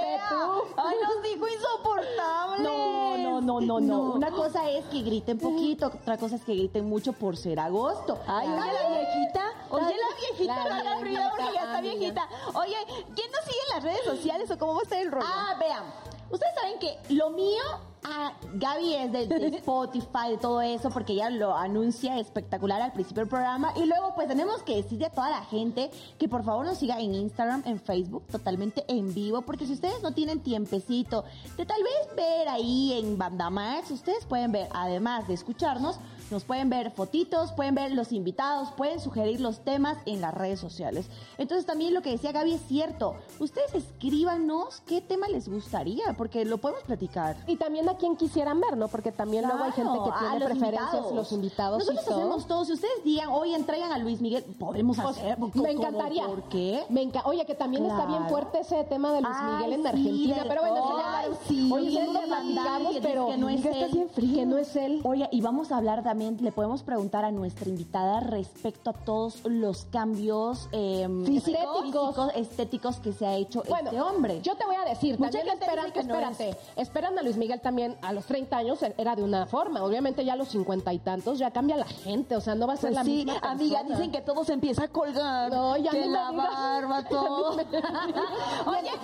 qué 0.00 0.18
tú. 0.28 0.36
¡Ay, 0.76 0.96
nos 1.02 1.22
dijo 1.22 1.46
insoportable! 1.48 2.62
No, 2.62 3.16
no, 3.18 3.40
no, 3.40 3.60
no, 3.60 3.80
no. 3.80 4.00
Una 4.12 4.30
cosa 4.30 4.68
es 4.70 4.84
que 4.86 5.02
griten 5.02 5.38
poquito, 5.38 5.86
otra 5.86 6.16
cosa 6.18 6.36
es 6.36 6.42
que 6.42 6.54
griten 6.54 6.88
mucho 6.88 7.12
por 7.12 7.36
ser 7.36 7.60
agosto. 7.60 8.18
Ay, 8.26 8.48
oye 8.48 8.56
la 8.56 8.88
viejita, 8.88 9.52
oye 9.70 9.96
la 9.96 10.16
viejita, 10.16 10.82
La 10.84 11.00
ruido 11.00 11.22
porque 11.30 11.52
ya 11.54 11.60
está 11.60 11.80
viejita. 11.80 12.28
Oye, 12.54 12.76
¿quién 13.14 13.30
nos 13.30 13.44
sigue 13.44 13.58
en 13.68 13.74
las 13.74 13.84
redes 13.84 14.04
sociales 14.04 14.50
o 14.50 14.58
cómo 14.58 14.74
va 14.74 14.80
a 14.80 14.82
estar 14.82 14.98
el 14.98 15.10
rollo? 15.10 15.26
Ah, 15.28 15.56
vean. 15.58 16.11
Ustedes 16.32 16.54
saben 16.54 16.78
que 16.80 17.14
lo 17.14 17.30
mío 17.30 17.62
Ah, 18.04 18.32
Gaby 18.54 18.94
es 18.94 19.12
de, 19.12 19.26
de 19.28 19.46
Spotify, 19.58 20.30
de 20.30 20.38
todo 20.38 20.60
eso, 20.60 20.90
porque 20.90 21.12
ella 21.12 21.30
lo 21.30 21.56
anuncia 21.56 22.18
espectacular 22.18 22.82
al 22.82 22.92
principio 22.92 23.20
del 23.20 23.28
programa. 23.28 23.72
Y 23.76 23.86
luego, 23.86 24.14
pues 24.16 24.26
tenemos 24.26 24.62
que 24.64 24.76
decirle 24.76 25.06
a 25.06 25.10
toda 25.10 25.30
la 25.30 25.44
gente 25.44 25.90
que 26.18 26.28
por 26.28 26.42
favor 26.42 26.66
nos 26.66 26.78
siga 26.78 26.98
en 26.98 27.14
Instagram, 27.14 27.62
en 27.64 27.78
Facebook, 27.80 28.26
totalmente 28.26 28.84
en 28.88 29.14
vivo, 29.14 29.42
porque 29.42 29.66
si 29.66 29.74
ustedes 29.74 30.02
no 30.02 30.12
tienen 30.12 30.40
tiempecito 30.40 31.24
de 31.56 31.64
tal 31.64 31.80
vez 31.82 32.16
ver 32.16 32.48
ahí 32.48 32.92
en 32.94 33.16
Bandamax, 33.18 33.92
ustedes 33.92 34.24
pueden 34.26 34.50
ver, 34.50 34.68
además 34.72 35.28
de 35.28 35.34
escucharnos, 35.34 36.00
nos 36.32 36.42
pueden 36.44 36.68
ver 36.70 36.90
fotitos, 36.90 37.52
pueden 37.52 37.74
ver 37.76 37.92
los 37.92 38.10
invitados, 38.10 38.70
pueden 38.72 38.98
sugerir 38.98 39.40
los 39.40 39.60
temas 39.60 39.98
en 40.06 40.20
las 40.20 40.34
redes 40.34 40.58
sociales. 40.58 41.06
Entonces 41.38 41.66
también 41.66 41.94
lo 41.94 42.02
que 42.02 42.10
decía 42.10 42.32
Gaby 42.32 42.54
es 42.54 42.62
cierto. 42.66 43.14
Ustedes 43.38 43.72
escríbanos 43.74 44.80
qué 44.86 45.00
tema 45.00 45.28
les 45.28 45.48
gustaría, 45.48 46.14
porque 46.16 46.44
lo 46.44 46.58
podemos 46.58 46.82
platicar. 46.84 47.36
Y 47.46 47.56
también 47.56 47.88
a 47.88 47.96
quien 47.96 48.16
quisieran 48.16 48.60
ver, 48.60 48.76
¿no? 48.76 48.88
Porque 48.88 49.12
también 49.12 49.44
luego 49.46 49.62
hay 49.62 49.72
gente 49.72 49.98
que 50.04 50.10
tiene 50.18 50.38
los 50.40 50.48
preferencias, 50.50 50.88
invitados. 50.94 51.12
los 51.14 51.32
invitados 51.32 51.78
Nosotros 51.78 52.02
y 52.02 52.08
todo. 52.08 52.18
hacemos 52.18 52.46
todo. 52.46 52.64
Si 52.64 52.72
ustedes 52.72 53.04
digan, 53.04 53.28
oye, 53.30 53.54
entregan 53.54 53.92
a 53.92 53.98
Luis 53.98 54.20
Miguel, 54.20 54.42
podemos 54.58 54.96
Pues, 54.96 55.18
hacer. 55.18 55.38
me 55.38 55.70
encantaría. 55.70 56.26
¿Por 56.26 56.42
qué? 56.44 56.84
Me 56.88 57.02
enca- 57.02 57.22
Oye, 57.26 57.44
que 57.46 57.54
también 57.54 57.84
está 57.86 58.06
bien 58.06 58.26
fuerte 58.28 58.60
ese 58.60 58.82
tema 58.84 59.12
de 59.12 59.20
Luis 59.22 59.34
Ay, 59.38 59.52
Miguel 59.54 59.72
en 59.74 59.82
sí, 59.82 59.88
Argentina. 59.88 60.44
Pero 60.48 60.60
bueno, 60.62 60.76
eso 60.76 60.98
ya 60.98 61.24
sí, 61.48 61.70
Oye, 61.72 62.06
lo 62.06 62.12
platicamos, 62.20 62.88
dice 62.94 63.00
pero 63.08 63.26
que 63.28 63.36
no 63.36 63.48
es 63.48 63.64
él. 63.64 63.90
bien 63.92 64.08
frío. 64.10 64.34
Que 64.34 64.46
no 64.46 64.58
es 64.58 64.76
él. 64.76 65.00
Oye, 65.04 65.28
y 65.32 65.40
vamos 65.40 65.72
a 65.72 65.76
hablar 65.78 66.02
también, 66.02 66.21
le 66.30 66.52
podemos 66.52 66.82
preguntar 66.82 67.24
a 67.24 67.30
nuestra 67.32 67.68
invitada 67.68 68.20
respecto 68.20 68.90
a 68.90 68.92
todos 68.92 69.44
los 69.44 69.84
cambios 69.86 70.68
eh, 70.72 71.08
Físicos. 71.26 71.82
físicos, 71.82 72.30
estéticos 72.36 72.96
que 73.00 73.12
se 73.12 73.26
ha 73.26 73.34
hecho 73.34 73.62
Bueno, 73.68 73.90
este 73.90 74.00
hombre. 74.00 74.40
Yo 74.42 74.54
te 74.54 74.64
voy 74.64 74.76
a 74.76 74.84
decir, 74.88 75.18
Mucha 75.18 75.32
también 75.32 75.48
gente 75.50 75.64
esperan, 75.64 75.92
que 75.92 76.04
no 76.04 76.14
espérate, 76.14 76.56
esperan 76.76 77.18
a 77.18 77.22
Luis 77.22 77.36
Miguel 77.36 77.60
también 77.60 77.96
a 78.02 78.12
los 78.12 78.24
30 78.26 78.56
años 78.56 78.78
era 78.96 79.16
de 79.16 79.22
una 79.24 79.46
forma, 79.46 79.82
obviamente 79.82 80.24
ya 80.24 80.34
a 80.34 80.36
los 80.36 80.48
50 80.48 80.92
y 80.92 80.98
tantos 81.00 81.38
ya 81.38 81.50
cambia 81.50 81.76
la 81.76 81.86
gente, 81.86 82.36
o 82.36 82.40
sea, 82.40 82.54
no 82.54 82.66
va 82.66 82.74
a 82.74 82.76
ser 82.76 82.90
Pues 82.90 82.94
la 82.94 83.04
sí, 83.04 83.16
misma 83.24 83.38
amiga, 83.42 83.78
persona. 83.78 83.96
dicen 83.98 84.12
que 84.12 84.20
todo 84.20 84.44
se 84.44 84.52
empieza 84.52 84.84
a 84.84 84.88
colgar. 84.88 85.50
No, 85.50 85.76
ya 85.76 85.90
que 85.90 86.06
la 86.06 86.30
digas. 86.30 86.36
barba, 86.36 87.04
todo. 87.08 87.50
Oye, 87.56 87.62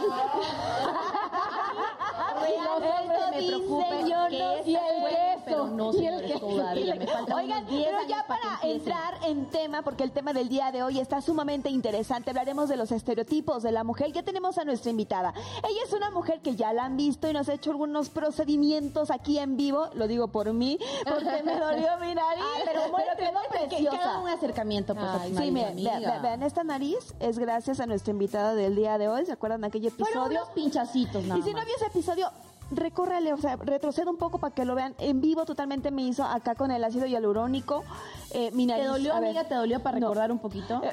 hombres 2.69 2.93
me 3.31 3.47
preocupa 3.47 3.85
que 4.29 4.39
no 4.39 4.53
es 4.53 4.65
sé. 4.65 4.73
tan 4.73 5.01
bueno, 5.01 5.43
pero 5.45 5.67
no, 5.69 5.93
Y 5.93 5.97
el 5.97 6.03
señores, 6.19 6.33
queso. 6.33 6.47
todavía 6.47 6.95
me 6.99 7.07
faltan 7.07 7.37
Oigan, 7.37 7.59
unos 7.65 7.71
10 7.71 7.85
pero 7.87 7.99
años 7.99 8.09
ya 8.11 8.27
para 8.27 8.59
entrar 8.63 9.15
en 9.25 9.47
tema, 9.47 9.83
porque 9.83 10.05
el 10.05 10.13
tema 10.13 10.33
del 10.33 10.49
día 10.49 10.71
de 10.73 10.83
hoy 10.83 10.99
está 10.99 11.21
sumamente 11.21 11.69
interesante, 11.71 12.31
hablaremos 12.31 12.69
de 12.69 12.77
los 12.77 12.93
estereotipos 12.93 13.63
de 13.63 13.73
la 13.73 13.85
mujer. 13.85 14.13
Ya 14.13 14.23
tenemos 14.23 14.59
a 14.59 14.65
nuestra 14.65 14.91
invitada. 14.91 15.33
Ella 15.69 15.81
es 15.85 15.93
una 15.93 16.11
mujer 16.11 16.41
que 16.41 16.57
ya 16.57 16.73
la 16.73 16.85
han 16.85 16.97
visto 16.97 17.29
y 17.29 17.33
nos 17.33 17.49
ha 17.49 17.55
hecho 17.55 17.71
algunos 17.71 18.09
procedimientos 18.11 19.11
aquí 19.11 19.39
en 19.39 19.57
vivo, 19.57 19.89
lo 19.95 20.09
digo 20.09 20.29
por 20.29 20.53
mí, 20.53 20.79
porque 21.05 21.43
me 21.43 21.59
dolió 21.59 21.99
mi 22.01 22.15
nariz. 22.15 22.45
Ay, 22.57 22.63
pero 22.65 22.91
bueno, 22.91 23.11
quedó 23.17 23.41
que, 23.53 23.59
que 23.59 23.67
preciosa. 23.69 24.21
un 24.21 24.29
acercamiento, 24.29 24.95
pues, 24.95 25.07
Ay, 25.21 25.35
Sí, 25.37 25.51
miren, 25.51 25.77
vean, 25.77 26.23
vean, 26.23 26.43
esta 26.43 26.65
nariz 26.65 27.15
es 27.21 27.39
gracias 27.39 27.81
a 27.81 27.87
nuestra 27.87 28.11
invitada 28.11 28.55
del 28.55 28.75
día 28.75 28.99
de 28.99 29.09
hoy. 29.09 29.27
¿Se 29.27 29.33
acuerdan 29.33 29.61
de 29.61 29.69
aquel 29.69 29.91
Fueron 29.91 30.07
episodio? 30.07 30.41
unos 30.43 30.55
pinchacitos, 30.55 31.23
nada 31.25 31.39
Y 31.39 31.43
si 31.43 31.55
no 31.55 31.65
vio 31.65 31.75
ese 31.77 31.87
episodio, 31.87 32.31
recórrale, 32.71 33.33
o 33.33 33.37
sea, 33.39 33.57
retroceda 33.57 34.11
un 34.11 34.17
poco 34.19 34.39
para 34.39 34.55
que 34.55 34.65
lo 34.65 34.75
vean. 34.75 34.95
En 34.99 35.21
vivo 35.21 35.45
totalmente 35.45 35.91
me 35.91 36.03
hizo 36.03 36.25
acá 36.25 36.55
con 36.55 36.71
el 36.71 36.85
ácido 36.85 37.07
hialurónico. 37.07 37.85
Eh, 38.33 38.51
mi 38.53 38.67
¿Te 38.67 38.73
nariz. 38.75 38.87
dolió, 38.89 39.15
a 39.15 39.21
ver. 39.21 39.31
amiga? 39.31 39.45
¿Te 39.49 39.55
dolió 39.55 39.81
para 39.83 39.99
No. 39.99 40.07
recordar 40.09 40.31
un 40.33 40.39
poquito? 40.39 40.81
Eh, 40.85 40.93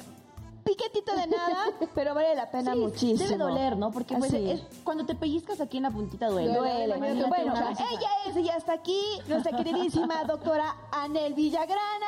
piquetito 0.63 1.15
de 1.15 1.27
nada, 1.27 1.65
pero 1.95 2.15
vale 2.15 2.33
la 2.35 2.49
pena 2.49 2.73
Sí, 2.73 2.79
muchísimo. 2.79 3.17
Debe 3.29 3.37
doler, 3.37 3.77
¿no? 3.77 3.91
Porque 3.91 4.15
pues, 4.17 4.33
es- 4.33 4.63
cuando 4.83 5.05
te 5.05 5.13
pellizcas 5.15 5.61
aquí 5.61 5.77
en 5.77 5.83
la 5.83 5.91
puntita 5.91 6.27
duele. 6.27 6.53
Duele. 6.55 6.97
Bueno, 7.27 7.53
ella 7.55 8.09
es, 8.27 8.35
ella 8.35 8.55
está 8.57 8.73
aquí, 8.73 8.99
nuestra 9.27 9.55
queridísima 9.55 10.23
doctora 10.27 10.75
Anel 10.91 11.33
Villagrana, 11.33 12.07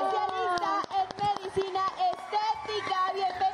especialista 0.00 0.80
en 0.98 1.06
medicina 1.24 1.80
estética. 2.10 3.12
Bienvenida, 3.14 3.53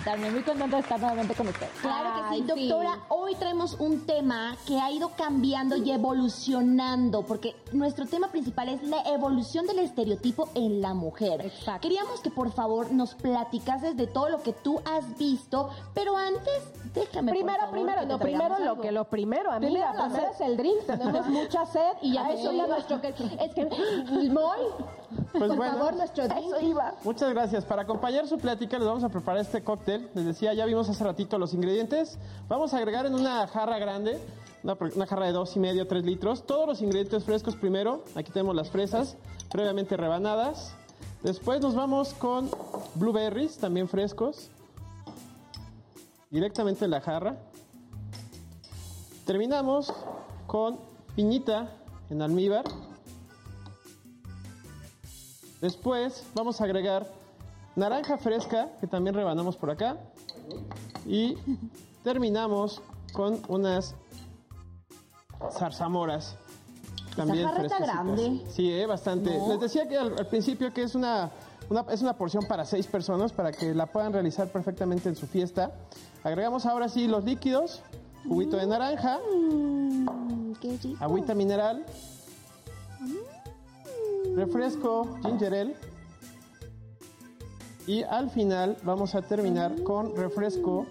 invitarme, 0.00 0.30
muy 0.30 0.42
contenta 0.42 0.76
de 0.76 0.82
estar 0.82 0.98
nuevamente 0.98 1.34
con 1.34 1.48
ustedes. 1.48 1.72
Claro 1.82 2.10
que 2.14 2.20
sí, 2.36 2.44
Ay, 2.48 2.54
sí. 2.56 2.68
doctora. 2.68 2.98
Hoy 3.10 3.34
traemos 3.34 3.74
un 3.78 4.06
tema 4.06 4.56
que 4.66 4.80
ha 4.80 4.90
ido 4.90 5.10
cambiando 5.16 5.76
y 5.76 5.90
evolucionando, 5.90 7.22
porque 7.22 7.54
nuestro 7.72 8.06
tema 8.06 8.28
principal 8.28 8.70
es 8.70 8.82
la 8.82 9.02
evolución 9.02 9.66
del 9.66 9.80
estereotipo 9.80 10.48
en 10.54 10.80
la 10.80 10.94
mujer. 10.94 11.42
Exacto. 11.44 11.80
Queríamos 11.82 12.20
que 12.20 12.30
por 12.30 12.50
favor 12.52 12.90
nos 12.92 13.14
platicases 13.14 13.96
de 13.96 14.06
todo 14.06 14.28
lo 14.30 14.42
que 14.42 14.52
tú 14.52 14.80
has 14.84 15.18
visto, 15.18 15.68
pero 15.94 16.16
antes, 16.16 16.62
déjame. 16.94 17.32
por 17.32 17.38
Primero, 17.38 17.58
favor, 17.60 17.72
primero, 17.74 18.06
no, 18.06 18.18
primero 18.18 18.58
lo 18.58 18.70
algo. 18.70 18.82
que 18.82 18.92
lo 18.92 19.04
primero, 19.04 19.50
amiga, 19.52 19.70
Primero 19.92 19.92
la 19.98 20.08
primero 20.08 20.32
es 20.32 20.40
el 20.40 20.56
drink, 20.56 20.80
tenemos 20.86 21.26
mucha 21.28 21.66
sed 21.66 21.92
y 22.02 22.14
ya 22.14 22.30
eso 22.30 22.52
ya 22.52 22.66
nuestro 22.66 22.96
es 23.02 23.54
que 23.54 23.64
Moy, 24.30 24.58
Pues 25.32 25.48
por 25.48 25.56
bueno. 25.56 25.72
favor, 25.76 25.96
nuestro 25.96 26.26
drink. 26.28 26.46
Eso 26.46 26.60
iba. 26.60 26.94
Muchas 27.04 27.30
gracias. 27.30 27.64
Para 27.64 27.82
acompañar 27.82 28.26
su 28.26 28.38
plática 28.38 28.78
les 28.78 28.86
vamos 28.86 29.04
a 29.04 29.08
preparar 29.08 29.40
este 29.40 29.62
cóctel. 29.62 29.89
Les 29.98 30.24
decía, 30.24 30.54
ya 30.54 30.64
vimos 30.66 30.88
hace 30.88 31.02
ratito 31.02 31.38
los 31.38 31.54
ingredientes. 31.54 32.18
Vamos 32.48 32.74
a 32.74 32.78
agregar 32.78 33.06
en 33.06 33.14
una 33.14 33.46
jarra 33.46 33.78
grande, 33.78 34.18
una, 34.62 34.76
una 34.94 35.06
jarra 35.06 35.26
de 35.26 35.32
dos 35.32 35.56
y 35.56 35.58
medio, 35.60 35.86
tres 35.86 36.04
litros, 36.04 36.46
todos 36.46 36.66
los 36.66 36.82
ingredientes 36.82 37.24
frescos 37.24 37.56
primero. 37.56 38.04
Aquí 38.14 38.30
tenemos 38.30 38.54
las 38.54 38.70
fresas 38.70 39.16
previamente 39.50 39.96
rebanadas. 39.96 40.74
Después 41.22 41.60
nos 41.60 41.74
vamos 41.74 42.14
con 42.14 42.50
blueberries, 42.94 43.58
también 43.58 43.88
frescos. 43.88 44.50
Directamente 46.30 46.84
en 46.84 46.92
la 46.92 47.00
jarra. 47.00 47.36
Terminamos 49.26 49.92
con 50.46 50.78
piñita 51.16 51.70
en 52.08 52.22
almíbar. 52.22 52.64
Después 55.60 56.24
vamos 56.34 56.60
a 56.60 56.64
agregar 56.64 57.19
naranja 57.76 58.18
fresca, 58.18 58.68
que 58.80 58.86
también 58.86 59.14
rebanamos 59.14 59.56
por 59.56 59.70
acá. 59.70 59.96
Y 61.06 61.36
terminamos 62.04 62.80
con 63.12 63.40
unas 63.48 63.94
zarzamoras. 65.52 66.36
También 67.16 67.48
fresquecitas. 67.50 67.80
grande. 67.88 68.44
Sí, 68.50 68.70
eh, 68.70 68.86
bastante. 68.86 69.30
Les 69.48 69.60
decía 69.60 69.88
que 69.88 69.96
al, 69.98 70.16
al 70.18 70.26
principio 70.26 70.72
que 70.72 70.82
es 70.82 70.94
una, 70.94 71.30
una- 71.68 71.84
es 71.90 72.02
una 72.02 72.14
porción 72.16 72.44
para 72.46 72.64
seis 72.64 72.86
personas 72.86 73.32
para 73.32 73.50
que 73.52 73.74
la 73.74 73.86
puedan 73.86 74.12
realizar 74.12 74.48
perfectamente 74.48 75.08
en 75.08 75.16
su 75.16 75.26
fiesta. 75.26 75.72
Agregamos 76.22 76.66
ahora 76.66 76.88
sí 76.88 77.08
los 77.08 77.24
líquidos, 77.24 77.82
juguito 78.28 78.56
de 78.56 78.66
naranja, 78.66 79.18
Mm, 79.34 80.52
qué 80.60 80.78
rico. 80.82 81.04
agüita 81.04 81.34
mineral, 81.34 81.84
refresco 84.36 85.18
ginger 85.22 85.54
ale 85.54 85.76
y 87.86 88.02
al 88.02 88.30
final 88.30 88.76
vamos 88.82 89.14
a 89.14 89.22
terminar 89.22 89.82
con 89.82 90.16
refresco 90.16 90.86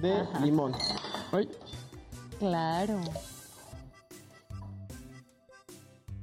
de 0.00 0.26
limón. 0.42 0.72
Ay, 1.32 1.48
Claro. 2.38 2.98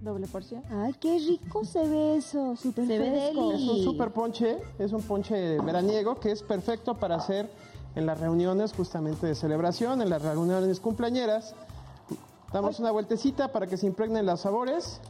Doble 0.02 0.28
porción. 0.28 0.64
Ay, 0.70 0.94
qué 1.00 1.20
rico 1.20 1.64
se 1.64 1.88
ve 1.88 2.18
eso, 2.18 2.56
súper 2.56 2.88
Se 2.88 2.98
ve. 2.98 3.30
Es 3.30 3.36
un 3.36 3.84
super 3.84 4.12
ponche, 4.12 4.58
es 4.80 4.94
un 4.94 5.02
ponche 5.04 5.60
veraniego 5.60 6.20
que 6.20 6.32
es 6.32 6.42
perfecto 6.42 6.96
para 6.96 7.16
hacer 7.16 7.50
en 7.96 8.06
las 8.06 8.20
reuniones 8.20 8.74
justamente 8.74 9.28
de 9.28 9.36
celebración, 9.36 10.02
en 10.02 10.10
las 10.10 10.22
reuniones 10.22 10.80
cumpleañeras. 10.80 11.56
Damos 12.54 12.80
una 12.80 12.92
vueltecita 12.92 13.52
para 13.52 13.68
que 13.68 13.78
se 13.78 13.86
impregnen 13.86 14.26
los 14.26 14.42
sabores. 14.42 15.02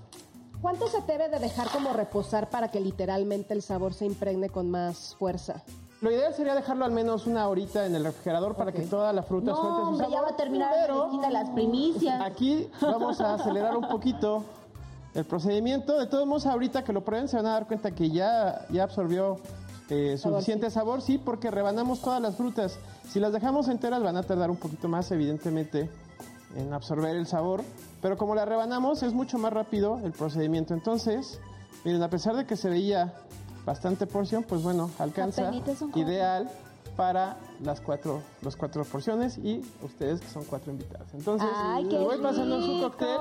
¿Cuánto 0.68 0.90
se 0.90 1.00
debe 1.04 1.30
de 1.30 1.40
dejar 1.40 1.70
como 1.70 1.94
reposar 1.94 2.50
para 2.50 2.68
que 2.68 2.82
literalmente 2.82 3.54
el 3.54 3.62
sabor 3.62 3.94
se 3.94 4.06
impregne 4.06 4.50
con 4.50 4.70
más 4.70 5.16
fuerza? 5.18 5.64
Lo 6.02 6.12
ideal 6.12 6.34
sería 6.34 6.56
dejarlo 6.56 6.84
al 6.84 6.92
menos 6.92 7.26
una 7.26 7.48
horita 7.48 7.86
en 7.86 7.96
el 7.96 8.04
refrigerador 8.04 8.54
para 8.54 8.74
que 8.74 8.82
toda 8.82 9.14
la 9.14 9.24
fruta 9.24 9.52
No, 9.52 9.56
suelte 9.56 9.78
su 9.78 9.88
hombre, 9.88 10.08
ya 10.08 10.12
sabor. 10.18 10.26
va 10.30 10.34
a 10.34 10.36
terminar 10.36 10.74
pero 10.82 11.10
quita 11.10 11.30
las 11.30 11.50
primicias. 11.52 12.20
aquí 12.22 12.70
vamos 12.82 13.22
a 13.22 13.36
acelerar 13.36 13.78
un 13.78 13.88
poquito 13.88 14.44
el 15.14 15.24
procedimiento. 15.24 15.98
De 15.98 16.06
todos 16.06 16.28
modos, 16.28 16.46
ahorita 16.46 16.84
que 16.84 16.92
lo 16.92 17.00
prueben 17.00 17.30
se 17.30 17.38
van 17.38 17.46
a 17.46 17.54
dar 17.54 17.66
cuenta 17.66 17.92
que 17.92 18.10
ya, 18.10 18.66
ya 18.70 18.84
absorbió 18.84 19.38
eh, 19.90 20.18
suficiente 20.18 20.70
sabor, 20.70 21.02
sí, 21.02 21.18
porque 21.18 21.50
rebanamos 21.50 22.02
todas 22.02 22.22
las 22.22 22.36
frutas. 22.36 22.78
Si 23.10 23.22
las 23.22 23.32
dejamos 23.32 23.70
enteras 23.70 24.04
van 24.04 24.18
a 24.18 24.24
tardar 24.24 24.52
un 24.52 24.58
poquito 24.58 24.90
más, 24.90 25.10
evidentemente, 25.12 25.90
en 26.58 26.74
absorber 26.74 27.16
el 27.16 27.26
sabor. 27.26 27.64
Pero 28.02 28.18
como 28.18 28.36
las 28.36 28.48
rebanamos, 28.48 29.02
es 29.04 29.14
mucho 29.14 29.38
más 29.38 29.52
rápido 29.54 30.00
el 30.04 30.12
procedimiento. 30.12 30.74
Entonces, 30.74 31.40
miren, 31.84 32.04
a 32.04 32.10
pesar 32.10 32.36
de 32.36 32.46
que 32.46 32.56
se 32.56 32.70
veía 32.70 33.14
bastante 33.66 34.06
porción, 34.08 34.44
pues 34.44 34.62
bueno, 34.64 34.90
alcanza 35.00 35.52
ideal 35.96 36.50
para 36.96 37.38
las 37.62 37.82
cuatro, 37.82 38.22
las 38.42 38.56
cuatro 38.56 38.84
porciones 38.86 39.38
y 39.38 39.62
ustedes 39.84 40.22
que 40.22 40.28
son 40.30 40.44
cuatro 40.46 40.72
invitados. 40.72 41.08
Entonces, 41.14 41.48
Ay, 41.54 41.84
les 41.86 42.00
voy 42.04 42.18
pasando 42.18 42.62
su 42.62 42.68
rico. 42.76 42.90
cóctel 42.92 43.18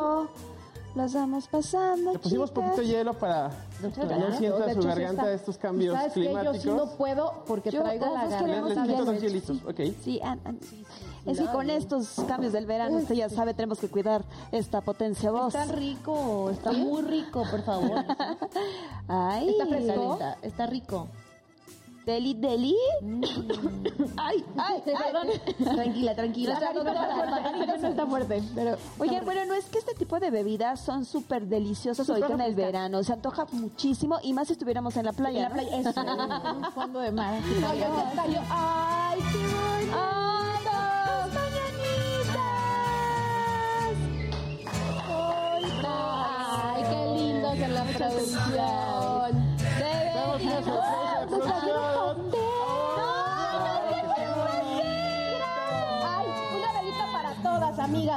Las 0.94 1.12
vamos 1.12 1.46
pasando, 1.48 2.12
Le 2.14 2.18
pusimos 2.18 2.48
chicas. 2.50 2.64
poquito 2.70 2.82
hielo 2.82 3.12
para 3.14 3.50
que 3.82 3.86
no 3.88 4.32
sienta 4.38 4.72
su 4.72 4.80
sí 4.80 4.88
garganta 4.88 5.22
está- 5.24 5.32
estos 5.34 5.58
cambios 5.58 5.94
¿Sabes 5.94 6.12
climáticos. 6.14 6.62
Yo 6.62 6.72
sí 6.72 6.78
no 6.78 6.96
puedo 6.96 7.44
porque 7.46 7.70
Yo- 7.70 7.82
traigo 7.82 8.06
la 8.06 8.20
todos 8.28 8.32
Les, 8.40 8.64
garganta. 8.74 8.92
quito 8.92 9.04
dos 9.04 9.20
hielitos, 9.20 9.58
ok. 9.68 9.80
Sí, 10.02 10.20
ah, 10.24 10.38
ah, 10.46 10.52
es 11.26 11.38
que 11.38 11.46
con 11.46 11.70
estos 11.70 12.14
cambios 12.28 12.52
del 12.52 12.66
verano, 12.66 12.98
usted 12.98 13.14
ya 13.14 13.28
sabe, 13.28 13.54
tenemos 13.54 13.78
que 13.78 13.88
cuidar 13.88 14.24
esta 14.52 14.80
potencia 14.80 15.30
voz. 15.30 15.54
Está 15.54 15.72
rico, 15.72 16.50
está 16.50 16.72
muy 16.72 17.02
rico, 17.02 17.44
por 17.50 17.62
favor. 17.62 18.04
Ay, 19.08 19.50
¿Está 19.50 19.66
fresco? 19.66 20.12
Está, 20.14 20.36
está 20.42 20.66
rico. 20.66 21.08
Deli, 22.06 22.34
deli. 22.34 22.76
Mm. 23.02 23.20
Ay, 24.16 24.44
ay, 24.56 24.82
Perdón. 24.84 25.26
Tranquila, 25.74 26.14
tranquila. 26.14 26.60
La 26.60 27.76
no 27.76 27.88
está 27.88 28.06
fuerte, 28.06 28.42
pero 28.54 28.76
Oigan, 29.00 29.24
bueno, 29.24 29.44
no 29.46 29.54
es 29.54 29.64
que 29.64 29.78
este 29.78 29.92
tipo 29.94 30.20
de 30.20 30.30
bebidas 30.30 30.78
son 30.78 31.04
súper 31.04 31.46
deliciosas 31.48 32.08
ahorita 32.08 32.34
en 32.34 32.40
el 32.42 32.54
verano. 32.54 33.02
Se 33.02 33.12
antoja 33.12 33.46
muchísimo 33.50 34.20
y 34.22 34.32
más 34.34 34.46
si 34.46 34.52
estuviéramos 34.52 34.96
en 34.96 35.04
la 35.04 35.12
playa. 35.12 35.36
En 35.38 35.42
la 35.42 35.48
¿no? 35.48 35.54
playa, 35.54 35.80
eso. 35.80 36.54
Un 36.56 36.72
fondo 36.72 37.00
de 37.00 37.10
mar. 37.10 37.40
ya 37.60 38.08
está, 38.08 38.26
yo- 38.28 38.40
ay, 38.50 39.18
qué 39.32 39.55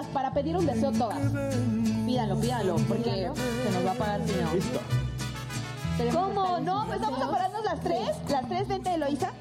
para 0.08 0.32
pedir 0.34 0.56
un 0.58 0.66
deseo 0.66 0.92
todas. 0.92 1.18
Pídalo, 2.06 2.40
pídalo, 2.40 2.76
porque 2.88 3.30
se 3.64 3.72
nos 3.72 3.86
va 3.86 3.92
a 3.92 3.96
pagar 3.96 4.22
si 4.26 4.34
no. 4.42 4.54
Listo. 4.54 4.80
¿Cómo? 6.14 6.60
No, 6.60 6.86
pues 6.88 7.02
vamos 7.02 7.22
a 7.22 7.30
pararnos 7.30 7.64
las 7.66 7.80
tres. 7.82 8.10
Las 8.30 8.48
tres, 8.48 8.68
vente, 8.68 8.94
Eloisa. 8.94 9.32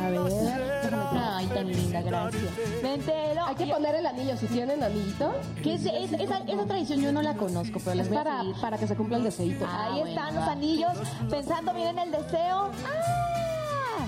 A 0.00 0.08
ver. 0.10 0.94
Ay, 1.14 1.46
tan 1.46 1.66
linda, 1.68 2.02
gracias. 2.02 2.42
Vente, 2.82 3.30
Elo. 3.32 3.44
Hay 3.46 3.54
que 3.54 3.66
poner 3.66 3.94
el 3.94 4.06
anillo, 4.06 4.36
si 4.36 4.46
tienen 4.46 4.82
anillito, 4.82 5.32
¿Qué 5.62 5.74
es, 5.74 5.86
es- 5.86 6.12
esa, 6.20 6.38
esa 6.38 6.64
tradición 6.66 7.00
yo 7.00 7.12
no 7.12 7.22
la 7.22 7.34
conozco, 7.34 7.78
pero 7.84 7.94
les 7.94 8.06
es 8.06 8.12
voy 8.12 8.18
a 8.18 8.24
para, 8.24 8.42
para 8.60 8.78
que 8.78 8.86
se 8.88 8.96
cumpla 8.96 9.18
el 9.18 9.24
deseito. 9.24 9.64
Ah, 9.68 9.84
Ahí 9.92 10.00
bueno, 10.00 10.08
están 10.08 10.36
va. 10.36 10.40
los 10.40 10.48
anillos, 10.48 10.92
pensando 11.30 11.72
bien 11.74 11.88
en 11.90 11.98
el 11.98 12.10
deseo. 12.10 12.70
¡Ah! 12.86 14.06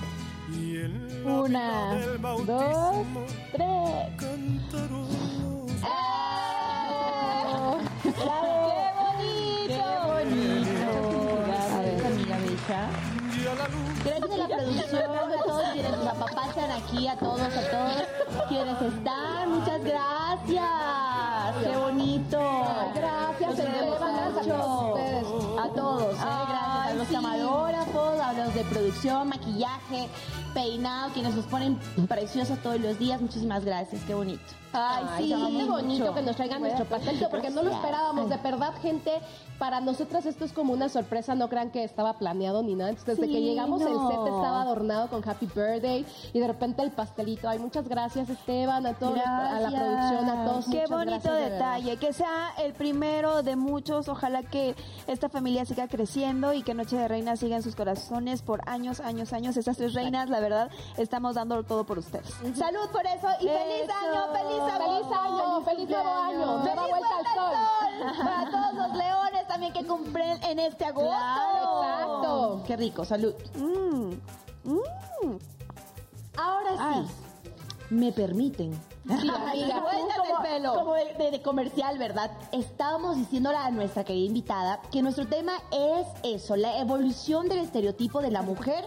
Una, 1.25 1.95
dos, 2.47 2.97
tres. 3.53 5.30
¡Qué 9.67 9.83
bonito! 10.07 10.91
A 11.75 11.81
ver, 11.81 12.07
amiga 12.07 12.37
bella. 12.39 12.91
Gracias 14.05 14.31
a 14.31 14.37
la 14.37 14.49
producción, 14.49 15.03
a 15.03 15.43
todos 15.45 15.65
quienes 15.73 15.93
nos 15.93 16.07
apapachan 16.07 16.71
aquí, 16.71 17.09
a 17.09 17.17
todos, 17.17 17.41
a 17.41 17.71
todos 17.71 18.03
quienes 18.49 18.83
están. 18.83 19.51
Muchas 19.51 19.85
gracias. 19.85 20.67
Qué 21.63 21.77
bonito. 21.77 22.39
Gracias, 22.95 23.59
Esteban, 23.59 23.73
queremos 23.73 23.99
gracias 23.99 24.47
a 24.47 24.51
todos 24.51 25.29
mucho. 25.29 25.61
A 25.61 25.69
todos, 25.71 26.15
¿eh? 26.15 26.19
gracias 26.21 26.91
a 26.91 26.95
los 26.95 27.09
camarógrafos, 27.09 28.21
a 28.21 28.33
los 28.33 28.55
de 28.55 28.65
producción, 28.65 29.29
maquillaje, 29.29 30.09
peinado, 30.55 31.13
quienes 31.13 31.35
nos 31.35 31.47
ponen 31.47 31.79
preciosos 32.09 32.59
todos 32.63 32.81
los 32.81 32.99
días. 32.99 33.21
Muchísimas 33.21 33.65
gracias, 33.65 34.03
qué 34.07 34.15
bonito. 34.15 34.43
Ay, 34.73 35.05
Ay, 35.11 35.25
sí. 35.29 35.57
qué 35.59 35.65
bonito 35.65 36.15
que 36.15 36.23
nos 36.23 36.37
traigan 36.37 36.61
nuestro 36.61 36.85
pastelito, 36.85 37.29
porque 37.29 37.51
no 37.51 37.63
lo 37.63 37.71
esperábamos. 37.73 38.29
De 38.29 38.37
verdad, 38.37 38.73
gente, 38.81 39.13
para 39.59 39.81
nosotras 39.81 40.27
esto 40.27 40.45
es 40.45 40.53
como 40.53 40.73
una 40.73 40.89
sorpresa. 40.89 41.35
No 41.35 41.49
crean 41.49 41.71
que 41.71 41.83
estaba 41.85 42.15
planeado 42.15 42.63
ni 42.63 42.75
nada. 42.75 42.91
Entonces, 42.91 43.17
desde 43.17 43.27
Sí, 43.27 43.33
que 43.33 43.41
llegamos, 43.43 43.81
el 43.83 43.89
set 43.89 44.27
estaba 44.27 44.63
adornado 44.63 45.09
con 45.09 45.29
Happy 45.29 45.47
Birthday 45.47 46.07
y 46.33 46.39
de 46.41 46.47
repente 46.47 46.83
el 46.83 46.91
pastelito. 46.93 47.49
Ay, 47.49 47.59
muchas 47.59 47.89
gracias, 47.89 48.29
Esteban, 48.31 48.87
a 48.87 48.95
todos, 48.95 49.19
a 49.19 49.61
la 49.61 49.71
Gracias. 49.71 49.83
producción, 49.83 50.29
a 50.31 50.45
todos. 50.45 50.65
Qué 50.67 50.71
muchas 50.71 50.91
bonito 50.91 51.11
gracias, 51.11 51.35
de 51.35 51.51
detalle, 51.51 51.97
que 51.97 52.13
sea 52.13 52.51
el 52.63 52.73
primero 52.73 53.43
de 53.43 53.57
muchos. 53.57 54.09
Ojalá 54.09 54.43
que 54.45 54.77
esta 55.07 55.29
familia 55.29 55.65
siga 55.65 55.89
creciendo 55.89 56.53
y 56.53 56.63
que 56.63 56.75
Noche 56.75 56.97
de 56.97 57.09
Reinas 57.09 57.41
siga 57.41 57.57
en 57.57 57.63
sus 57.63 57.75
corazones 57.75 58.43
por 58.43 58.61
años, 58.69 59.01
años, 59.01 59.33
años. 59.33 59.57
Estas 59.57 59.77
tres 59.77 59.95
reinas, 59.95 60.29
la 60.31 60.39
verdad, 60.41 60.71
estamos 60.97 61.35
dando 61.35 61.63
todo 61.65 61.85
por 61.85 61.99
ustedes. 61.99 62.29
Salud 62.55 62.89
por 62.93 63.05
eso 63.07 63.27
y 63.41 63.45
feliz 63.49 63.83
Eso. 63.83 63.93
año, 63.93 64.33
feliz 64.33 64.60
año. 64.60 64.60
Feliz 64.67 65.07
año, 65.19 65.63
feliz 65.65 65.89
nuevo 65.89 66.11
año. 66.11 66.59
Nueva 66.59 66.87
vuelta 66.89 67.09
al 67.19 67.25
sol. 67.35 68.17
Para 68.25 68.51
todos 68.51 68.75
los 68.75 68.97
leones 68.97 69.47
también 69.49 69.73
que 69.73 69.87
cumplen 69.87 70.43
en 70.45 70.59
este 70.59 70.85
agosto. 70.85 71.11
Exacto. 71.13 72.63
Qué 72.67 72.77
rico, 72.77 73.05
salud. 73.05 73.35
Mm, 73.57 74.13
mm. 74.65 75.39
Ahora 76.37 76.71
Ah. 76.79 77.03
sí, 77.05 77.95
me 77.95 78.13
permiten. 78.13 78.73
Sí, 79.07 79.29
amiga, 79.29 79.83
como- 79.83 79.91
el 79.91 80.43
pelo. 80.43 80.75
Como 80.75 80.95
de, 80.95 81.15
de- 81.15 81.31
de 81.33 81.43
comercial, 81.43 81.99
¿verdad? 81.99 82.31
Estábamos 82.53 83.17
diciéndole 83.17 83.57
a 83.57 83.71
nuestra 83.71 84.05
querida 84.05 84.27
invitada 84.27 84.81
que 84.93 85.03
nuestro 85.03 85.27
tema 85.27 85.53
es 85.73 86.07
eso, 86.23 86.57
la 86.57 86.79
evolución 86.79 87.49
del 87.49 87.59
estereotipo 87.59 88.21
de 88.23 88.31
la 88.31 88.43
mujer 88.43 88.85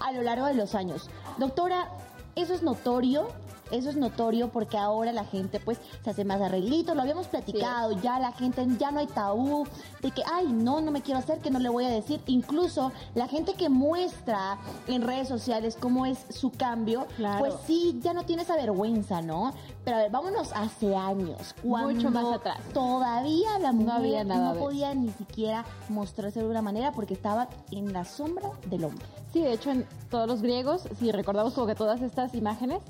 a 0.00 0.12
lo 0.12 0.22
largo 0.22 0.46
de 0.46 0.54
los 0.54 0.74
años. 0.74 1.10
Doctora, 1.38 1.88
¿eso 2.34 2.54
es 2.54 2.62
notorio? 2.62 3.28
Eso 3.70 3.90
es 3.90 3.96
notorio 3.96 4.48
porque 4.48 4.78
ahora 4.78 5.12
la 5.12 5.24
gente 5.24 5.60
pues 5.60 5.78
se 6.04 6.10
hace 6.10 6.24
más 6.24 6.40
arreglitos, 6.40 6.94
lo 6.94 7.02
habíamos 7.02 7.26
platicado, 7.28 7.92
ya 8.00 8.18
la 8.18 8.32
gente, 8.32 8.66
ya 8.78 8.90
no 8.90 9.00
hay 9.00 9.06
tabú 9.06 9.66
de 10.00 10.10
que, 10.10 10.22
ay, 10.32 10.46
no, 10.46 10.80
no 10.80 10.90
me 10.90 11.02
quiero 11.02 11.18
hacer, 11.18 11.38
que 11.40 11.50
no 11.50 11.58
le 11.58 11.68
voy 11.68 11.84
a 11.84 11.88
decir. 11.88 12.20
Incluso 12.26 12.92
la 13.14 13.26
gente 13.28 13.54
que 13.54 13.68
muestra 13.68 14.58
en 14.86 15.02
redes 15.02 15.28
sociales 15.28 15.76
cómo 15.80 16.06
es 16.06 16.18
su 16.30 16.50
cambio, 16.50 17.06
Claro. 17.16 17.38
pues 17.40 17.54
sí, 17.66 17.98
ya 18.02 18.12
no 18.12 18.24
tiene 18.24 18.42
esa 18.42 18.56
vergüenza, 18.56 19.20
¿no? 19.22 19.52
Pero 19.86 19.98
a 19.98 20.00
ver, 20.00 20.10
vámonos 20.10 20.50
hace 20.52 20.96
años, 20.96 21.54
cuando 21.62 21.94
Mucho 21.94 22.10
más 22.10 22.34
atrás. 22.34 22.58
todavía 22.74 23.56
la 23.60 23.70
mujer 23.70 23.86
no, 23.86 23.92
había 23.92 24.24
nada 24.24 24.52
de 24.52 24.58
podía 24.58 24.92
ni 24.96 25.10
siquiera 25.10 25.64
mostrarse 25.88 26.40
de 26.40 26.42
alguna 26.42 26.60
manera 26.60 26.90
porque 26.90 27.14
estaba 27.14 27.46
en 27.70 27.92
la 27.92 28.04
sombra 28.04 28.50
del 28.68 28.82
hombre. 28.82 29.06
Sí, 29.32 29.42
de 29.42 29.52
hecho, 29.52 29.70
en 29.70 29.86
todos 30.10 30.26
los 30.26 30.42
griegos, 30.42 30.88
si 30.98 31.12
recordamos 31.12 31.54
como 31.54 31.68
que 31.68 31.76
todas 31.76 32.02
estas 32.02 32.34
imágenes 32.34 32.82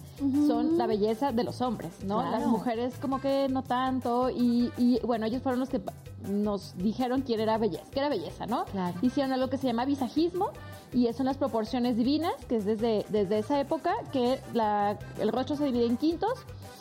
son 0.47 0.79
la 0.79 0.87
belleza 0.87 1.33
de 1.33 1.45
los 1.45 1.61
hombres, 1.61 1.93
¿no? 2.03 2.21
Claro. 2.21 2.31
Las 2.31 2.47
mujeres 2.47 2.95
como 2.99 3.21
que 3.21 3.47
no 3.51 3.63
tanto 3.63 4.31
y, 4.31 4.73
y, 4.79 4.99
bueno, 5.01 5.27
ellos 5.27 5.43
fueron 5.43 5.61
los 5.61 5.69
que 5.69 5.83
nos 6.27 6.79
dijeron 6.79 7.21
quién 7.21 7.41
era 7.41 7.59
belleza, 7.59 7.85
que 7.91 7.99
era 7.99 8.09
belleza, 8.09 8.47
¿no? 8.47 8.65
Claro. 8.65 8.97
Hicieron 9.03 9.35
algo 9.35 9.51
que 9.51 9.59
se 9.59 9.67
llama 9.67 9.85
visajismo 9.85 10.49
y 10.97 11.13
son 11.13 11.27
las 11.27 11.37
proporciones 11.37 11.97
divinas, 11.99 12.33
que 12.49 12.57
es 12.57 12.65
desde, 12.65 13.05
desde 13.11 13.39
esa 13.39 13.61
época 13.61 13.93
que 14.13 14.41
la- 14.55 14.97
el 15.21 15.31
rostro 15.31 15.55
se 15.55 15.67
divide 15.67 15.85
en 15.85 15.99
quintos 15.99 16.33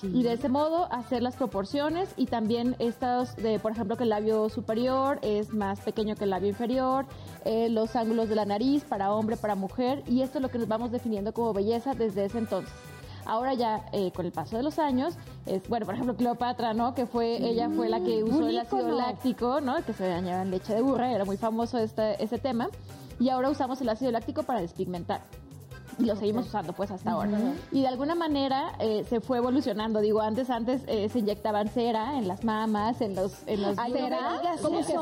y 0.04 0.23
de 0.23 0.34
ese 0.34 0.47
modo 0.49 0.88
hacer 0.91 1.21
las 1.21 1.36
proporciones 1.36 2.10
y 2.15 2.28
también 2.28 2.75
estos 2.80 3.36
de, 3.36 3.60
por 3.60 3.71
ejemplo, 3.73 3.97
que 3.97 4.04
el 4.04 4.10
labio 4.10 4.47
superior 4.49 5.19
es 5.21 5.51
más 5.54 5.82
pequeño 5.82 6.15
que 6.15 6.23
el 6.23 6.30
labio 6.30 6.47
inferior, 6.49 7.06
eh, 7.43 7.67
los 7.69 7.95
ángulos 7.97 8.30
de 8.30 8.36
la 8.36 8.45
nariz 8.45 8.84
para 8.86 9.12
hombre, 9.13 9.36
para 9.36 9.56
mujer 9.56 10.01
y 10.08 10.21
esto 10.21 10.38
es 10.38 10.41
lo 10.43 10.49
que 10.49 10.60
nos 10.60 10.67
vamos 10.69 10.91
definiendo 10.91 11.34
como 11.34 11.51
belleza 11.54 11.93
desde 11.93 12.23
ese 12.25 12.38
entonces. 12.38 12.71
Ahora 13.25 13.54
ya, 13.56 13.84
eh, 13.91 14.12
con 14.15 14.25
el 14.28 14.32
paso 14.32 14.56
de 14.56 14.63
los 14.63 14.78
años, 14.80 15.15
es, 15.47 15.67
bueno, 15.67 15.86
por 15.88 15.95
ejemplo, 15.95 16.15
Cleopatra, 16.15 16.73
¿no? 16.75 16.93
Que 16.93 17.06
fue, 17.08 17.38
ella 17.43 17.69
fue 17.75 17.89
la 17.89 17.99
que 17.99 18.23
usó 18.23 18.38
un 18.38 18.49
el 18.49 18.60
ácido 18.60 18.78
láctico, 18.95 19.62
¿no? 19.62 19.84
Que 19.84 19.93
se 19.93 20.08
bañaba 20.08 20.43
en 20.43 20.51
leche 20.51 20.75
de 20.75 20.82
burra, 20.82 21.12
era 21.12 21.25
muy 21.25 21.36
famoso 21.38 21.80
este, 21.80 22.23
ese 22.23 22.38
tema. 22.38 22.69
Y 23.19 23.30
ahora 23.30 23.49
usamos 23.49 23.82
el 23.82 23.89
ácido 23.89 24.12
láctico 24.12 24.43
para 24.43 24.62
despigmentar. 24.62 25.21
Y 26.00 26.06
lo 26.06 26.15
seguimos 26.15 26.48
usando 26.48 26.74
pues 26.74 26.91
hasta 26.91 27.12
ahora. 27.12 27.32
Y 27.71 27.82
de 27.82 27.88
alguna 27.88 28.15
manera 28.15 28.74
eh, 28.80 29.06
se 29.10 29.21
fue 29.21 29.38
evolucionando. 29.38 30.00
Digo, 30.00 30.21
antes 30.21 30.50
antes 30.50 30.82
eh, 30.88 31.10
se 31.10 31.19
inyectaban 31.19 31.69
cera 31.69 32.17
en 32.17 32.28
las 32.28 32.43
mamas, 32.43 33.02
en 33.02 33.15
los... 33.15 33.34
En 33.45 33.62
los 33.62 33.78
Ay, 33.78 33.93
¿Cera? 33.93 34.41
¿Cómo 34.62 34.78
que 34.78 34.84
cera? 34.84 35.02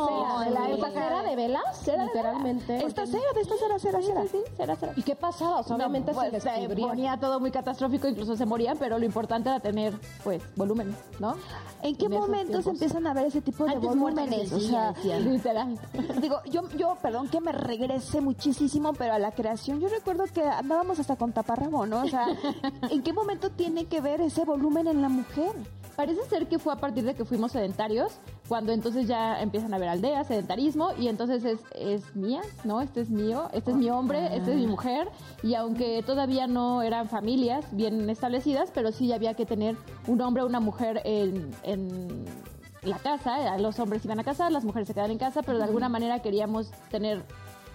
La 0.49 0.69
¿Esta 0.69 0.69
época 0.69 0.91
cera 0.91 1.23
de 1.23 1.35
velas? 1.35 1.87
Literalmente. 1.87 2.85
Esta 2.85 3.05
cera, 3.05 3.23
de 3.33 3.41
esta 3.41 3.55
cera, 3.57 3.79
cera, 3.79 4.01
cera. 4.01 4.23
Sí, 4.27 4.37
cera, 4.55 4.75
cera. 4.75 4.93
¿Y 4.95 5.01
qué 5.01 5.15
pasaba? 5.15 5.59
O 5.59 5.63
sea, 5.63 5.75
obviamente 5.75 6.13
pues, 6.13 6.31
se 6.31 6.39
se 6.39 6.75
ponía 6.75 7.17
todo 7.17 7.39
muy 7.39 7.51
catastrófico, 7.51 8.07
incluso 8.07 8.35
se 8.35 8.45
morían, 8.45 8.77
pero 8.77 8.99
lo 8.99 9.05
importante 9.05 9.49
era 9.49 9.59
tener, 9.59 9.93
pues, 10.23 10.41
volúmenes, 10.55 10.95
¿no? 11.19 11.35
¿En 11.81 11.95
qué 11.95 12.07
momentos 12.07 12.65
empiezan 12.67 13.07
a 13.07 13.13
ver 13.13 13.25
ese 13.25 13.41
tipo 13.41 13.65
de 13.65 13.73
Antes 13.73 13.89
volúmenes? 13.89 14.51
O 14.51 14.59
sea. 14.59 14.93
Literal. 15.03 15.79
digo, 16.21 16.41
yo, 16.45 16.69
yo, 16.77 16.97
perdón 17.01 17.27
que 17.27 17.41
me 17.41 17.51
regrese 17.51 18.21
muchísimo, 18.21 18.93
pero 18.93 19.13
a 19.13 19.19
la 19.19 19.31
creación, 19.31 19.79
yo 19.79 19.89
recuerdo 19.89 20.25
que 20.33 20.43
andábamos 20.73 20.99
hasta 20.99 21.15
con 21.15 21.31
taparrabo, 21.31 21.85
¿no? 21.85 22.01
O 22.01 22.07
sea, 22.07 22.25
¿en 22.89 23.03
qué 23.03 23.13
momento 23.13 23.51
tiene 23.51 23.85
que 23.85 24.01
ver 24.01 24.21
ese 24.21 24.43
volumen 24.43 24.87
en 24.87 25.01
la 25.03 25.09
mujer? 25.09 25.51
Parece 25.95 26.23
ser 26.27 26.47
que 26.47 26.57
fue 26.57 26.73
a 26.73 26.77
partir 26.77 27.03
de 27.03 27.13
que 27.13 27.23
fuimos 27.23 27.51
sedentarios, 27.51 28.13
cuando 28.47 28.71
entonces 28.71 29.07
ya 29.07 29.39
empiezan 29.39 29.71
a 29.73 29.75
haber 29.75 29.89
aldeas, 29.89 30.27
sedentarismo, 30.27 30.89
y 30.97 31.07
entonces 31.07 31.45
es, 31.45 31.59
es 31.75 32.15
mía, 32.15 32.41
¿no? 32.63 32.81
Este 32.81 33.01
es 33.01 33.11
mío, 33.11 33.49
este 33.53 33.69
es 33.69 33.77
mi 33.77 33.91
hombre, 33.91 34.35
este 34.35 34.51
es 34.53 34.57
mi 34.57 34.65
mujer, 34.65 35.09
y 35.43 35.53
aunque 35.53 36.01
todavía 36.03 36.47
no 36.47 36.81
eran 36.81 37.07
familias 37.07 37.65
bien 37.71 38.09
establecidas, 38.09 38.71
pero 38.73 38.91
sí 38.91 39.13
había 39.13 39.35
que 39.35 39.45
tener 39.45 39.77
un 40.07 40.19
hombre 40.21 40.41
o 40.41 40.47
una 40.47 40.59
mujer 40.59 41.01
en, 41.05 41.51
en 41.61 42.25
la 42.81 42.97
casa, 42.97 43.55
los 43.59 43.77
hombres 43.79 44.03
iban 44.03 44.19
a 44.19 44.23
casar, 44.23 44.51
las 44.51 44.65
mujeres 44.65 44.87
se 44.87 44.95
quedaban 44.95 45.11
en 45.11 45.19
casa, 45.19 45.43
pero 45.43 45.59
de 45.59 45.65
alguna 45.65 45.89
manera 45.89 46.23
queríamos 46.23 46.71
tener 46.89 47.23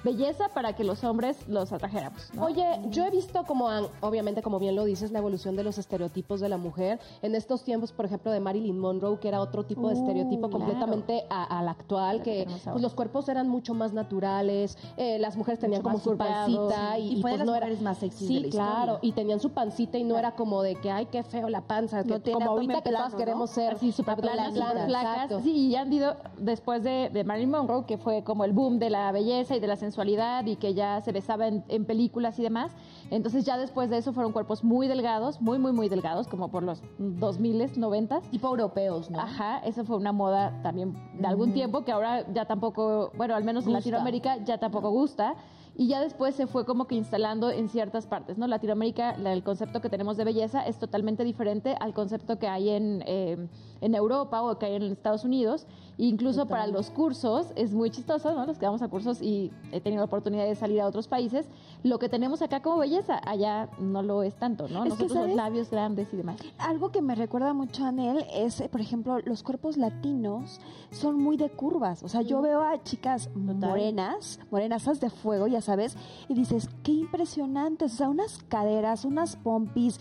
belleza 0.04 0.48
para 0.54 0.74
que 0.74 0.84
los 0.84 1.02
hombres 1.04 1.36
los 1.48 1.72
atrajéramos. 1.72 2.30
¿no? 2.34 2.44
Oye, 2.44 2.64
yo 2.90 3.04
he 3.04 3.10
visto 3.10 3.44
como, 3.44 3.68
obviamente, 4.00 4.42
como 4.42 4.58
bien 4.58 4.76
lo 4.76 4.84
dices, 4.84 5.10
la 5.10 5.18
evolución 5.18 5.56
de 5.56 5.64
los 5.64 5.78
estereotipos 5.78 6.40
de 6.40 6.48
la 6.48 6.56
mujer. 6.56 7.00
En 7.22 7.34
estos 7.34 7.62
tiempos, 7.64 7.92
por 7.92 8.04
ejemplo, 8.06 8.30
de 8.30 8.40
Marilyn 8.40 8.78
Monroe, 8.78 9.18
que 9.18 9.28
era 9.28 9.40
otro 9.40 9.64
tipo 9.64 9.88
de 9.88 9.94
Uh, 9.94 9.98
estereotipo 10.00 10.48
claro. 10.48 10.64
completamente 10.64 11.24
al 11.28 11.68
actual, 11.68 12.22
que 12.22 12.46
pues, 12.64 12.80
los 12.82 12.94
cuerpos 12.94 13.28
eran 13.28 13.48
mucho 13.48 13.74
más 13.74 13.92
naturales, 13.92 14.76
eh, 14.96 15.18
las 15.18 15.36
mujeres 15.36 15.58
tenían 15.58 15.82
Mucho 15.82 15.92
como 15.92 16.04
su 16.04 16.16
pancita 16.16 16.98
y, 16.98 17.18
Y 17.18 17.22
fue 17.22 17.32
de 17.32 17.36
pues 17.36 17.38
las 17.38 17.46
no 17.46 17.54
era 17.54 17.68
más 17.82 17.98
sexys 17.98 18.28
Sí, 18.28 18.34
de 18.34 18.40
la 18.42 18.50
claro, 18.50 18.98
y 19.02 19.12
tenían 19.12 19.40
su 19.40 19.50
pancita 19.50 19.98
y 19.98 20.04
no 20.04 20.18
era 20.18 20.32
como 20.32 20.62
de 20.62 20.76
que, 20.76 20.90
ay, 20.90 21.06
qué 21.06 21.22
feo 21.22 21.48
la 21.48 21.62
panza, 21.62 22.04
que 22.04 22.10
No 22.18 22.32
como 22.32 22.50
ahorita 22.50 22.82
que 22.82 22.90
todas 22.90 23.00
plano, 23.00 23.10
¿no? 23.12 23.16
queremos 23.18 23.50
ser 23.50 23.74
Así 23.74 23.92
súper 23.92 24.16
planas, 24.18 24.54
súper 24.54 24.86
flacas. 24.86 25.42
Sí, 25.42 25.68
y 25.68 25.76
han 25.76 25.92
ido 25.92 26.16
después 26.38 26.82
de, 26.82 27.10
de 27.12 27.24
Marilyn 27.24 27.50
Monroe, 27.50 27.84
que 27.86 27.98
fue 27.98 28.22
como 28.24 28.44
el 28.44 28.52
boom 28.52 28.78
de 28.78 28.90
la 28.90 29.10
belleza 29.12 29.56
y 29.56 29.60
de 29.60 29.66
la 29.66 29.76
sensualidad 29.92 30.44
y 30.46 30.56
que 30.56 30.74
ya 30.74 31.00
se 31.00 31.12
besaba 31.12 31.46
en, 31.48 31.64
en 31.68 31.84
películas 31.86 32.38
y 32.38 32.42
demás. 32.42 32.72
Entonces 33.10 33.44
ya 33.44 33.56
después 33.56 33.88
de 33.88 33.96
eso 33.98 34.12
fueron 34.12 34.32
cuerpos 34.32 34.62
muy 34.62 34.86
delgados, 34.86 35.40
muy, 35.40 35.58
muy, 35.58 35.72
muy 35.72 35.88
delgados, 35.88 36.28
como 36.28 36.48
por 36.50 36.62
los 36.62 36.82
2000, 36.98 37.72
90. 37.76 38.20
Tipo 38.30 38.48
europeos, 38.48 39.10
¿no? 39.10 39.18
Ajá, 39.20 39.58
eso 39.60 39.84
fue 39.84 39.96
una 39.96 40.12
moda 40.12 40.60
también 40.62 40.94
de 41.18 41.26
algún 41.26 41.52
tiempo 41.54 41.84
que 41.84 41.92
ahora 41.92 42.24
ya 42.32 42.44
tampoco, 42.44 43.10
bueno, 43.16 43.34
al 43.34 43.44
menos 43.44 43.66
en. 43.66 43.72
Latinoamérica 43.72 44.36
ya 44.44 44.58
tampoco 44.58 44.90
gusta. 44.90 45.34
Y 45.80 45.86
ya 45.86 46.00
después 46.00 46.34
se 46.34 46.48
fue 46.48 46.64
como 46.66 46.86
que 46.88 46.96
instalando 46.96 47.50
en 47.52 47.68
ciertas 47.68 48.04
partes, 48.08 48.36
¿no? 48.36 48.48
Latinoamérica, 48.48 49.16
la- 49.16 49.32
el 49.32 49.44
concepto 49.44 49.80
que 49.80 49.88
tenemos 49.88 50.16
de 50.16 50.24
belleza 50.24 50.66
es 50.66 50.76
totalmente 50.76 51.22
diferente 51.22 51.76
al 51.78 51.94
concepto 51.94 52.36
que 52.40 52.48
hay 52.48 52.70
en, 52.70 53.04
eh, 53.06 53.46
en 53.80 53.94
Europa 53.94 54.42
o 54.42 54.58
que 54.58 54.66
hay 54.66 54.74
en 54.74 54.82
Estados 54.82 55.24
Unidos. 55.24 55.66
Incluso 56.00 56.46
para 56.46 56.68
los 56.68 56.90
cursos 56.90 57.52
es 57.56 57.74
muy 57.74 57.90
chistoso, 57.90 58.32
¿no? 58.32 58.46
Los 58.46 58.56
que 58.58 58.66
vamos 58.66 58.82
a 58.82 58.88
cursos 58.88 59.20
y 59.20 59.50
he 59.72 59.80
tenido 59.80 60.00
la 60.00 60.06
oportunidad 60.06 60.44
de 60.44 60.54
salir 60.54 60.80
a 60.80 60.86
otros 60.86 61.08
países. 61.08 61.48
Lo 61.82 61.98
que 61.98 62.08
tenemos 62.08 62.40
acá 62.40 62.62
como 62.62 62.78
belleza, 62.78 63.20
allá 63.24 63.68
no 63.80 64.02
lo 64.02 64.22
es 64.22 64.36
tanto, 64.36 64.68
¿no? 64.68 64.84
Es 64.84 64.94
que, 64.94 65.04
Nosotros 65.04 65.10
los 65.10 65.18
¿sabes? 65.22 65.36
labios 65.36 65.70
grandes 65.70 66.08
y 66.12 66.16
demás. 66.16 66.36
Algo 66.58 66.92
que 66.92 67.02
me 67.02 67.16
recuerda 67.16 67.52
mucho 67.52 67.84
a 67.84 67.88
Anel 67.88 68.24
es, 68.32 68.62
por 68.70 68.80
ejemplo, 68.80 69.18
los 69.24 69.42
cuerpos 69.42 69.76
latinos 69.76 70.60
son 70.92 71.20
muy 71.20 71.36
de 71.36 71.50
curvas. 71.50 72.04
O 72.04 72.08
sea, 72.08 72.22
yo 72.22 72.40
veo 72.42 72.62
a 72.62 72.80
chicas 72.84 73.28
morenas, 73.34 74.38
morenazas 74.52 75.00
de 75.00 75.10
fuego, 75.10 75.48
ya 75.48 75.60
sabes, 75.60 75.96
y 76.28 76.34
dices, 76.34 76.68
qué 76.84 76.92
impresionantes. 76.92 77.94
O 77.94 77.96
sea, 77.96 78.08
unas 78.08 78.38
caderas, 78.44 79.04
unas 79.04 79.34
pompis 79.34 79.98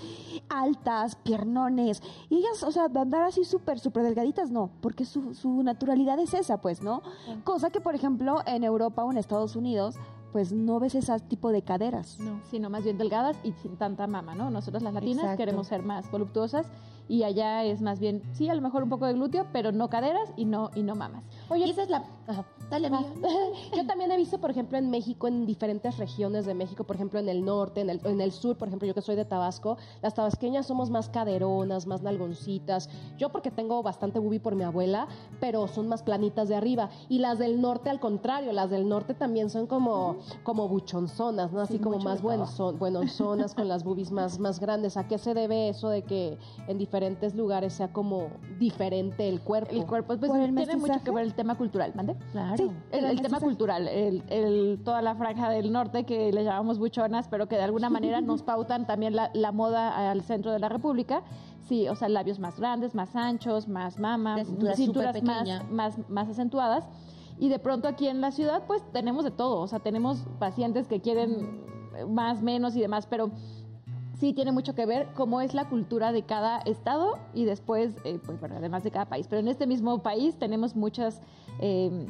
altas, 0.47 1.15
piernones. 1.15 2.01
Y 2.29 2.37
ellas, 2.37 2.63
o 2.63 2.71
sea, 2.71 2.87
de 2.87 2.99
andar 2.99 3.23
así 3.23 3.43
súper, 3.43 3.66
súper 3.79 4.03
delgaditas, 4.03 4.49
no, 4.49 4.69
porque 4.81 5.05
su, 5.05 5.33
su 5.33 5.61
naturalidad 5.63 6.17
es 6.19 6.33
esa, 6.33 6.61
pues, 6.61 6.81
¿no? 6.81 7.01
Cosa 7.43 7.69
que, 7.69 7.81
por 7.81 7.95
ejemplo, 7.95 8.41
en 8.45 8.63
Europa 8.63 9.03
o 9.03 9.11
en 9.11 9.17
Estados 9.17 9.55
Unidos, 9.55 9.95
pues 10.31 10.53
no 10.53 10.79
ves 10.79 10.95
ese 10.95 11.19
tipo 11.21 11.51
de 11.51 11.61
caderas. 11.61 12.19
No, 12.19 12.39
sino 12.49 12.69
más 12.69 12.83
bien 12.83 12.97
delgadas 12.97 13.37
y 13.43 13.51
sin 13.53 13.77
tanta 13.77 14.07
mama, 14.07 14.35
¿no? 14.35 14.49
Nosotros 14.49 14.83
las 14.83 14.93
latinas 14.93 15.23
Exacto. 15.23 15.37
queremos 15.37 15.67
ser 15.67 15.83
más 15.83 16.09
voluptuosas 16.11 16.67
y 17.07 17.23
allá 17.23 17.63
es 17.63 17.81
más 17.81 17.99
bien, 17.99 18.21
sí, 18.33 18.49
a 18.49 18.55
lo 18.55 18.61
mejor 18.61 18.83
un 18.83 18.89
poco 18.89 19.05
de 19.05 19.13
glúteo, 19.13 19.47
pero 19.51 19.71
no 19.71 19.89
caderas 19.89 20.29
y 20.35 20.45
no 20.45 20.71
y 20.75 20.83
no 20.83 20.95
mamas. 20.95 21.23
Oye, 21.49 21.65
Y 21.65 21.69
esa 21.69 21.83
es 21.83 21.89
la... 21.89 22.03
Ajá. 22.27 22.45
Dale, 22.69 22.87
amiga. 22.87 23.05
Yo 23.75 23.85
también 23.87 24.11
he 24.11 24.17
visto, 24.17 24.39
por 24.39 24.51
ejemplo, 24.51 24.77
en 24.77 24.89
México, 24.89 25.29
en 25.29 25.45
diferentes 25.45 25.97
regiones 25.97 26.45
de 26.45 26.53
México, 26.53 26.83
por 26.83 26.97
ejemplo, 26.97 27.17
en 27.19 27.29
el 27.29 27.45
norte, 27.45 27.79
en 27.79 27.89
el, 27.89 28.01
en 28.05 28.19
el 28.19 28.33
sur, 28.33 28.57
por 28.57 28.67
ejemplo, 28.67 28.85
yo 28.85 28.93
que 28.93 29.01
soy 29.01 29.15
de 29.15 29.23
Tabasco, 29.23 29.77
las 30.01 30.13
tabasqueñas 30.13 30.67
somos 30.67 30.89
más 30.89 31.07
caderonas, 31.07 31.87
más 31.87 32.01
nalgoncitas. 32.01 32.89
Yo 33.17 33.29
porque 33.29 33.51
tengo 33.51 33.81
bastante 33.83 34.19
bubi 34.19 34.39
por 34.39 34.55
mi 34.55 34.63
abuela, 34.63 35.07
pero 35.39 35.69
son 35.69 35.87
más 35.87 36.03
planitas 36.03 36.49
de 36.49 36.55
arriba. 36.57 36.89
Y 37.07 37.19
las 37.19 37.39
del 37.39 37.61
norte, 37.61 37.89
al 37.89 38.01
contrario, 38.01 38.51
las 38.51 38.69
del 38.69 38.89
norte 38.89 39.13
también 39.13 39.49
son 39.49 39.65
como, 39.65 40.17
como 40.43 40.67
buchonzonas, 40.67 41.53
¿no? 41.53 41.61
Así 41.61 41.77
Sí, 41.77 41.79
como 41.79 41.99
más 41.99 42.21
buenonzonas, 42.21 43.55
con 43.55 43.69
las 43.69 43.85
bubis 43.85 44.11
más, 44.11 44.39
más 44.39 44.59
grandes. 44.59 44.97
¿A 44.97 45.07
qué 45.07 45.17
se 45.17 45.33
debe 45.33 45.69
eso 45.69 45.87
de 45.87 46.01
que 46.01 46.37
en 46.67 46.77
diferentes 46.77 46.96
lugares 47.35 47.73
sea 47.73 47.87
como 47.93 48.27
diferente 48.59 49.27
el 49.29 49.41
cuerpo? 49.41 49.71
El 49.71 49.85
cuerpo 49.85 50.17
pues, 50.17 50.31
¿Por 50.31 50.39
el 50.39 50.53
tiene 50.55 50.75
mucho 50.77 51.03
que 51.03 51.11
ver 51.11 51.23
el 51.25 51.33
tema 51.33 51.55
cultural, 51.55 51.93
¿mande? 51.95 52.15
Claro. 52.31 52.57
Sí, 52.57 52.71
el, 52.91 53.05
el 53.05 53.21
tema 53.21 53.39
cultural, 53.39 53.87
el, 53.87 54.23
el- 54.29 54.79
toda 54.83 55.01
la 55.01 55.15
franja 55.15 55.49
del 55.49 55.71
norte 55.71 56.05
que 56.05 56.31
le 56.31 56.43
llamamos 56.43 56.79
buchonas, 56.79 57.27
pero 57.27 57.47
que 57.47 57.55
de 57.55 57.63
alguna 57.63 57.89
manera 57.89 58.21
nos 58.21 58.43
pautan 58.43 58.85
también 58.87 59.15
la, 59.15 59.29
la 59.33 59.51
moda 59.51 60.11
al 60.11 60.21
centro 60.23 60.51
de 60.51 60.59
la 60.59 60.69
República. 60.69 61.23
Sí, 61.67 61.87
o 61.89 61.95
sea, 61.95 62.07
labios 62.09 62.39
más 62.39 62.59
grandes, 62.59 62.95
más 62.95 63.15
anchos, 63.15 63.67
más 63.67 63.99
mama, 63.99 64.43
cintura 64.45 64.73
cinturas 64.75 65.21
más, 65.23 65.69
más, 65.69 66.09
más 66.09 66.29
acentuadas. 66.29 66.87
Y 67.39 67.49
de 67.49 67.59
pronto 67.59 67.87
aquí 67.87 68.07
en 68.07 68.21
la 68.21 68.31
ciudad, 68.31 68.63
pues 68.65 68.81
tenemos 68.93 69.23
de 69.23 69.31
todo. 69.31 69.59
O 69.59 69.67
sea, 69.67 69.79
tenemos 69.79 70.25
pacientes 70.39 70.87
que 70.87 71.01
quieren 71.01 71.65
más, 72.09 72.41
menos 72.41 72.75
y 72.75 72.81
demás, 72.81 73.05
pero 73.07 73.31
sí 74.19 74.33
tiene 74.33 74.51
mucho 74.51 74.73
que 74.73 74.85
ver 74.85 75.07
cómo 75.15 75.41
es 75.41 75.53
la 75.53 75.69
cultura 75.69 76.11
de 76.11 76.23
cada 76.23 76.59
estado 76.59 77.19
y 77.33 77.45
después, 77.45 77.95
eh, 78.03 78.19
pues 78.25 78.39
bueno, 78.39 78.55
además 78.57 78.83
de 78.83 78.91
cada 78.91 79.05
país. 79.05 79.27
Pero 79.27 79.39
en 79.39 79.47
este 79.47 79.67
mismo 79.67 80.01
país 80.01 80.37
tenemos 80.37 80.75
muchas, 80.75 81.21
eh, 81.59 82.07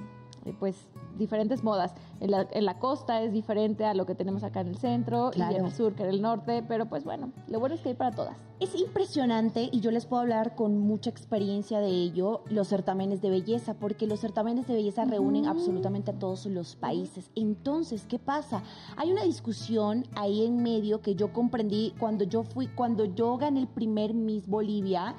pues, 0.53 0.75
diferentes 1.17 1.63
modas. 1.63 1.93
En 2.19 2.31
la, 2.31 2.47
en 2.51 2.65
la 2.65 2.79
costa 2.79 3.21
es 3.21 3.31
diferente 3.31 3.85
a 3.85 3.93
lo 3.93 4.05
que 4.05 4.15
tenemos 4.15 4.43
acá 4.43 4.61
en 4.61 4.67
el 4.67 4.77
centro 4.77 5.31
y 5.35 5.41
en 5.41 5.65
el 5.65 5.71
sur 5.71 5.93
que 5.93 6.03
en 6.03 6.09
el 6.09 6.21
norte, 6.21 6.63
pero 6.67 6.87
pues 6.87 7.03
bueno, 7.03 7.31
lo 7.47 7.59
bueno 7.59 7.75
es 7.75 7.81
que 7.81 7.89
hay 7.89 7.95
para 7.95 8.11
todas. 8.11 8.37
Es 8.59 8.73
impresionante 8.75 9.69
y 9.71 9.81
yo 9.81 9.91
les 9.91 10.05
puedo 10.05 10.21
hablar 10.21 10.55
con 10.55 10.79
mucha 10.79 11.09
experiencia 11.09 11.79
de 11.79 11.89
ello, 11.89 12.41
los 12.49 12.67
certámenes 12.67 13.21
de 13.21 13.29
belleza, 13.29 13.75
porque 13.75 14.07
los 14.07 14.19
certámenes 14.19 14.67
de 14.67 14.73
belleza 14.73 15.05
reúnen 15.05 15.45
absolutamente 15.45 16.11
a 16.11 16.19
todos 16.19 16.45
los 16.47 16.75
países. 16.75 17.29
Entonces, 17.35 18.05
¿qué 18.07 18.19
pasa? 18.19 18.63
Hay 18.95 19.11
una 19.11 19.23
discusión 19.23 20.05
ahí 20.15 20.45
en 20.45 20.63
medio 20.63 21.01
que 21.01 21.15
yo 21.15 21.33
comprendí 21.33 21.93
cuando 21.99 22.23
yo 22.23 22.43
fui, 22.43 22.67
cuando 22.67 23.05
yo 23.05 23.37
gané 23.37 23.59
el 23.59 23.67
primer 23.67 24.13
Miss 24.13 24.47
Bolivia. 24.47 25.15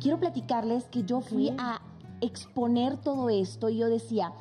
Quiero 0.00 0.18
platicarles 0.18 0.84
que 0.86 1.02
yo 1.02 1.20
fui 1.20 1.50
a 1.58 1.80
exponer 2.20 2.96
todo 2.96 3.28
esto 3.30 3.68
y 3.68 3.78
yo 3.78 3.88
decía, 3.88 4.32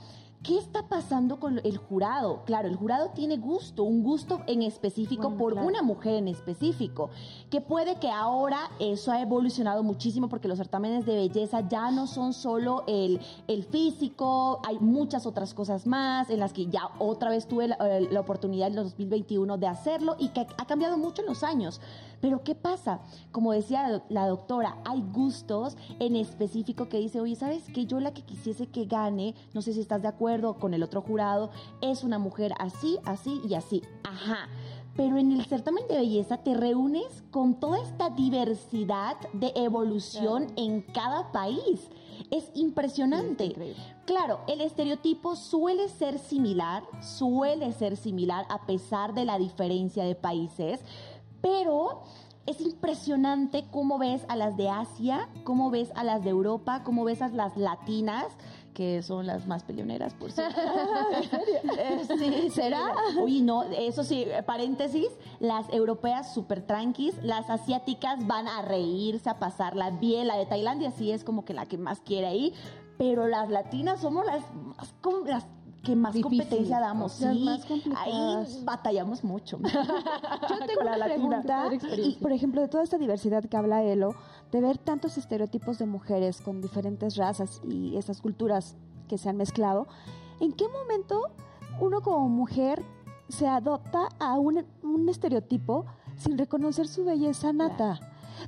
¿Qué 0.43 0.57
está 0.57 0.87
pasando 0.87 1.39
con 1.39 1.59
el 1.63 1.77
jurado? 1.77 2.43
Claro, 2.45 2.67
el 2.67 2.75
jurado 2.75 3.09
tiene 3.09 3.37
gusto, 3.37 3.83
un 3.83 4.03
gusto 4.03 4.43
en 4.47 4.61
específico 4.61 5.23
Bueno, 5.23 5.37
por 5.37 5.53
claro. 5.53 5.67
una 5.67 5.81
mujer 5.81 6.13
en 6.15 6.27
específico, 6.27 7.09
que 7.49 7.59
puede 7.59 7.95
que 7.95 8.09
ahora 8.09 8.59
eso 8.79 9.11
ha 9.11 9.21
evolucionado 9.21 9.83
muchísimo 9.83 10.29
porque 10.29 10.47
los 10.47 10.57
certámenes 10.57 11.05
de 11.05 11.15
belleza 11.15 11.67
ya 11.67 11.91
no 11.91 12.07
son 12.07 12.33
solo 12.33 12.83
el, 12.87 13.19
el 13.47 13.63
físico, 13.63 14.61
hay 14.65 14.79
muchas 14.79 15.25
otras 15.25 15.53
cosas 15.53 15.85
más 15.87 16.29
en 16.29 16.39
las 16.39 16.53
que 16.53 16.67
ya 16.67 16.91
otra 16.99 17.29
vez 17.29 17.47
tuve 17.47 17.67
la, 17.69 17.75
eh, 17.81 18.07
la 18.09 18.19
oportunidad 18.19 18.69
en 18.69 18.75
los 18.75 18.85
2021 18.91 19.57
de 19.57 19.67
hacerlo 19.67 20.15
y 20.19 20.29
que 20.29 20.41
ha 20.57 20.65
cambiado 20.65 20.97
mucho 20.97 21.23
en 21.23 21.27
los 21.27 21.43
años. 21.43 21.81
Pero 22.21 22.43
¿qué 22.43 22.55
pasa? 22.55 23.01
Como 23.31 23.51
decía 23.51 24.03
la, 24.09 24.27
doctora, 24.27 24.77
hay 24.85 25.03
gustos 25.13 25.77
en 25.99 26.15
específico 26.15 26.89
que 26.89 26.99
dice, 26.99 27.19
oye, 27.19 27.35
¿sabes 27.35 27.65
qué? 27.73 27.85
Yo 27.85 27.99
la 27.99 28.13
que 28.13 28.23
quisiese 28.23 28.67
que 28.67 28.85
gane, 28.85 29.35
no 29.53 29.61
sé 29.61 29.73
si 29.73 29.81
estás 29.81 30.01
de 30.01 30.07
acuerdo 30.07 30.55
con 30.55 30.73
el 30.73 30.83
otro 30.83 31.01
jurado, 31.01 31.51
es 31.81 32.03
una 32.03 32.19
mujer 32.19 32.53
así, 32.59 32.97
así 33.05 33.41
y 33.47 33.53
así. 33.53 33.81
Ajá. 34.03 34.49
Pero 34.95 35.17
en 35.17 35.31
el 35.31 35.45
certamen 35.45 35.87
de 35.87 35.97
belleza 35.97 36.37
te 36.37 36.55
reúnes 36.55 37.23
con 37.29 37.59
toda 37.59 37.79
esta 37.79 38.09
diversidad 38.09 39.15
de 39.31 39.51
evolución 39.55 40.47
en 40.55 40.81
cada 40.81 41.31
país. 41.31 41.87
Es 42.31 42.49
impresionante. 42.55 43.75
Claro, 44.05 44.39
el 44.47 44.59
estereotipo 44.59 45.35
suele 45.35 45.87
ser 45.87 46.17
similar, 46.17 46.83
suele 47.01 47.71
ser 47.73 47.95
similar 47.95 48.47
a 48.49 48.65
pesar 48.65 49.13
de 49.13 49.25
la 49.25 49.37
diferencia 49.37 50.03
de 50.03 50.15
países, 50.15 50.79
pero 51.41 52.03
es 52.45 52.61
impresionante 52.61 53.65
cómo 53.71 53.97
ves 53.97 54.23
a 54.29 54.35
las 54.35 54.55
de 54.55 54.69
Asia, 54.69 55.27
cómo 55.43 55.69
ves 55.69 55.91
a 55.95 56.03
las 56.03 56.23
de 56.23 56.29
Europa, 56.29 56.81
cómo 56.83 57.03
ves 57.03 57.21
a 57.21 57.27
las 57.27 57.57
latinas, 57.57 58.25
que 58.73 59.01
son 59.01 59.25
las 59.25 59.47
más 59.47 59.63
peleoneras, 59.63 60.13
por 60.13 60.31
cierto. 60.31 60.59
Sí, 62.17 62.49
¿será? 62.51 62.81
Uy, 63.21 63.41
no, 63.41 63.63
eso 63.63 64.03
sí, 64.03 64.25
paréntesis, 64.45 65.07
las 65.39 65.67
europeas 65.73 66.33
súper 66.33 66.61
tranquis, 66.65 67.15
las 67.23 67.49
asiáticas 67.49 68.25
van 68.27 68.47
a 68.47 68.61
reírse, 68.61 69.29
a 69.29 69.39
pasarla 69.39 69.89
bien, 69.91 70.27
la 70.27 70.37
de 70.37 70.45
Tailandia 70.45 70.91
sí 70.91 71.11
es 71.11 71.23
como 71.23 71.43
que 71.43 71.53
la 71.53 71.65
que 71.65 71.77
más 71.77 71.99
quiere 72.01 72.27
ahí, 72.27 72.53
pero 72.97 73.27
las 73.27 73.49
latinas 73.49 73.99
somos 73.99 74.25
las 74.25 74.41
más, 74.53 74.93
com- 75.01 75.25
las 75.25 75.45
que 75.87 75.95
más 75.95 76.13
Difícil. 76.13 76.39
competencia 76.39 76.79
damos, 76.81 77.13
sí, 77.13 77.25
más 77.45 77.65
ahí 77.95 78.61
batallamos 78.65 79.23
mucho. 79.23 79.57
Yo 80.49 80.59
tengo 80.67 80.81
la 80.83 80.95
una 80.95 80.97
latina. 80.97 81.43
pregunta, 81.69 81.69
y 81.97 82.15
por 82.21 82.33
ejemplo, 82.33 82.59
de 82.61 82.67
toda 82.67 82.83
esta 82.83 82.97
diversidad 82.97 83.45
que 83.45 83.55
habla 83.55 83.83
Elo, 83.83 84.13
de 84.51 84.59
ver 84.59 84.77
tantos 84.77 85.17
estereotipos 85.17 85.79
de 85.79 85.85
mujeres 85.85 86.41
con 86.41 86.61
diferentes 86.61 87.15
razas 87.15 87.61
y 87.63 87.95
esas 87.95 88.19
culturas 88.21 88.75
que 89.07 89.17
se 89.17 89.29
han 89.29 89.37
mezclado, 89.37 89.87
¿en 90.41 90.51
qué 90.51 90.65
momento 90.67 91.21
uno 91.79 92.01
como 92.01 92.27
mujer 92.27 92.83
se 93.29 93.47
adopta 93.47 94.09
a 94.19 94.37
un, 94.37 94.65
un 94.83 95.07
estereotipo 95.07 95.85
sin 96.17 96.37
reconocer 96.37 96.87
su 96.89 97.05
belleza 97.05 97.53
nata? 97.53 97.99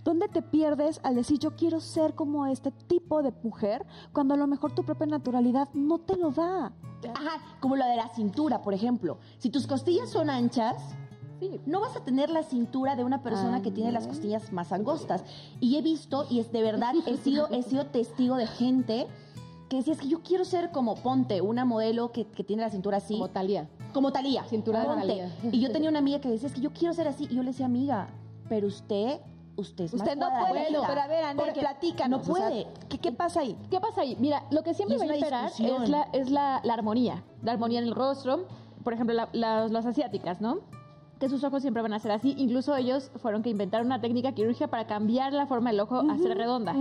¿Dónde 0.04 0.28
te 0.28 0.42
pierdes 0.42 1.00
al 1.04 1.16
decir 1.16 1.40
yo 1.40 1.56
quiero 1.56 1.80
ser 1.80 2.14
como 2.16 2.46
este 2.46 2.72
tipo 2.72 3.24
de 3.24 3.34
mujer 3.44 3.86
cuando 4.14 4.34
a 4.36 4.38
lo 4.38 4.46
mejor 4.46 4.72
tu 4.74 4.84
propia 4.84 5.08
naturalidad 5.08 5.70
no 5.74 5.98
te 6.00 6.16
lo 6.16 6.30
da? 6.32 6.74
Ajá, 7.08 7.42
como 7.60 7.76
lo 7.76 7.86
de 7.86 7.96
la 7.96 8.10
cintura, 8.10 8.62
por 8.62 8.74
ejemplo. 8.74 9.18
Si 9.38 9.50
tus 9.50 9.68
costillas 9.68 10.10
son 10.10 10.30
anchas, 10.30 10.76
no 11.66 11.80
vas 11.80 11.96
a 11.96 12.04
tener 12.04 12.30
la 12.30 12.44
cintura 12.44 12.96
de 12.96 13.04
una 13.04 13.24
persona 13.24 13.62
que 13.62 13.72
tiene 13.72 13.92
las 13.92 14.08
costillas 14.08 14.52
más 14.52 14.72
angostas. 14.72 15.24
Y 15.60 15.78
he 15.78 15.82
visto, 15.82 16.26
y 16.30 16.40
es 16.40 16.52
de 16.52 16.62
verdad, 16.62 16.94
he 17.06 17.18
sido, 17.24 17.48
he 17.50 17.64
sido 17.64 17.86
testigo 17.88 18.36
de 18.36 18.48
gente 18.48 19.08
que 19.70 19.78
decía, 19.78 19.94
es 19.94 20.00
que 20.00 20.08
yo 20.08 20.22
quiero 20.22 20.46
ser 20.46 20.72
como 20.72 20.96
Ponte, 20.96 21.42
una 21.42 21.64
modelo 21.64 22.12
que, 22.12 22.26
que 22.26 22.44
tiene 22.44 22.64
la 22.64 22.70
cintura 22.72 22.98
así. 22.98 23.14
Como 23.14 23.30
Talía. 23.30 23.70
Como 23.94 24.12
Talía. 24.12 24.44
Cintura 24.46 24.80
de 24.82 24.86
Ponte. 24.88 25.08
Thalía. 25.08 25.32
Y 25.52 25.60
yo 25.60 25.72
tenía 25.72 25.90
una 25.90 26.00
amiga 26.00 26.20
que 26.20 26.30
decía, 26.30 26.48
es 26.48 26.56
que 26.56 26.62
yo 26.62 26.74
quiero 26.74 26.94
ser 26.94 27.08
así. 27.08 27.28
Y 27.30 27.36
yo 27.36 27.44
le 27.44 27.52
decía, 27.52 27.68
amiga, 27.68 28.08
pero 28.50 28.68
usted, 28.68 29.20
usted 29.60 29.86
es 29.86 29.94
Usted 29.94 30.16
no 30.18 30.30
puede, 30.30 30.68
pero 30.88 31.02
a 31.02 31.08
ver, 31.08 31.36
Porque 31.36 31.60
platícanos. 31.60 32.28
No 32.28 32.34
o 32.34 32.36
sea, 32.38 32.48
puede. 32.48 32.68
¿qué, 32.90 32.98
¿Qué 32.98 33.12
pasa 33.12 33.42
ahí? 33.42 33.56
¿Qué 33.70 33.80
pasa 33.80 34.02
ahí? 34.02 34.16
Mira, 34.20 34.44
lo 34.52 34.64
que 34.64 34.74
siempre 34.74 34.98
va 34.98 35.04
a 35.04 35.08
discusión. 35.46 35.84
es, 35.84 35.90
la, 35.90 36.04
es 36.14 36.30
la, 36.32 36.62
la 36.64 36.74
armonía. 36.74 37.24
La 37.44 37.52
armonía 37.54 37.80
en 37.80 37.86
el 37.86 37.96
rostro. 37.96 38.48
Por 38.84 38.94
ejemplo, 38.94 39.14
la- 39.34 39.68
las 39.68 39.86
asiáticas, 39.86 40.42
¿no? 40.42 40.60
Que 41.20 41.28
sus 41.28 41.44
ojos 41.44 41.62
siempre 41.62 41.82
van 41.84 41.92
a 41.94 42.00
ser 42.00 42.12
así. 42.12 42.34
Incluso 42.38 42.76
ellos 42.78 43.12
fueron 43.18 43.44
que 43.44 43.50
inventaron 43.50 43.88
una 43.88 44.00
técnica 44.00 44.32
quirúrgica 44.32 44.68
para 44.68 44.88
cambiar 44.88 45.34
la 45.34 45.48
forma 45.48 45.70
del 45.72 45.82
ojo 45.82 46.00
a 46.10 46.18
ser 46.18 46.38
redonda. 46.38 46.74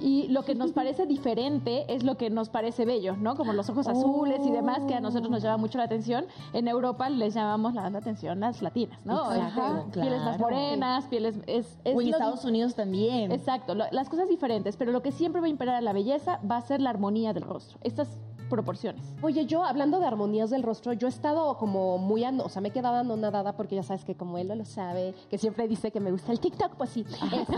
Y 0.00 0.28
lo 0.28 0.44
que 0.44 0.54
nos 0.54 0.70
parece 0.72 1.04
diferente 1.06 1.84
es 1.92 2.04
lo 2.04 2.16
que 2.16 2.30
nos 2.30 2.48
parece 2.48 2.84
bello, 2.84 3.16
¿no? 3.16 3.34
Como 3.34 3.52
los 3.52 3.68
ojos 3.70 3.88
azules 3.88 4.40
y 4.46 4.50
demás, 4.50 4.80
que 4.86 4.94
a 4.94 5.00
nosotros 5.00 5.30
nos 5.30 5.42
llama 5.42 5.56
mucho 5.56 5.78
la 5.78 5.84
atención. 5.84 6.26
En 6.52 6.68
Europa 6.68 7.08
les 7.10 7.34
llamamos 7.34 7.74
la, 7.74 7.86
atención 7.86 8.38
las 8.40 8.62
latinas, 8.62 8.98
¿no? 9.04 9.32
Exacto, 9.32 9.84
Este, 9.88 10.00
Pieles 10.00 10.20
más 10.20 10.36
claro. 10.36 10.54
morenas, 10.54 11.04
pieles... 11.06 11.34
Es, 11.48 11.76
es 11.84 11.96
O 11.96 12.00
en 12.00 12.08
Estados 12.08 12.44
Unidos 12.44 12.74
también. 12.76 13.32
Exacto, 13.32 13.74
lo- 13.74 13.84
las 13.90 14.08
cosas 14.08 14.28
diferentes, 14.28 14.76
pero 14.76 14.92
lo 14.92 15.02
que 15.02 15.10
siempre 15.10 15.40
va 15.40 15.48
a 15.48 15.50
imperar 15.50 15.74
a 15.74 15.80
la 15.80 15.92
belleza 15.92 16.38
va 16.48 16.56
a 16.58 16.60
ser 16.62 16.80
la 16.80 16.90
armonía 16.90 17.32
del 17.32 17.42
rostro. 17.42 17.78
Estas 17.82 18.08
proporciones. 18.52 19.02
Oye, 19.22 19.46
yo 19.46 19.64
hablando 19.64 19.98
de 19.98 20.04
armonías 20.04 20.50
del 20.50 20.62
rostro, 20.62 20.92
yo 20.92 21.06
he 21.06 21.10
estado 21.10 21.56
como 21.56 21.96
muy, 21.96 22.22
o 22.24 22.48
sea, 22.50 22.60
me 22.60 22.68
he 22.68 22.70
quedado 22.70 22.96
anonadada 22.96 23.56
porque 23.56 23.76
ya 23.76 23.82
sabes 23.82 24.04
que 24.04 24.14
como 24.14 24.36
él 24.36 24.48
no 24.48 24.54
lo 24.54 24.66
sabe, 24.66 25.14
que 25.30 25.38
siempre 25.38 25.66
dice 25.66 25.90
que 25.90 26.00
me 26.00 26.12
gusta 26.12 26.32
el 26.32 26.38
TikTok, 26.38 26.76
pues 26.76 26.90
sí. 26.90 27.06
Este, 27.32 27.56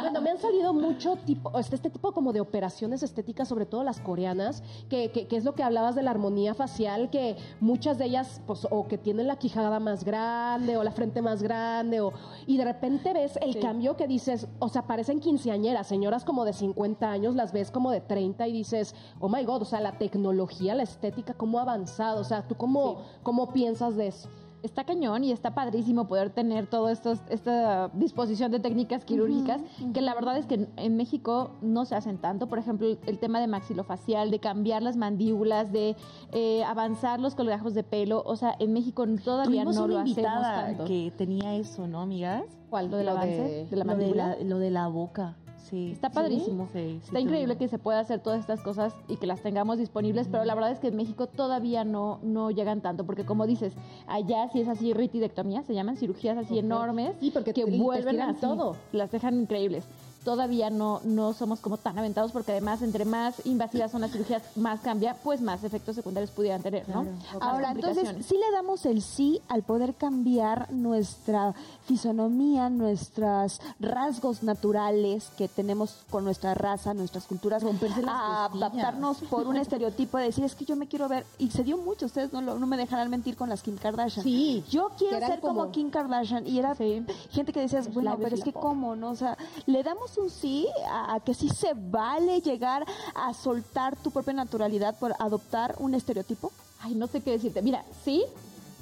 bueno, 0.00 0.20
me 0.20 0.30
han 0.30 0.38
salido 0.38 0.74
mucho 0.74 1.16
tipo, 1.16 1.56
este, 1.58 1.76
este 1.76 1.90
tipo 1.90 2.12
como 2.12 2.32
de 2.32 2.40
operaciones 2.40 3.02
estéticas, 3.04 3.46
sobre 3.48 3.66
todo 3.66 3.84
las 3.84 4.00
coreanas, 4.00 4.62
que, 4.88 5.12
que, 5.12 5.28
que 5.28 5.36
es 5.36 5.44
lo 5.44 5.54
que 5.54 5.62
hablabas 5.62 5.94
de 5.94 6.02
la 6.02 6.10
armonía 6.10 6.54
facial, 6.54 7.08
que 7.08 7.36
muchas 7.60 7.98
de 7.98 8.06
ellas, 8.06 8.42
pues, 8.46 8.66
o 8.70 8.88
que 8.88 8.98
tienen 8.98 9.28
la 9.28 9.36
quijada 9.36 9.78
más 9.78 10.04
grande, 10.04 10.76
o 10.76 10.82
la 10.82 10.90
frente 10.90 11.22
más 11.22 11.42
grande, 11.42 12.00
o, 12.00 12.12
y 12.46 12.56
de 12.56 12.64
repente 12.64 13.12
ves 13.12 13.38
el 13.40 13.60
cambio 13.60 13.96
que 13.96 14.08
dices, 14.08 14.48
o 14.58 14.68
sea, 14.68 14.82
parecen 14.82 15.20
quinceañeras, 15.20 15.86
señoras 15.86 16.24
como 16.24 16.44
de 16.44 16.52
50 16.52 17.10
años, 17.10 17.36
las 17.36 17.52
ves 17.52 17.70
como 17.70 17.92
de 17.92 18.00
30 18.00 18.48
y 18.48 18.52
dices, 18.52 18.94
oh 19.20 19.28
my 19.28 19.44
God, 19.44 19.62
o 19.62 19.64
sea, 19.64 19.80
la 19.80 19.92
tecnología, 19.98 20.31
la 20.32 20.82
estética, 20.82 21.34
cómo 21.34 21.58
ha 21.58 21.62
avanzado, 21.62 22.20
o 22.20 22.24
sea, 22.24 22.42
¿tú 22.46 22.54
cómo, 22.54 22.98
cómo 23.22 23.52
piensas 23.52 23.96
de 23.96 24.08
eso? 24.08 24.28
Está 24.62 24.84
cañón 24.84 25.24
y 25.24 25.32
está 25.32 25.56
padrísimo 25.56 26.06
poder 26.06 26.30
tener 26.30 26.68
toda 26.68 26.92
esta 26.92 27.90
disposición 27.94 28.52
de 28.52 28.60
técnicas 28.60 29.04
quirúrgicas, 29.04 29.60
que 29.92 30.00
la 30.00 30.14
verdad 30.14 30.36
es 30.38 30.46
que 30.46 30.68
en, 30.76 30.96
México 30.96 31.50
no 31.62 31.84
se 31.84 31.96
hacen 31.96 32.18
tanto. 32.18 32.46
Por 32.46 32.60
ejemplo, 32.60 32.86
el, 33.06 33.18
tema 33.18 33.40
de 33.40 33.48
maxilofacial, 33.48 34.30
de 34.30 34.38
cambiar 34.38 34.84
las 34.84 34.96
mandíbulas, 34.96 35.72
de 35.72 35.96
eh, 36.30 36.62
avanzar 36.62 37.18
los 37.18 37.34
colgajos 37.34 37.74
de 37.74 37.82
pelo. 37.82 38.22
O 38.24 38.36
sea, 38.36 38.54
en 38.60 38.72
México 38.72 39.04
todavía 39.24 39.64
Tuvimos 39.64 39.74
no 39.74 39.88
lo 39.88 39.98
hacemos 39.98 40.42
tanto. 40.42 40.84
que 40.84 41.12
tenía 41.16 41.56
eso, 41.56 41.88
¿no, 41.88 42.00
amigas? 42.00 42.44
¿Cuál? 42.70 42.88
Lo 42.88 42.98
del 42.98 43.06
Lo 43.06 43.12
avance, 43.12 43.42
de- 43.42 43.66
de 43.66 43.76
la 43.76 43.84
lo, 43.84 43.90
de 43.90 43.96
mandíbula. 43.96 44.36
la, 44.38 44.44
lo 44.44 44.58
de 44.60 44.70
la 44.70 44.86
boca. 44.86 45.36
Sí. 45.70 45.90
Está 45.92 46.10
padrísimo. 46.10 46.68
Sí, 46.72 46.98
sí, 47.00 47.06
Está 47.06 47.20
increíble 47.20 47.56
que 47.56 47.68
se 47.68 47.78
pueda 47.78 48.00
hacer 48.00 48.20
todas 48.20 48.40
estas 48.40 48.60
cosas 48.60 48.94
y 49.08 49.16
que 49.16 49.26
las 49.26 49.40
tengamos 49.42 49.78
disponibles, 49.78 50.28
pero 50.28 50.44
la 50.44 50.54
verdad 50.54 50.70
es 50.72 50.78
que 50.80 50.88
en 50.88 50.96
México 50.96 51.26
todavía 51.26 51.84
no, 51.84 52.18
no 52.22 52.50
llegan 52.50 52.80
tanto, 52.80 53.04
porque 53.06 53.24
como 53.24 53.46
dices, 53.46 53.74
allá 54.06 54.48
sí 54.52 54.60
es 54.60 54.68
así 54.68 54.92
ritidectomía, 54.92 55.62
se 55.62 55.74
llaman 55.74 55.96
cirugías 55.96 56.36
así 56.36 56.58
enormes 56.58 57.16
Sí, 57.20 57.30
porque 57.30 57.52
que 57.54 57.64
vuelven 57.64 58.20
así, 58.20 58.40
todo. 58.40 58.76
las 58.92 59.10
dejan 59.10 59.40
increíbles. 59.40 59.86
Todavía 60.24 60.70
no, 60.70 61.00
no 61.04 61.32
somos 61.32 61.58
como 61.60 61.76
tan 61.78 61.98
aventados 61.98 62.30
porque 62.32 62.52
además 62.52 62.80
entre 62.82 63.04
más 63.04 63.44
invasivas 63.44 63.90
son 63.90 64.02
las 64.02 64.12
cirugías, 64.12 64.42
más 64.56 64.80
cambia, 64.80 65.14
pues 65.22 65.40
más 65.40 65.64
efectos 65.64 65.96
secundarios 65.96 66.30
pudieran 66.30 66.62
tener, 66.62 66.88
¿no? 66.88 67.04
Ahora, 67.40 67.72
entonces, 67.72 68.08
sí 68.26 68.36
le 68.36 68.50
damos 68.52 68.86
el 68.86 69.02
sí 69.02 69.40
al 69.48 69.62
poder 69.64 69.94
cambiar 69.94 70.70
nuestra 70.72 71.54
fisonomía, 71.86 72.68
nuestros 72.70 73.60
rasgos 73.80 74.42
naturales 74.42 75.30
que 75.36 75.48
tenemos 75.48 75.96
con 76.10 76.24
nuestra 76.24 76.54
raza, 76.54 76.94
nuestras 76.94 77.24
culturas, 77.26 77.64
a 78.06 78.44
adaptarnos 78.46 79.18
por 79.28 79.46
un 79.46 79.56
estereotipo 79.56 80.18
de 80.18 80.24
decir, 80.26 80.44
es 80.44 80.54
que 80.54 80.64
yo 80.64 80.76
me 80.76 80.86
quiero 80.86 81.08
ver, 81.08 81.26
y 81.38 81.50
se 81.50 81.64
dio 81.64 81.76
mucho, 81.78 82.06
ustedes 82.06 82.32
no, 82.32 82.40
lo- 82.42 82.58
no 82.58 82.66
me 82.66 82.76
dejarán 82.76 83.10
mentir 83.10 83.36
con 83.36 83.48
las 83.48 83.62
Kim 83.62 83.76
Kardashian. 83.76 84.22
Sí, 84.24 84.64
Yo 84.70 84.90
quiero 84.96 85.18
ser 85.26 85.40
como, 85.40 85.60
como- 85.62 85.72
Kim 85.72 85.90
Kardashian, 85.90 86.46
y 86.46 86.58
era 86.58 86.74
Sí. 86.74 87.04
gente 87.30 87.52
que 87.52 87.60
decías, 87.60 87.92
bueno, 87.92 88.16
pero 88.22 88.36
es 88.36 88.44
que 88.44 88.52
cómo, 88.52 88.94
¿no? 88.96 89.10
O 89.10 89.16
sea, 89.16 89.36
le 89.66 89.82
damos 89.82 90.11
un 90.18 90.30
sí 90.30 90.66
a, 90.88 91.14
a 91.14 91.20
que 91.20 91.34
sí 91.34 91.48
se 91.48 91.72
vale 91.74 92.40
llegar 92.40 92.84
a 93.14 93.34
soltar 93.34 93.96
tu 93.96 94.10
propia 94.10 94.32
naturalidad 94.34 94.98
por 94.98 95.14
adoptar 95.18 95.74
un 95.78 95.94
estereotipo. 95.94 96.52
Ay, 96.80 96.94
no 96.94 97.06
sé 97.06 97.20
qué 97.20 97.30
decirte. 97.32 97.62
Mira, 97.62 97.84
sí, 98.04 98.24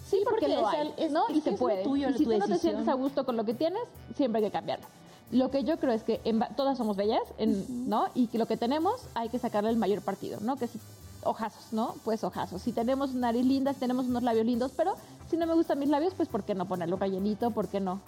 sí, 0.08 0.20
porque, 0.24 0.46
porque 0.46 0.48
lo 0.56 0.60
es 0.68 0.74
hay, 0.74 0.80
al- 0.80 0.94
es- 0.96 1.12
¿no? 1.12 1.28
es 1.28 1.36
Y 1.36 1.40
se 1.40 1.52
puede. 1.52 1.82
tuyo, 1.82 2.08
y 2.10 2.14
si 2.18 2.26
no 2.26 2.46
te 2.46 2.58
sientes 2.58 2.88
a 2.88 2.94
gusto 2.94 3.24
con 3.24 3.36
lo 3.36 3.44
que 3.44 3.54
tienes, 3.54 3.82
siempre 4.16 4.38
hay 4.40 4.48
que 4.48 4.52
cambiarlo. 4.52 4.86
Lo 5.32 5.50
que 5.50 5.62
yo 5.62 5.78
creo 5.78 5.92
es 5.92 6.02
que 6.02 6.20
en 6.24 6.40
todas 6.56 6.76
somos 6.78 6.96
bellas, 6.96 7.22
en- 7.38 7.88
¿no? 7.88 8.06
Y 8.14 8.26
que 8.26 8.38
lo 8.38 8.46
que 8.46 8.56
tenemos 8.56 9.00
hay 9.14 9.28
que 9.28 9.38
sacarle 9.38 9.70
el 9.70 9.76
mayor 9.76 10.02
partido, 10.02 10.40
¿no? 10.40 10.56
Que 10.56 10.66
si 10.66 10.80
ojazos, 11.22 11.72
¿no? 11.72 11.94
Pues 12.04 12.24
ojazos. 12.24 12.62
Si 12.62 12.72
tenemos 12.72 13.14
nariz 13.14 13.44
linda, 13.44 13.72
si 13.74 13.78
tenemos 13.80 14.06
unos 14.06 14.22
labios 14.22 14.46
lindos, 14.46 14.72
pero 14.76 14.94
si 15.30 15.36
no 15.36 15.46
me 15.46 15.54
gustan 15.54 15.78
mis 15.78 15.88
labios, 15.90 16.14
pues 16.16 16.28
¿por 16.28 16.42
qué 16.44 16.54
no 16.54 16.66
ponerlo 16.66 16.96
rellenito? 16.96 17.50
¿Por 17.52 17.68
qué 17.68 17.78
no? 17.78 18.00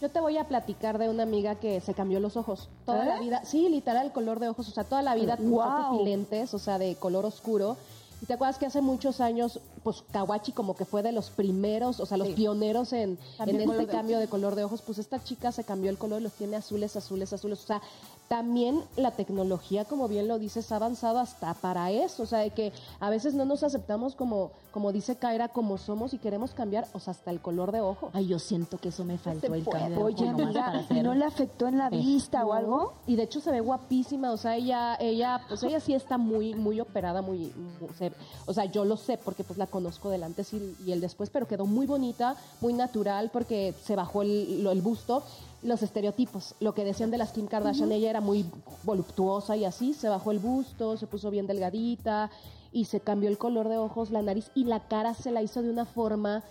Yo 0.00 0.10
te 0.10 0.20
voy 0.20 0.36
a 0.38 0.44
platicar 0.48 0.98
de 0.98 1.08
una 1.08 1.22
amiga 1.22 1.54
que 1.56 1.80
se 1.80 1.94
cambió 1.94 2.20
los 2.20 2.36
ojos. 2.36 2.68
Toda 2.84 3.04
la 3.04 3.20
vida, 3.20 3.44
sí, 3.44 3.68
literal, 3.68 4.06
el 4.06 4.12
color 4.12 4.40
de 4.40 4.48
ojos, 4.48 4.68
o 4.68 4.72
sea, 4.72 4.84
toda 4.84 5.02
la 5.02 5.14
vida 5.14 5.36
Wow. 5.40 5.60
ojos 5.60 5.98
filentes, 5.98 6.52
o 6.52 6.58
sea, 6.58 6.78
de 6.78 6.96
color 6.96 7.24
oscuro. 7.24 7.76
Y 8.22 8.26
te 8.26 8.34
acuerdas 8.34 8.58
que 8.58 8.66
hace 8.66 8.80
muchos 8.80 9.20
años, 9.20 9.60
pues 9.82 10.02
Kawachi 10.10 10.52
como 10.52 10.74
que 10.76 10.84
fue 10.84 11.02
de 11.02 11.12
los 11.12 11.30
primeros, 11.30 12.00
o 12.00 12.06
sea, 12.06 12.16
los 12.16 12.28
pioneros 12.28 12.92
en, 12.92 13.18
en 13.38 13.60
este 13.60 13.86
cambio 13.86 14.18
de 14.18 14.28
color 14.28 14.54
de 14.54 14.64
ojos. 14.64 14.82
Pues 14.82 14.98
esta 14.98 15.22
chica 15.22 15.52
se 15.52 15.64
cambió 15.64 15.90
el 15.90 15.98
color, 15.98 16.22
los 16.22 16.32
tiene 16.32 16.56
azules, 16.56 16.96
azules, 16.96 17.32
azules. 17.32 17.62
O 17.62 17.66
sea, 17.66 17.82
también 18.28 18.82
la 18.96 19.10
tecnología, 19.12 19.84
como 19.84 20.08
bien 20.08 20.28
lo 20.28 20.38
dices, 20.38 20.72
ha 20.72 20.76
avanzado 20.76 21.18
hasta 21.18 21.54
para 21.54 21.90
eso. 21.90 22.22
O 22.22 22.26
sea, 22.26 22.38
de 22.40 22.50
que 22.50 22.72
a 23.00 23.10
veces 23.10 23.34
no 23.34 23.44
nos 23.44 23.62
aceptamos 23.62 24.14
como, 24.16 24.50
como 24.72 24.92
dice 24.92 25.16
Kaira, 25.16 25.48
como 25.48 25.78
somos 25.78 26.14
y 26.14 26.18
queremos 26.18 26.52
cambiar, 26.52 26.86
o 26.94 27.00
sea, 27.00 27.12
hasta 27.12 27.30
el 27.30 27.40
color 27.40 27.70
de 27.70 27.80
ojo. 27.82 28.10
Ay, 28.12 28.26
yo 28.26 28.38
siento 28.38 28.78
que 28.78 28.88
eso 28.88 29.04
me 29.04 29.18
faltó 29.18 29.54
el 29.54 29.64
cambio 29.64 29.96
de 29.98 30.02
Oye, 30.02 30.24
ojo 30.24 30.32
nomás 30.32 30.44
amiga, 30.46 30.64
para 30.66 30.78
¿y 30.80 30.84
hacer- 30.84 31.04
no 31.04 31.14
le 31.14 31.24
afectó 31.24 31.68
en 31.68 31.78
la 31.78 31.90
vista 31.90 32.44
o 32.46 32.52
algo? 32.54 32.94
Y 33.06 33.16
de 33.16 33.24
hecho 33.24 33.40
se 33.40 33.50
ve 33.50 33.60
guapísima, 33.60 34.32
o 34.32 34.36
sea, 34.36 34.56
ella, 34.56 34.96
ella, 34.98 35.40
pues 35.48 35.62
ella 35.62 35.78
sí 35.80 35.94
está 35.94 36.16
muy, 36.18 36.54
muy 36.54 36.80
operada, 36.80 37.20
muy, 37.22 37.52
muy- 37.80 37.90
se- 37.96 38.12
o 38.46 38.54
sea, 38.54 38.64
yo 38.64 38.84
lo 38.84 38.96
sé 38.96 39.18
porque 39.18 39.44
pues 39.44 39.58
la 39.58 39.66
conozco 39.66 40.08
del 40.08 40.22
antes 40.22 40.52
y, 40.54 40.76
y 40.84 40.92
el 40.92 41.00
después, 41.00 41.30
pero 41.30 41.46
quedó 41.46 41.66
muy 41.66 41.86
bonita, 41.86 42.36
muy 42.60 42.72
natural 42.72 43.30
porque 43.32 43.74
se 43.84 43.94
bajó 43.96 44.22
el, 44.22 44.62
lo- 44.64 44.72
el 44.72 44.80
busto. 44.82 45.22
Los 45.64 45.82
estereotipos, 45.82 46.54
lo 46.60 46.74
que 46.74 46.84
decían 46.84 47.10
de 47.10 47.18
las 47.18 47.32
Kim 47.32 47.46
Kardashian, 47.46 47.90
ella 47.90 48.10
era 48.10 48.20
muy 48.20 48.44
voluptuosa 48.82 49.56
y 49.56 49.64
así, 49.64 49.94
se 49.94 50.08
bajó 50.10 50.30
el 50.30 50.38
busto, 50.38 50.96
se 50.98 51.06
puso 51.06 51.30
bien 51.30 51.46
delgadita 51.46 52.30
y 52.70 52.86
se 52.86 53.00
cambió 53.00 53.30
el 53.30 53.38
color 53.38 53.68
de 53.68 53.78
ojos, 53.78 54.10
la 54.10 54.20
nariz 54.20 54.50
y 54.54 54.64
la 54.64 54.80
cara 54.80 55.14
se 55.14 55.30
la 55.30 55.40
hizo 55.42 55.62
de 55.62 55.70
una 55.70 55.84
forma 55.86 56.42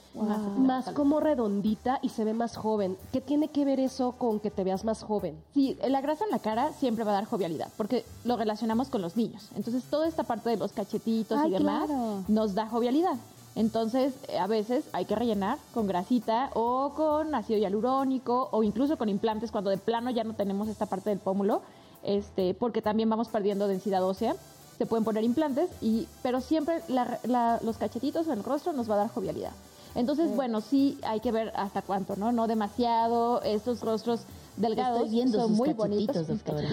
más 0.57 0.89
como 0.91 1.19
redondita 1.19 1.99
y 2.01 2.09
se 2.09 2.23
ve 2.23 2.33
más 2.33 2.55
joven. 2.55 2.97
¿Qué 3.11 3.19
tiene 3.19 3.49
que 3.49 3.65
ver 3.65 3.79
eso 3.79 4.13
con 4.13 4.39
que 4.39 4.49
te 4.49 4.63
veas 4.63 4.85
más 4.85 5.03
joven? 5.03 5.37
Sí, 5.53 5.77
la 5.87 5.99
grasa 6.01 6.23
en 6.23 6.31
la 6.31 6.39
cara 6.39 6.71
siempre 6.71 7.03
va 7.03 7.11
a 7.11 7.15
dar 7.15 7.25
jovialidad, 7.25 7.67
porque 7.77 8.05
lo 8.23 8.37
relacionamos 8.37 8.87
con 8.87 9.01
los 9.01 9.17
niños. 9.17 9.49
Entonces, 9.55 9.83
toda 9.83 10.07
esta 10.07 10.23
parte 10.23 10.49
de 10.49 10.57
los 10.57 10.71
cachetitos 10.71 11.37
Ay, 11.37 11.49
y 11.49 11.53
demás 11.53 11.87
claro. 11.87 12.23
nos 12.29 12.55
da 12.55 12.67
jovialidad. 12.67 13.17
Entonces, 13.55 14.13
eh, 14.29 14.39
a 14.39 14.47
veces 14.47 14.85
hay 14.93 15.05
que 15.05 15.15
rellenar 15.15 15.59
con 15.73 15.85
grasita 15.87 16.49
o 16.53 16.93
con 16.95 17.35
ácido 17.35 17.59
hialurónico 17.59 18.49
o 18.51 18.63
incluso 18.63 18.97
con 18.97 19.09
implantes 19.09 19.51
cuando 19.51 19.69
de 19.69 19.77
plano 19.77 20.09
ya 20.09 20.23
no 20.23 20.33
tenemos 20.33 20.67
esta 20.67 20.87
parte 20.87 21.09
del 21.11 21.19
pómulo, 21.19 21.61
este, 22.03 22.53
porque 22.55 22.81
también 22.81 23.09
vamos 23.09 23.27
perdiendo 23.27 23.67
densidad 23.67 24.03
ósea. 24.03 24.35
Se 24.77 24.87
pueden 24.87 25.03
poner 25.03 25.23
implantes, 25.23 25.69
y, 25.81 26.07
pero 26.23 26.41
siempre 26.41 26.81
la- 26.87 27.19
la- 27.23 27.59
los 27.63 27.77
cachetitos 27.77 28.25
en 28.27 28.33
el 28.39 28.43
rostro 28.43 28.73
nos 28.73 28.89
va 28.89 28.95
a 28.95 28.97
dar 28.97 29.09
jovialidad. 29.09 29.51
Entonces, 29.95 30.35
bueno, 30.35 30.59
sí 30.59 30.97
hay 31.03 31.19
que 31.19 31.31
ver 31.31 31.53
hasta 31.55 31.83
cuánto, 31.83 32.15
¿no? 32.15 32.31
No 32.31 32.47
demasiado. 32.47 33.43
Estos 33.43 33.81
rostros 33.81 34.21
delgados 34.57 35.01
Estoy 35.01 35.15
viendo 35.15 35.39
son 35.39 35.49
sus 35.49 35.57
muy 35.57 35.73
bonitos. 35.73 36.27
doctora. 36.27 36.61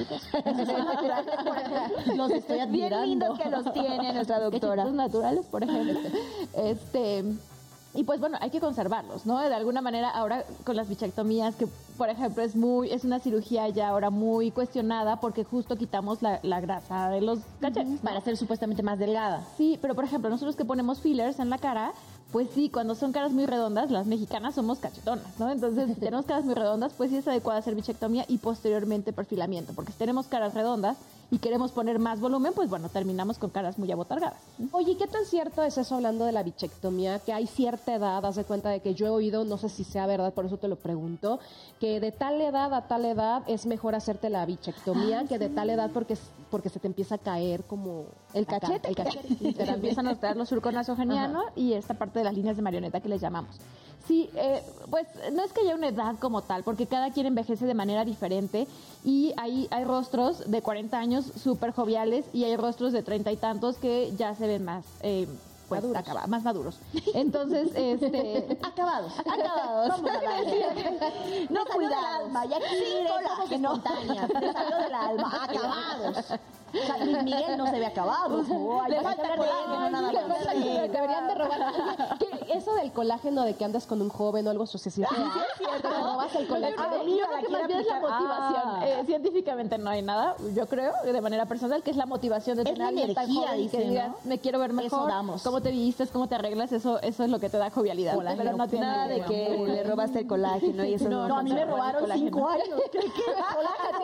Los 2.17 2.31
estoy 2.31 2.59
admirando. 2.61 3.07
Bien 3.07 3.11
lindos 3.21 3.39
que 3.39 3.51
los 3.51 3.73
tiene 3.73 4.13
nuestra 4.13 4.41
doctora. 4.41 4.85
Cachetitos 4.85 4.95
naturales, 4.95 5.47
por 5.47 5.63
ejemplo. 5.63 5.99
este, 6.57 7.25
Y 7.95 8.05
pues 8.05 8.21
bueno, 8.21 8.39
hay 8.41 8.51
que 8.51 8.61
conservarlos, 8.61 9.27
¿no? 9.27 9.39
De 9.41 9.53
alguna 9.55 9.81
manera 9.81 10.11
ahora 10.11 10.45
con 10.65 10.77
las 10.77 10.89
bichectomías, 10.89 11.57
que 11.57 11.67
por 11.99 12.09
ejemplo 12.09 12.43
es 12.43 12.55
muy, 12.55 12.91
es 12.93 13.05
una 13.05 13.19
cirugía 13.19 13.69
ya 13.69 13.89
ahora 13.89 14.11
muy 14.11 14.51
cuestionada 14.53 15.19
porque 15.21 15.43
justo 15.45 15.77
quitamos 15.77 16.23
la, 16.23 16.39
la 16.45 16.61
grasa 16.61 17.09
de 17.11 17.21
los 17.21 17.41
cachetes. 17.61 17.99
Para 18.01 18.21
ser 18.21 18.37
supuestamente 18.37 18.83
más 18.85 18.99
delgada. 18.99 19.45
Sí, 19.57 19.77
pero 19.83 19.95
por 19.97 20.05
ejemplo, 20.05 20.31
nosotros 20.31 20.55
que 20.55 20.65
ponemos 20.65 21.01
fillers 21.01 21.41
en 21.41 21.51
la 21.51 21.59
cara, 21.59 21.93
pues 22.33 22.49
sí, 22.55 22.71
cuando 22.71 22.95
son 22.95 23.13
caras 23.13 23.33
muy 23.33 23.47
redondas, 23.47 23.91
las 23.91 24.07
mexicanas 24.07 24.55
somos 24.55 24.79
cachetonas, 24.79 25.39
¿no? 25.39 25.51
Entonces, 25.51 25.89
si 25.89 25.95
tenemos 25.95 26.27
caras 26.27 26.45
muy 26.45 26.55
redondas, 26.55 26.93
pues 26.97 27.11
sí 27.11 27.17
es 27.17 27.27
adecuado 27.27 27.59
hacer 27.59 27.75
bichectomía 27.75 28.25
y 28.29 28.39
posteriormente 28.39 29.13
perfilamiento, 29.13 29.73
porque 29.75 29.93
si 29.93 29.99
tenemos 29.99 30.27
caras 30.29 30.55
redondas 30.55 30.97
y 31.31 31.39
queremos 31.39 31.71
poner 31.73 31.99
más 31.99 32.21
volumen, 32.21 32.53
pues 32.55 32.69
bueno, 32.69 32.89
terminamos 32.89 33.39
con 33.39 33.51
caras 33.51 33.79
muy 33.79 33.91
abotargadas. 33.93 34.41
Oye, 34.73 34.97
¿qué 34.97 35.07
tan 35.07 35.25
cierto 35.25 35.63
es 35.63 35.79
eso 35.79 35.95
hablando 35.95 36.25
de 36.25 36.33
la 36.33 36.43
bichectomía? 36.43 37.21
Que 37.21 37.33
hay 37.33 37.47
cierta 37.47 37.95
edad, 37.95 38.25
haz 38.25 38.37
de 38.37 38.45
cuenta 38.45 38.71
de 38.71 38.81
que 38.81 38.95
yo 38.95 39.07
he 39.07 39.11
oído, 39.11 39.45
no 39.45 39.57
sé 39.57 39.69
si 39.69 39.85
sea 39.85 40.07
verdad, 40.07 40.35
por 40.35 40.47
eso 40.47 40.57
te 40.57 40.67
lo 40.67 40.77
pregunto, 40.77 41.39
que 41.79 42.01
de 42.01 42.11
tal 42.11 42.41
edad 42.41 42.75
a 42.75 42.89
tal 42.89 43.05
edad 43.05 43.43
es 43.47 43.67
mejor 43.67 43.95
hacerte 43.95 44.29
la 44.29 44.45
bichectomía 44.45 45.25
que 45.25 45.39
de 45.39 45.49
tal 45.49 45.71
edad 45.71 45.91
porque, 45.93 46.17
porque 46.51 46.69
se 46.69 46.81
te 46.81 46.89
empieza 46.89 47.15
a 47.15 47.19
caer 47.19 47.63
como 47.65 48.07
El 48.35 48.45
acá, 48.45 48.61
cachete, 48.61 48.89
el 48.89 48.97
cachete. 48.97 49.35
Te 49.37 49.45
literal. 49.45 49.75
empiezan 49.77 50.09
a 50.09 50.17
traer 50.19 50.37
los 50.37 50.49
surcos 50.49 50.73
nasogenianos 50.75 51.45
y 51.55 51.75
esta 51.75 51.95
parte 51.95 52.19
de 52.19 52.25
las 52.25 52.35
líneas 52.35 52.57
de 52.57 52.63
marioneta 52.63 53.01
que 53.01 53.09
les 53.09 53.21
llamamos. 53.21 53.57
Sí, 54.07 54.31
eh, 54.35 54.63
pues 54.91 55.07
no 55.33 55.45
es 55.45 55.53
que 55.53 55.61
haya 55.61 55.75
una 55.75 55.89
edad 55.89 56.17
como 56.19 56.43
tal, 56.43 56.65
porque 56.65 56.87
cada 56.87 57.11
quien 57.11 57.27
envejece 57.27 57.67
de 57.67 57.75
manera 57.75 58.05
diferente 58.05 58.67
y 59.05 59.33
hay, 59.37 59.69
hay 59.71 59.85
rostros 59.85 60.51
de 60.51 60.63
40 60.63 60.99
años 60.99 61.20
súper 61.25 61.73
joviales 61.73 62.25
y 62.33 62.45
hay 62.45 62.57
rostros 62.57 62.93
de 62.93 63.03
30 63.03 63.33
y 63.33 63.37
tantos 63.37 63.77
que 63.77 64.13
ya 64.17 64.35
se 64.35 64.47
ven 64.47 64.65
más... 64.65 64.85
eh, 65.03 65.27
pues, 65.69 65.83
Maduros. 65.83 66.03
acaba- 66.03 66.27
más 66.27 66.43
maduros. 66.43 66.79
Entonces, 67.15 67.69
este... 67.77 68.59
Acabados. 68.61 69.13
Acabados. 69.21 69.89
Vamos 69.89 70.11
a. 70.11 71.47
No 71.51 71.65
cuidados. 71.67 72.05
alma, 72.25 72.45
ya 72.47 72.59
quieres, 72.59 73.09
somos 73.09 73.53
espontáneas. 73.53 74.31
Salió 74.53 74.77
del 74.79 74.95
alma. 74.95 75.45
Acabados. 75.45 76.17
O 76.73 76.87
sea, 76.87 77.05
Luis 77.05 77.23
Miguel 77.23 77.57
no 77.59 77.67
se 77.67 77.79
ve 77.79 77.87
acabado. 77.87 78.43
Le 78.89 79.01
falta 79.01 79.37
colágeno, 79.37 79.91
nada 79.91 80.13
más. 80.13 80.13
Sí. 80.53 80.69
deberían 80.91 81.27
de 81.29 81.35
robar. 81.35 81.61
Oye, 81.61 82.07
¿qué- 82.19 82.53
Eso 82.59 82.75
del 82.75 82.93
colágeno 82.93 83.43
de 83.43 83.55
que 83.55 83.65
andas 83.65 83.87
con 83.87 84.03
un 84.03 84.09
joven 84.09 84.47
o 84.47 84.51
algo 84.51 84.65
así, 84.65 84.79
¿sí 84.91 85.03
es? 85.03 85.09
¿Te 85.83 85.89
robas 85.89 86.35
el 86.35 86.47
colágeno? 86.47 86.83
que- 87.05 87.11
yo 87.11 87.27
creo 87.27 87.39
que 87.41 87.49
más 87.49 87.67
bien 87.67 87.81
es 87.81 87.87
la 87.87 87.97
aplicar. 87.97 88.01
motivación. 88.21 88.63
Ah. 88.67 88.81
Eh, 88.89 89.03
científicamente 89.07 89.79
no 89.79 89.91
hay 89.91 90.03
nada, 90.03 90.37
yo 90.55 90.67
creo, 90.67 90.93
de 91.05 91.21
manera 91.21 91.47
personal, 91.47 91.83
que 91.83 91.91
es 91.91 91.97
la 91.97 92.07
motivación 92.07 92.57
de 92.57 92.63
Es 92.65 92.69
tener 92.75 92.83
a 92.83 92.91
tan 92.91 92.99
energía, 92.99 93.25
joven 93.41 93.51
que 93.51 93.57
dice, 93.63 93.79
digas, 93.81 94.09
¿no? 94.09 94.17
me 94.25 94.39
quiero 94.39 94.59
ver 94.59 94.71
Eso 94.71 94.77
mejor, 94.83 95.09
damos. 95.09 95.43
cómo 95.43 95.61
te 95.61 95.71
vistes, 95.71 96.11
cómo 96.11 96.29
te 96.29 96.35
arreglas, 96.35 96.73
eso, 96.73 97.01
eso 97.03 97.25
es 97.25 97.31
lo 97.31 97.39
que 97.41 97.49
te 97.51 97.59
da 97.59 97.71
jovialidad. 97.71 98.15
Colágeno, 98.15 98.43
pero 98.45 98.57
no 98.57 98.69
tiene 98.69 98.87
Nada 98.87 99.09
de 99.09 99.21
que 99.23 99.65
le 99.67 99.85
robaste 99.85 100.21
el 100.21 100.27
colágeno 100.27 100.85
y 100.85 100.95
eso 100.95 101.09
no. 101.09 101.29
No, 101.29 101.39
a 101.39 101.43
mí 101.43 101.53
me 101.53 101.65
robaron 101.65 102.05
cinco 102.13 102.49
años. 102.49 102.81
¿Qué, 102.93 102.99
qué 103.01 103.09
colágeno? 103.55 104.01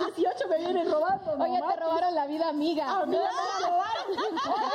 Desde 0.00 0.06
los 0.06 0.16
18 0.16 0.48
me 0.48 0.58
vienen 0.58 0.90
robando. 0.90 1.32
Oye, 1.44 1.60
te 1.68 1.76
robaron 1.80 2.14
la 2.14 2.26
vida, 2.26 2.48
amiga. 2.48 3.00
A 3.00 3.06
mí 3.06 3.16
me 3.16 3.66
robaron 3.66 4.04
cinco 4.08 4.56
años. 4.56 4.72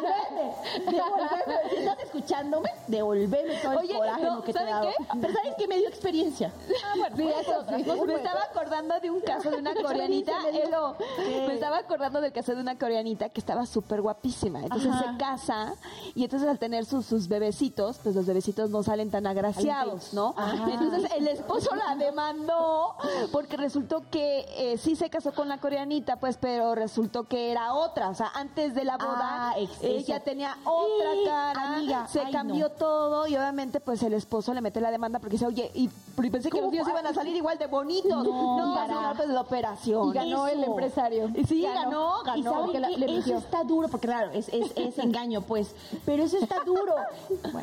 Devolveme. 0.00 0.90
Devolveme. 0.90 1.70
Si 1.70 1.76
estás 1.76 1.98
escuchándome, 2.00 2.70
devolveme 2.86 3.54
todo 3.62 3.72
el 3.72 3.78
Oye, 3.78 3.96
colágeno 3.96 4.34
no, 4.36 4.42
que 4.42 4.52
te 4.52 4.58
he 4.58 4.62
¿saben 4.62 4.74
dado. 4.74 4.88
qué? 4.88 5.04
Pero 5.20 5.32
¿sabes 5.34 5.54
qué 5.58 5.68
me 5.68 5.76
dio 5.78 5.88
experiencia? 5.88 6.52
Ah, 6.84 6.94
bueno, 6.98 7.16
Sí, 7.16 7.22
pues, 7.22 7.46
eso 7.48 7.64
sí. 7.76 7.82
pues, 7.84 8.00
me 8.06 8.14
estaba 8.14 8.40
acordando 8.42 9.00
de 9.00 9.10
un 9.10 9.20
caso 9.20 9.50
de 9.50 9.56
una 9.58 9.74
coreanita. 9.74 10.32
Elo, 10.50 10.96
me 11.18 11.54
estaba 11.54 11.78
acordando 11.78 12.20
del 12.20 12.32
caso 12.32 12.54
de 12.54 12.60
una 12.60 12.78
coreanita 12.78 13.28
que 13.28 13.40
estaba 13.40 13.66
súper 13.66 14.00
guapísima. 14.00 14.60
Entonces 14.60 14.90
Ajá. 14.92 15.12
se 15.12 15.18
casa 15.18 15.74
y 16.14 16.24
entonces 16.24 16.48
al 16.48 16.58
tener 16.58 16.84
sus, 16.86 17.06
sus 17.06 17.28
bebecitos, 17.28 17.98
pues 18.02 18.14
los 18.14 18.26
bebecitos 18.26 18.70
no 18.70 18.82
salen 18.82 19.10
tan 19.10 19.26
agraciados, 19.26 20.12
¿no? 20.14 20.34
Entonces 20.70 21.10
el 21.16 21.28
esposo 21.28 21.74
la 21.74 21.94
demandó 21.96 22.96
porque 23.32 23.56
resultó 23.56 24.02
que 24.10 24.46
eh, 24.62 24.76
sí 24.78 24.94
se 24.94 25.08
casó 25.08 25.32
con 25.32 25.48
la 25.48 25.58
coreanita, 25.58 26.16
pues, 26.16 26.36
pero 26.36 26.74
resultó 26.74 27.24
que 27.24 27.50
era 27.50 27.72
otra. 27.74 28.10
O 28.10 28.14
sea, 28.14 28.30
antes 28.34 28.74
de 28.74 28.84
la 28.84 28.96
boda 28.98 29.50
Ah, 29.50 29.54
ex- 29.58 29.82
ella 29.82 30.16
eso. 30.16 30.24
tenía 30.24 30.56
otra 30.64 31.12
Sí, 31.12 31.24
cara, 31.24 31.76
amiga, 31.76 32.08
se 32.08 32.20
ay, 32.20 32.32
cambió 32.32 32.68
no. 32.68 32.74
todo 32.74 33.26
y 33.26 33.36
obviamente 33.36 33.80
pues 33.80 34.02
el 34.02 34.12
esposo 34.12 34.52
le 34.52 34.60
mete 34.60 34.80
la 34.80 34.90
demanda 34.90 35.18
porque 35.18 35.32
dice, 35.34 35.46
oye, 35.46 35.70
y 35.74 35.88
y 36.22 36.28
pensé 36.30 36.50
que 36.50 36.60
¿Cómo 36.60 36.70
los 36.70 36.82
fue? 36.82 36.92
iban 36.92 37.06
a 37.06 37.14
salir 37.14 37.34
igual 37.34 37.56
de 37.56 37.66
bonitos. 37.66 38.10
No, 38.10 38.58
No, 38.58 39.14
pues 39.16 39.28
la 39.30 39.40
operación. 39.40 40.10
Y 40.10 40.12
ganó 40.12 40.46
el 40.46 40.62
empresario. 40.62 41.30
Y 41.34 41.44
Sí, 41.44 41.62
ganó, 41.62 42.16
Y 42.36 42.42
ganó. 42.42 42.66
la- 42.74 42.90
le 42.90 43.16
eso 43.18 43.38
está 43.38 43.64
duro, 43.64 43.88
porque 43.88 44.06
claro, 44.08 44.30
es, 44.32 44.48
es, 44.50 44.70
es 44.76 44.98
engaño, 44.98 45.40
pues. 45.40 45.74
Pero 46.04 46.22
eso 46.24 46.36
está 46.36 46.56
duro. 46.64 46.94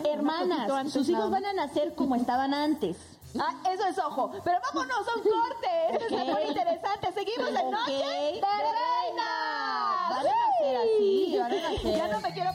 Hermanas, 0.06 0.92
sus 0.92 1.08
hijos 1.10 1.30
van 1.30 1.46
a 1.46 1.54
nacer 1.54 1.94
como 1.94 2.16
estaban 2.16 2.54
antes. 2.54 2.98
Ah, 3.40 3.54
eso 3.72 3.86
es 3.88 3.98
ojo. 4.00 4.32
Pero 4.44 4.58
vámonos 4.74 4.98
a 5.08 5.16
un 5.18 5.24
corte. 5.24 5.70
Esto 5.92 6.06
Ok. 6.06 6.12
está 6.12 6.34
muy 6.34 6.42
interesante. 6.44 7.12
Seguimos 7.14 7.50
en. 7.50 7.72
Noche 7.72 7.92
de 7.92 8.42
Reinas. 8.42 10.10
Van 10.10 10.20
a 10.20 10.24
nacer 10.24 10.78
así, 10.78 11.38
van 11.40 11.52
a 11.52 11.56
nacer. 11.72 11.96
Ya 11.98 12.08
no 12.08 12.20
me 12.22 12.34
quiero... 12.34 12.52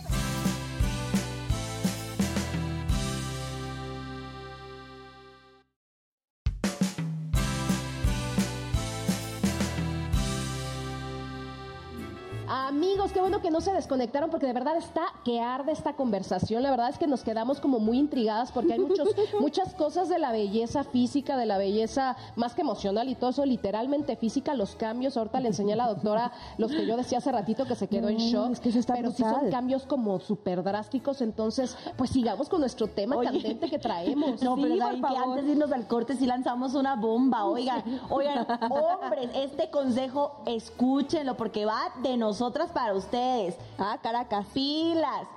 Amigos, 12.54 13.12
qué 13.12 13.20
bueno 13.20 13.40
que 13.40 13.50
no 13.50 13.62
se 13.62 13.72
desconectaron 13.72 14.28
porque 14.28 14.44
de 14.44 14.52
verdad 14.52 14.76
está 14.76 15.06
que 15.24 15.40
arde 15.40 15.72
esta 15.72 15.94
conversación. 15.94 16.62
La 16.62 16.70
verdad 16.70 16.90
es 16.90 16.98
que 16.98 17.06
nos 17.06 17.22
quedamos 17.24 17.60
como 17.60 17.78
muy 17.78 17.98
intrigadas 17.98 18.52
porque 18.52 18.74
hay 18.74 18.78
muchos, 18.78 19.08
muchas 19.40 19.72
cosas 19.72 20.10
de 20.10 20.18
la 20.18 20.32
belleza 20.32 20.84
física, 20.84 21.38
de 21.38 21.46
la 21.46 21.56
belleza 21.56 22.14
más 22.36 22.54
que 22.54 22.60
emocional 22.60 23.08
y 23.08 23.14
todo 23.14 23.30
eso, 23.30 23.46
literalmente 23.46 24.16
física, 24.16 24.52
los 24.52 24.74
cambios. 24.74 25.16
Ahorita 25.16 25.40
le 25.40 25.48
enseñé 25.48 25.72
a 25.72 25.76
la 25.76 25.86
doctora 25.88 26.30
los 26.58 26.70
que 26.70 26.84
yo 26.84 26.98
decía 26.98 27.18
hace 27.18 27.32
ratito 27.32 27.64
que 27.64 27.74
se 27.74 27.88
quedó 27.88 28.10
en 28.10 28.18
shock. 28.18 28.52
es 28.52 28.60
que 28.60 28.68
eso 28.68 28.80
está 28.80 28.96
pero 28.96 29.12
sí 29.12 29.22
son 29.22 29.30
brutal. 29.32 29.50
cambios 29.50 29.86
como 29.86 30.20
súper 30.20 30.62
drásticos. 30.62 31.22
Entonces, 31.22 31.74
pues 31.96 32.10
sigamos 32.10 32.50
con 32.50 32.60
nuestro 32.60 32.86
tema 32.86 33.16
Oye. 33.16 33.30
candente 33.30 33.70
que 33.70 33.78
traemos. 33.78 34.42
No, 34.42 34.56
Sí, 34.56 34.62
pero 34.62 34.74
que 35.08 35.16
antes 35.16 35.46
de 35.46 35.52
irnos 35.52 35.72
al 35.72 35.86
corte 35.86 36.16
sí 36.16 36.26
lanzamos 36.26 36.74
una 36.74 36.96
bomba. 36.96 37.46
Oigan, 37.46 37.82
oigan, 38.10 38.46
hombres, 38.68 39.30
este 39.36 39.70
consejo 39.70 40.42
escúchenlo 40.44 41.34
porque 41.38 41.64
va 41.64 41.80
de 42.02 42.18
nosotras 42.42 42.72
para 42.72 42.92
ustedes. 42.94 43.54
Ah, 43.78 43.98
Caracas, 44.02 44.44
pilas. 44.52 45.28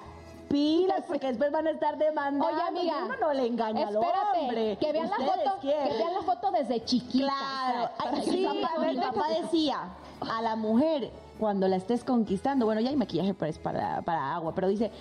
Pilas, 0.49 1.03
porque 1.08 1.28
después 1.28 1.51
van 1.51 1.68
a 1.68 1.72
estar 1.72 1.97
demandando. 1.99 2.47
Oye, 2.47 2.62
amiga, 2.68 3.06
uno 3.06 3.16
no 3.20 3.34
le 3.34 3.45
engaña 3.45 3.88
al 3.88 3.95
espérate, 3.95 4.39
hombre. 4.39 4.78
que 4.80 4.91
vean 4.91 5.10
la 5.10 5.18
¿Ustedes 5.20 5.43
foto, 5.43 5.60
que 5.62 5.68
vean 5.68 6.14
la 6.14 6.22
foto 6.22 6.51
desde 6.51 6.84
chiquita. 6.84 7.26
Claro. 7.28 7.89
o 7.97 8.01
sea, 8.01 8.12
Ay, 8.12 8.22
sí, 8.24 8.38
mi, 8.38 8.62
papá, 8.62 8.80
mi 8.80 8.97
papá 8.97 9.28
decía 9.41 9.78
a 10.22 10.41
la 10.41 10.56
mujer 10.56 11.12
cuando 11.39 11.68
la 11.68 11.76
estés 11.76 12.03
conquistando, 12.03 12.66
bueno, 12.66 12.82
ya 12.82 12.89
hay 12.89 12.95
maquillaje 12.95 13.34
para, 13.34 14.01
para 14.01 14.34
agua, 14.36 14.53
pero 14.56 14.68
dice, 14.68 14.91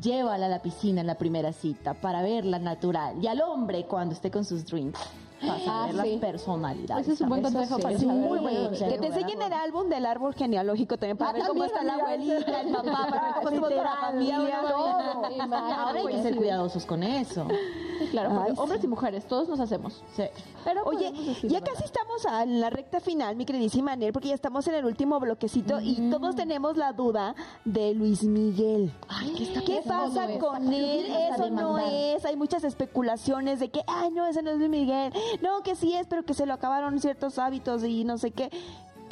llévala 0.00 0.46
a 0.46 0.48
la 0.48 0.62
piscina 0.62 1.00
en 1.00 1.06
la 1.06 1.16
primera 1.16 1.52
cita 1.52 1.94
para 1.94 2.22
verla 2.22 2.58
natural. 2.58 3.22
Y 3.22 3.26
al 3.28 3.40
hombre 3.42 3.84
cuando 3.86 4.14
esté 4.14 4.30
con 4.30 4.44
sus 4.44 4.64
drinks, 4.64 4.98
para 5.42 5.54
Ah, 5.54 5.88
saber 5.88 6.04
sí. 6.04 6.10
las 6.12 6.20
personalidades. 6.20 7.02
Ese 7.06 7.12
es 7.14 7.20
un 7.20 7.28
buen 7.28 7.42
consejo 7.42 7.64
Eso 7.64 7.78
para 7.78 7.98
sí, 7.98 8.04
saber. 8.06 8.20
muy 8.20 8.38
buen 8.38 8.54
Que 8.56 8.62
consejo, 8.64 9.00
te 9.00 9.06
enseñen 9.06 9.42
el 9.42 9.52
álbum 9.52 9.88
del 9.88 10.06
árbol 10.06 10.34
genealógico 10.34 10.96
también 10.96 11.16
para 11.16 11.30
Ah, 11.30 11.32
ver 11.34 11.46
cómo 11.46 11.64
está 11.64 11.82
la 11.84 11.94
abuelita, 11.94 12.60
el 12.60 12.72
papá, 12.72 13.06
para 13.10 13.10
ver 13.22 13.32
cómo 13.34 13.48
estuvo 13.50 13.68
toda 13.68 13.84
la 13.84 13.96
familia. 13.96 14.60
todo. 14.68 15.22
Sí, 15.28 15.38
Ahora 15.40 16.00
hay 16.00 16.06
que 16.06 16.22
ser 16.22 16.36
cuidadosos 16.36 16.86
con 16.86 17.02
eso. 17.02 17.46
Sí, 17.98 18.06
claro, 18.10 18.30
porque 18.30 18.50
Ay, 18.50 18.56
sí. 18.56 18.60
hombres 18.62 18.84
y 18.84 18.88
mujeres, 18.88 19.26
todos 19.26 19.48
nos 19.48 19.60
hacemos. 19.60 20.02
Sí. 20.16 20.24
Pero 20.64 20.82
Oye, 20.84 21.12
ya 21.42 21.60
casi 21.60 21.84
estamos 21.84 22.24
a 22.26 22.44
la 22.46 22.70
recta 22.70 23.00
final, 23.00 23.36
mi 23.36 23.44
queridísima 23.44 23.92
Anel, 23.92 24.12
porque 24.12 24.28
ya 24.28 24.34
estamos 24.34 24.66
en 24.68 24.74
el 24.74 24.84
último 24.84 25.18
bloquecito 25.20 25.80
y 25.80 26.10
todos 26.10 26.34
tenemos 26.36 26.76
la 26.76 26.92
duda 26.92 27.34
de 27.64 27.94
Luis 27.94 28.22
Miguel. 28.24 28.92
¿Qué 29.66 29.82
pasa 29.86 30.26
no 30.26 30.32
es. 30.32 30.38
con 30.38 30.72
él? 30.72 31.06
Eso 31.32 31.50
no 31.50 31.78
es. 31.78 32.24
Hay 32.24 32.36
muchas 32.36 32.64
especulaciones 32.64 33.60
de 33.60 33.70
que, 33.70 33.82
ay, 33.86 34.10
no, 34.10 34.26
ese 34.26 34.42
no 34.42 34.50
es 34.50 34.58
Luis 34.58 34.70
Miguel. 34.70 35.12
No, 35.40 35.62
que 35.62 35.74
sí 35.74 35.94
es, 35.94 36.06
pero 36.06 36.24
que 36.24 36.34
se 36.34 36.46
lo 36.46 36.54
acabaron 36.54 37.00
ciertos 37.00 37.38
hábitos 37.38 37.84
y 37.84 38.04
no 38.04 38.18
sé 38.18 38.30
qué. 38.32 38.50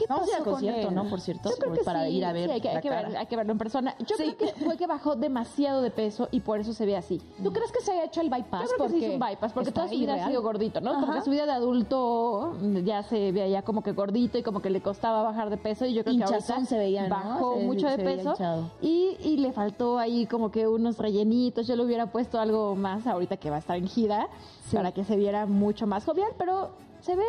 ¿Qué 0.01 0.07
Vamos 0.09 0.25
a 0.25 0.27
ir 0.27 0.31
pasó 0.31 0.39
al 0.39 0.45
con 0.45 0.53
concierto, 0.55 0.89
él? 0.89 0.95
¿no? 0.95 1.05
Por 1.09 1.21
cierto, 1.21 1.51
Yo 1.51 1.57
creo 1.57 1.73
que 1.75 1.85
para 1.85 2.05
sí, 2.07 2.11
ir 2.17 2.25
a 2.25 2.33
ver 2.33 2.47
sí, 2.47 2.51
hay 2.53 2.61
que, 2.61 2.69
hay 2.71 2.75
la 2.77 2.81
que 2.81 2.89
cara. 2.89 3.09
ver- 3.09 3.17
hay 3.19 3.27
que 3.27 3.37
verlo 3.37 3.53
en 3.53 3.59
persona. 3.59 3.95
Yo 4.01 4.17
Sí. 4.17 4.35
creo 4.35 4.37
que 4.37 4.65
fue 4.65 4.77
que 4.77 4.87
bajó 4.87 5.15
demasiado 5.17 5.83
de 5.83 5.91
peso 5.91 6.29
y 6.31 6.41
por 6.41 6.59
eso 6.61 6.73
se 6.73 6.87
ve 6.87 6.97
así. 6.97 7.21
¿Tú 7.43 7.53
crees 7.53 7.71
que 7.73 7.81
se 7.83 7.93
haya 7.93 8.05
hecho 8.05 8.21
el 8.21 8.29
Yo 8.31 8.37
bypass? 8.37 8.71
creo 8.75 8.87
que 8.87 8.93
se 8.93 8.99
hizo 8.99 9.13
un 9.15 9.21
bypass, 9.21 9.53
porque 9.53 9.73
toda 9.73 9.89
su 9.89 9.95
vida 9.95 10.15
ha 10.15 10.27
sido 10.29 10.43
gordito, 10.43 10.81
¿no? 10.81 10.95
Como 10.95 11.13
que 11.13 11.21
su 11.23 11.31
vida 11.31 11.47
de 11.47 11.53
adulto 11.53 12.57
ya 12.85 13.03
se 13.03 13.33
veía 13.33 13.63
como 13.63 13.83
que 13.83 13.93
gordito 13.93 14.39
y 14.39 14.43
como 14.43 14.61
que 14.63 14.71
le 14.71 14.81
costaba 14.81 15.23
bajar 15.23 15.51
de 15.51 15.57
peso 15.57 15.85
y 15.87 15.95
yo 15.95 16.03
creo 16.03 16.17
que 16.17 16.23
Hinchazón 16.23 16.55
ahorita 16.57 16.65
se 16.69 16.79
veía, 16.79 17.03
¿no? 17.09 17.15
bajó 17.15 17.55
Se- 17.57 17.65
mucho 17.65 17.87
de 17.89 17.97
se 17.97 18.03
peso 18.03 18.35
y, 18.81 19.17
y 19.23 19.37
le 19.37 19.53
faltó 19.53 19.99
ahí 19.99 20.27
como 20.27 20.51
que 20.51 20.67
unos 20.67 20.99
rellenitos. 20.99 21.67
Yo 21.67 21.77
le 21.77 21.85
hubiera 21.85 22.07
puesto 22.13 22.39
algo 22.41 22.75
más 22.77 23.07
ahorita 23.07 23.37
que 23.37 23.51
va 23.51 23.57
a 23.57 23.59
estar 23.61 23.77
en 23.77 23.87
gira 23.89 24.29
para 24.73 24.93
que 24.93 25.05
se 25.05 25.17
viera 25.17 25.47
mucho 25.47 25.87
más 25.87 26.05
jovial, 26.05 26.31
pero 26.39 26.71
se 27.03 27.17
ve 27.17 27.23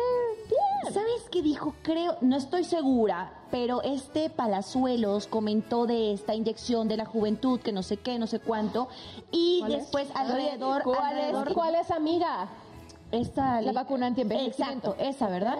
bien. 0.48 0.92
¿Sabes 0.94 1.28
qué 1.30 1.42
dijo? 1.42 1.74
Creo, 1.82 2.16
no 2.20 2.36
estoy 2.36 2.64
segura, 2.64 3.32
pero 3.50 3.82
este 3.82 4.30
Palazuelos 4.30 5.26
comentó 5.26 5.86
de 5.86 6.12
esta 6.12 6.34
inyección 6.34 6.88
de 6.88 6.96
la 6.96 7.04
juventud, 7.06 7.60
que 7.60 7.72
no 7.72 7.82
sé 7.82 7.96
qué, 7.96 8.18
no 8.18 8.26
sé 8.26 8.40
cuánto, 8.40 8.88
y 9.30 9.62
después 9.68 10.08
alrededor, 10.14 10.82
¿Cuál 10.82 10.98
alrededor- 11.02 11.48
es, 11.48 11.54
¿Cuál 11.54 11.74
es, 11.76 11.90
amiga? 11.90 12.48
esta 13.10 13.60
La 13.60 13.72
vacuna 13.72 14.06
antienvejecimiento. 14.06 14.90
Exacto, 14.90 14.96
esa, 15.08 15.28
¿verdad? 15.28 15.58